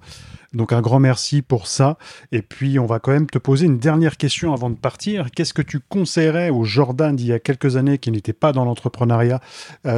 Donc 0.53 0.75
un 0.75 0.83
grand 0.83 1.01
merci 1.01 1.41
pour 1.41 1.67
ça. 1.67 1.97
Et 2.31 2.43
puis 2.43 2.79
on 2.79 2.85
va 2.85 2.99
quand 2.99 3.13
même 3.13 3.27
te 3.27 3.39
poser 3.39 3.65
une 3.65 3.79
dernière 3.79 4.19
question 4.19 4.53
avant 4.53 4.69
de 4.69 4.77
partir. 4.77 5.31
Qu'est-ce 5.31 5.55
que 5.55 5.63
tu 5.63 5.81
conseillerais 5.81 6.51
au 6.51 6.65
Jordan 6.65 7.17
d'il 7.17 7.29
y 7.29 7.33
a 7.33 7.39
quelques 7.39 7.77
années 7.77 7.97
qui 7.97 8.11
n'était 8.11 8.35
pas 8.35 8.53
dans 8.53 8.67
l'entrepreneuriat, 8.67 9.41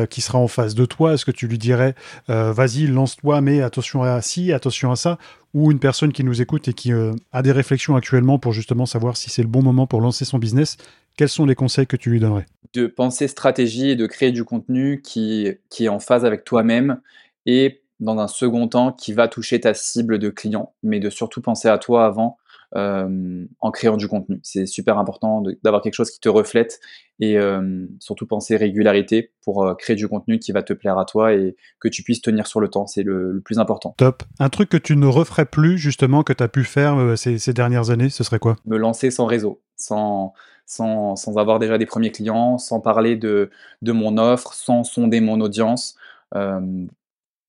qui 0.09 0.21
sera 0.21 0.39
en 0.39 0.47
face 0.47 0.77
toi 0.87 1.15
Est-ce 1.15 1.25
que 1.25 1.31
tu 1.31 1.47
lui 1.47 1.59
dirais, 1.59 1.95
vas-y, 2.29 2.87
lance-toi, 2.87 3.41
mais 3.41 3.63
attention 3.63 4.03
à 4.03 4.21
ci, 4.23 4.53
attention 4.53 4.91
à 4.91 4.97
ça, 4.97 5.19
ou 5.55 5.71
une 5.71 5.79
personne 5.79 6.13
qui 6.13 6.25
nous 6.25 6.43
écoute 6.43 6.69
et 6.69 6.75
qui 6.75 6.93
euh, 6.93 7.13
a 7.33 7.41
des 7.43 7.53
réflexions 7.53 7.95
actuellement 7.95 8.39
pour 8.39 8.53
justement 8.53 8.87
savoir 8.87 9.17
si 9.17 9.31
c'est 9.31 9.43
le 9.43 9.49
bon 9.49 9.63
moment 9.63 9.87
pour 9.87 10.01
lancer 10.01 10.25
son 10.25 10.39
business, 10.39 10.77
quels 11.17 11.29
sont 11.29 11.47
les 11.47 11.55
conseils 11.55 11.87
que 11.87 11.97
tu 11.97 12.11
lui 12.11 12.19
donnerais? 12.19 12.47
De 12.75 12.89
penser 12.89 13.29
stratégie 13.29 13.91
et 13.91 13.97
de 13.97 14.07
créer 14.07 14.33
du 14.33 14.43
contenu 14.45 15.01
qui, 15.01 15.49
qui 15.71 15.85
est 15.85 15.89
en 15.89 16.01
phase 16.01 16.25
avec 16.25 16.45
toi-même 16.45 17.01
et 17.47 17.83
dans 18.01 18.19
un 18.19 18.27
second 18.27 18.67
temps 18.67 18.93
qui 18.93 19.13
va 19.13 19.29
toucher 19.29 19.61
ta 19.61 19.75
cible 19.75 20.19
de 20.19 20.29
clients, 20.29 20.75
mais 20.83 20.99
de 20.99 21.09
surtout 21.09 21.41
penser 21.41 21.69
à 21.69 21.79
toi 21.79 22.05
avant 22.05 22.37
euh, 22.77 23.47
en 23.61 23.71
créant 23.71 23.97
du 23.97 24.09
contenu. 24.09 24.41
C'est 24.43 24.67
super 24.67 24.99
important 24.99 25.45
d'avoir 25.63 25.81
quelque 25.81 25.95
chose 25.95 26.11
qui 26.11 26.19
te 26.19 26.29
reflète 26.29 26.81
et 27.21 27.39
euh, 27.39 27.87
surtout 28.01 28.27
penser 28.27 28.57
régularité 28.57 29.31
pour 29.45 29.65
euh, 29.65 29.75
créer 29.75 29.95
du 29.95 30.09
contenu 30.09 30.41
qui 30.41 30.51
va 30.51 30.65
te 30.65 30.73
plaire 30.73 30.99
à 30.99 31.05
toi 31.05 31.33
et 31.35 31.55
que 31.79 31.87
tu 31.87 32.03
puisses 32.03 32.21
tenir 32.21 32.49
sur 32.49 32.59
le 32.59 32.69
temps. 32.69 32.89
C'est 32.89 33.05
le, 33.05 33.41
plus 33.45 33.61
important. 33.61 33.95
Top. 33.97 34.25
Un 34.41 34.49
truc 34.49 34.71
que 34.71 34.77
tu 34.77 34.97
ne 34.97 35.07
referais 35.07 35.45
plus 35.45 35.79
justement 35.79 36.25
que 36.25 36.33
tu 36.33 36.43
as 36.43 36.49
pu 36.49 36.65
faire 36.65 37.17
ces, 37.17 37.39
ces, 37.39 37.53
dernières 37.53 37.91
années, 37.91 38.09
ce 38.11 38.25
serait 38.25 38.41
quoi? 38.41 38.57
Me 38.65 38.77
lancer 38.77 39.13
sans 39.13 39.27
réseau, 39.27 39.63
sans, 39.77 40.33
sans, 40.67 41.15
sans, 41.15 41.37
avoir 41.39 41.61
déjà 41.61 41.79
des 41.79 41.87
premiers 41.87 42.11
clients, 42.11 42.59
sans 42.59 42.81
parler 42.81 43.15
de, 43.15 43.51
de 43.83 43.93
mon 43.93 44.19
offre, 44.19 44.53
sans 44.53 44.83
sonder 44.83 45.21
mon 45.21 45.41
audience 45.41 45.97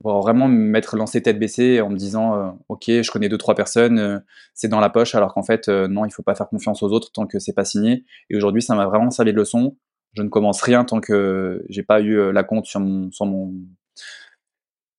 vraiment 0.03 0.47
me 0.47 0.55
mettre 0.55 0.95
lancé 0.95 1.21
tête 1.21 1.39
baissée 1.39 1.81
en 1.81 1.89
me 1.89 1.97
disant 1.97 2.35
euh, 2.35 2.51
ok 2.69 2.85
je 2.87 3.11
connais 3.11 3.29
deux 3.29 3.37
trois 3.37 3.55
personnes 3.55 3.99
euh, 3.99 4.19
c'est 4.53 4.67
dans 4.67 4.79
la 4.79 4.89
poche 4.89 5.15
alors 5.15 5.33
qu'en 5.33 5.43
fait 5.43 5.67
euh, 5.67 5.87
non 5.87 6.05
il 6.05 6.11
faut 6.11 6.23
pas 6.23 6.35
faire 6.35 6.49
confiance 6.49 6.83
aux 6.83 6.91
autres 6.91 7.11
tant 7.11 7.25
que 7.27 7.39
c'est 7.39 7.53
pas 7.53 7.65
signé. 7.65 8.05
Et 8.29 8.35
aujourd'hui 8.37 8.61
ça 8.61 8.75
m'a 8.75 8.85
vraiment 8.85 9.11
servi 9.11 9.31
de 9.31 9.37
leçon. 9.37 9.77
Je 10.13 10.21
ne 10.21 10.29
commence 10.29 10.61
rien 10.61 10.85
tant 10.85 11.01
que 11.01 11.63
j'ai 11.69 11.83
pas 11.83 12.01
eu 12.01 12.31
la 12.31 12.43
compte 12.43 12.65
sur 12.65 12.79
mon 12.79 13.11
sur 13.11 13.25
mon 13.25 13.53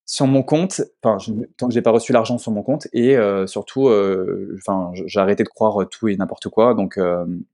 sur 0.05 0.27
mon 0.27 0.43
compte. 0.43 0.83
Enfin 1.03 1.19
tant 1.57 1.69
que 1.69 1.75
j'ai 1.75 1.83
pas 1.83 1.91
reçu 1.91 2.13
l'argent 2.13 2.39
sur 2.39 2.53
mon 2.53 2.63
compte. 2.63 2.87
Et 2.93 3.17
surtout 3.47 3.89
enfin 4.59 4.91
j'ai 4.95 5.21
arrêté 5.21 5.43
de 5.43 5.49
croire 5.49 5.89
tout 5.89 6.09
et 6.09 6.17
n'importe 6.17 6.49
quoi. 6.51 6.75
Donc 6.75 6.99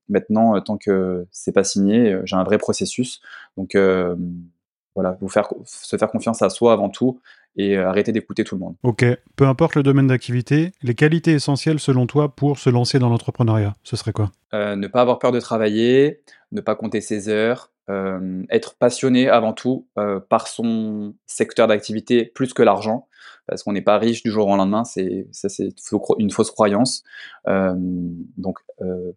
maintenant 0.08 0.60
tant 0.60 0.76
que 0.76 1.26
c'est 1.30 1.52
pas 1.52 1.64
signé 1.64 2.18
j'ai 2.24 2.36
un 2.36 2.44
vrai 2.44 2.58
processus. 2.58 3.20
Donc 3.56 3.76
voilà, 4.94 5.16
vous 5.20 5.28
faire, 5.28 5.48
se 5.64 5.96
faire 5.96 6.10
confiance 6.10 6.42
à 6.42 6.50
soi 6.50 6.72
avant 6.72 6.88
tout 6.88 7.20
et 7.56 7.76
euh, 7.76 7.88
arrêter 7.88 8.12
d'écouter 8.12 8.44
tout 8.44 8.54
le 8.54 8.60
monde. 8.60 8.74
Ok, 8.82 9.04
peu 9.36 9.46
importe 9.46 9.74
le 9.74 9.82
domaine 9.82 10.06
d'activité, 10.06 10.72
les 10.82 10.94
qualités 10.94 11.32
essentielles 11.32 11.80
selon 11.80 12.06
toi 12.06 12.34
pour 12.34 12.58
se 12.58 12.70
lancer 12.70 12.98
dans 12.98 13.08
l'entrepreneuriat, 13.08 13.74
ce 13.82 13.96
serait 13.96 14.12
quoi? 14.12 14.30
Euh, 14.54 14.76
Ne 14.76 14.86
pas 14.86 15.02
avoir 15.02 15.18
peur 15.18 15.32
de 15.32 15.40
travailler, 15.40 16.22
ne 16.52 16.60
pas 16.60 16.74
compter 16.74 17.00
ses 17.00 17.28
heures, 17.28 17.70
euh, 17.90 18.42
être 18.50 18.74
passionné 18.76 19.28
avant 19.28 19.52
tout 19.52 19.86
par 20.28 20.46
son 20.46 21.14
secteur 21.26 21.66
d'activité 21.66 22.24
plus 22.24 22.54
que 22.54 22.62
l'argent, 22.62 23.08
parce 23.46 23.62
qu'on 23.62 23.72
n'est 23.72 23.82
pas 23.82 23.98
riche 23.98 24.22
du 24.22 24.30
jour 24.30 24.48
au 24.48 24.56
lendemain, 24.56 24.84
c'est 24.84 25.26
ça 25.32 25.48
c'est 25.48 25.74
une 26.18 26.30
fausse 26.30 26.50
croyance. 26.50 27.02
donc 27.46 28.58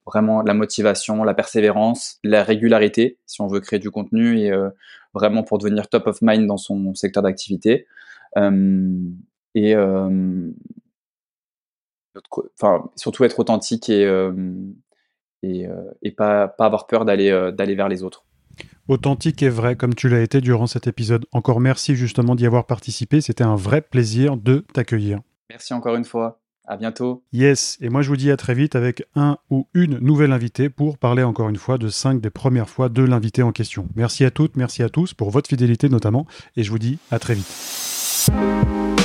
vraiment 0.06 0.42
la 0.42 0.54
motivation, 0.54 1.24
la 1.24 1.34
persévérance, 1.34 2.20
la 2.24 2.44
régularité 2.44 3.20
si 3.26 3.42
on 3.42 3.48
veut 3.48 3.60
créer 3.60 3.80
du 3.80 3.92
contenu 3.92 4.40
et 4.40 4.52
vraiment 5.16 5.44
pour 5.44 5.58
devenir 5.58 5.88
top 5.88 6.08
of 6.08 6.22
mind 6.22 6.46
dans 6.46 6.58
son 6.58 6.94
secteur 6.94 7.24
d'activité. 7.24 7.88
Euh, 8.38 9.00
et 9.56 9.74
euh, 9.76 10.52
enfin, 12.60 12.90
surtout 12.96 13.24
être 13.24 13.40
authentique 13.40 13.90
et, 13.90 14.06
euh, 14.06 14.34
et, 15.42 15.66
et 16.02 16.12
pas, 16.12 16.48
pas, 16.48 16.66
avoir 16.66 16.86
peur 16.88 17.06
d'aller 17.06 17.52
d'aller 17.54 17.76
vers 17.76 17.88
les 17.88 18.04
autres. 18.04 18.26
Authentique 18.88 19.42
et 19.42 19.50
vrai, 19.50 19.76
comme 19.76 19.96
tu 19.96 20.10
l'as 20.10 20.22
été 20.22 20.42
durant 20.42 20.68
cet 20.68 20.88
épisode. 20.88 21.26
Encore 21.32 21.60
merci 21.60 21.96
justement 21.96 22.36
d'y 22.36 22.46
avoir 22.46 22.66
participé. 22.66 23.22
C'était 23.22 23.44
un 23.44 23.56
vrai 23.56 23.82
plaisir 23.82 24.38
de 24.38 24.66
t'accueillir. 24.74 25.22
Merci 25.50 25.74
encore 25.74 25.96
une 25.96 26.06
fois. 26.06 26.40
À 26.68 26.78
bientôt. 26.78 27.24
Yes, 27.32 27.78
et 27.80 27.90
moi 27.90 28.02
je 28.02 28.10
vous 28.10 28.18
dis 28.18 28.32
à 28.32 28.38
très 28.38 28.56
vite 28.56 28.76
avec 28.76 29.04
un 29.16 29.38
ou 29.52 29.68
une 29.76 30.00
nouvelle 30.00 30.32
invitée 30.32 30.70
pour 30.70 30.98
parler 30.98 31.22
encore 31.22 31.50
une 31.50 31.58
fois 31.58 31.78
de 31.78 31.90
cinq 31.90 32.20
des 32.20 32.32
premières 32.32 32.70
fois 32.70 32.90
de 32.90 33.04
l'invité 33.04 33.44
en 33.44 33.52
question. 33.52 33.88
Merci 33.96 34.26
à 34.26 34.32
toutes, 34.32 34.56
merci 34.56 34.82
à 34.82 34.90
tous 34.90 35.14
pour 35.14 35.30
votre 35.30 35.48
fidélité 35.48 35.90
notamment, 35.90 36.26
et 36.56 36.64
je 36.64 36.72
vous 36.72 36.80
dis 36.80 36.98
à 37.12 37.20
très 37.20 37.36
vite. 37.36 39.05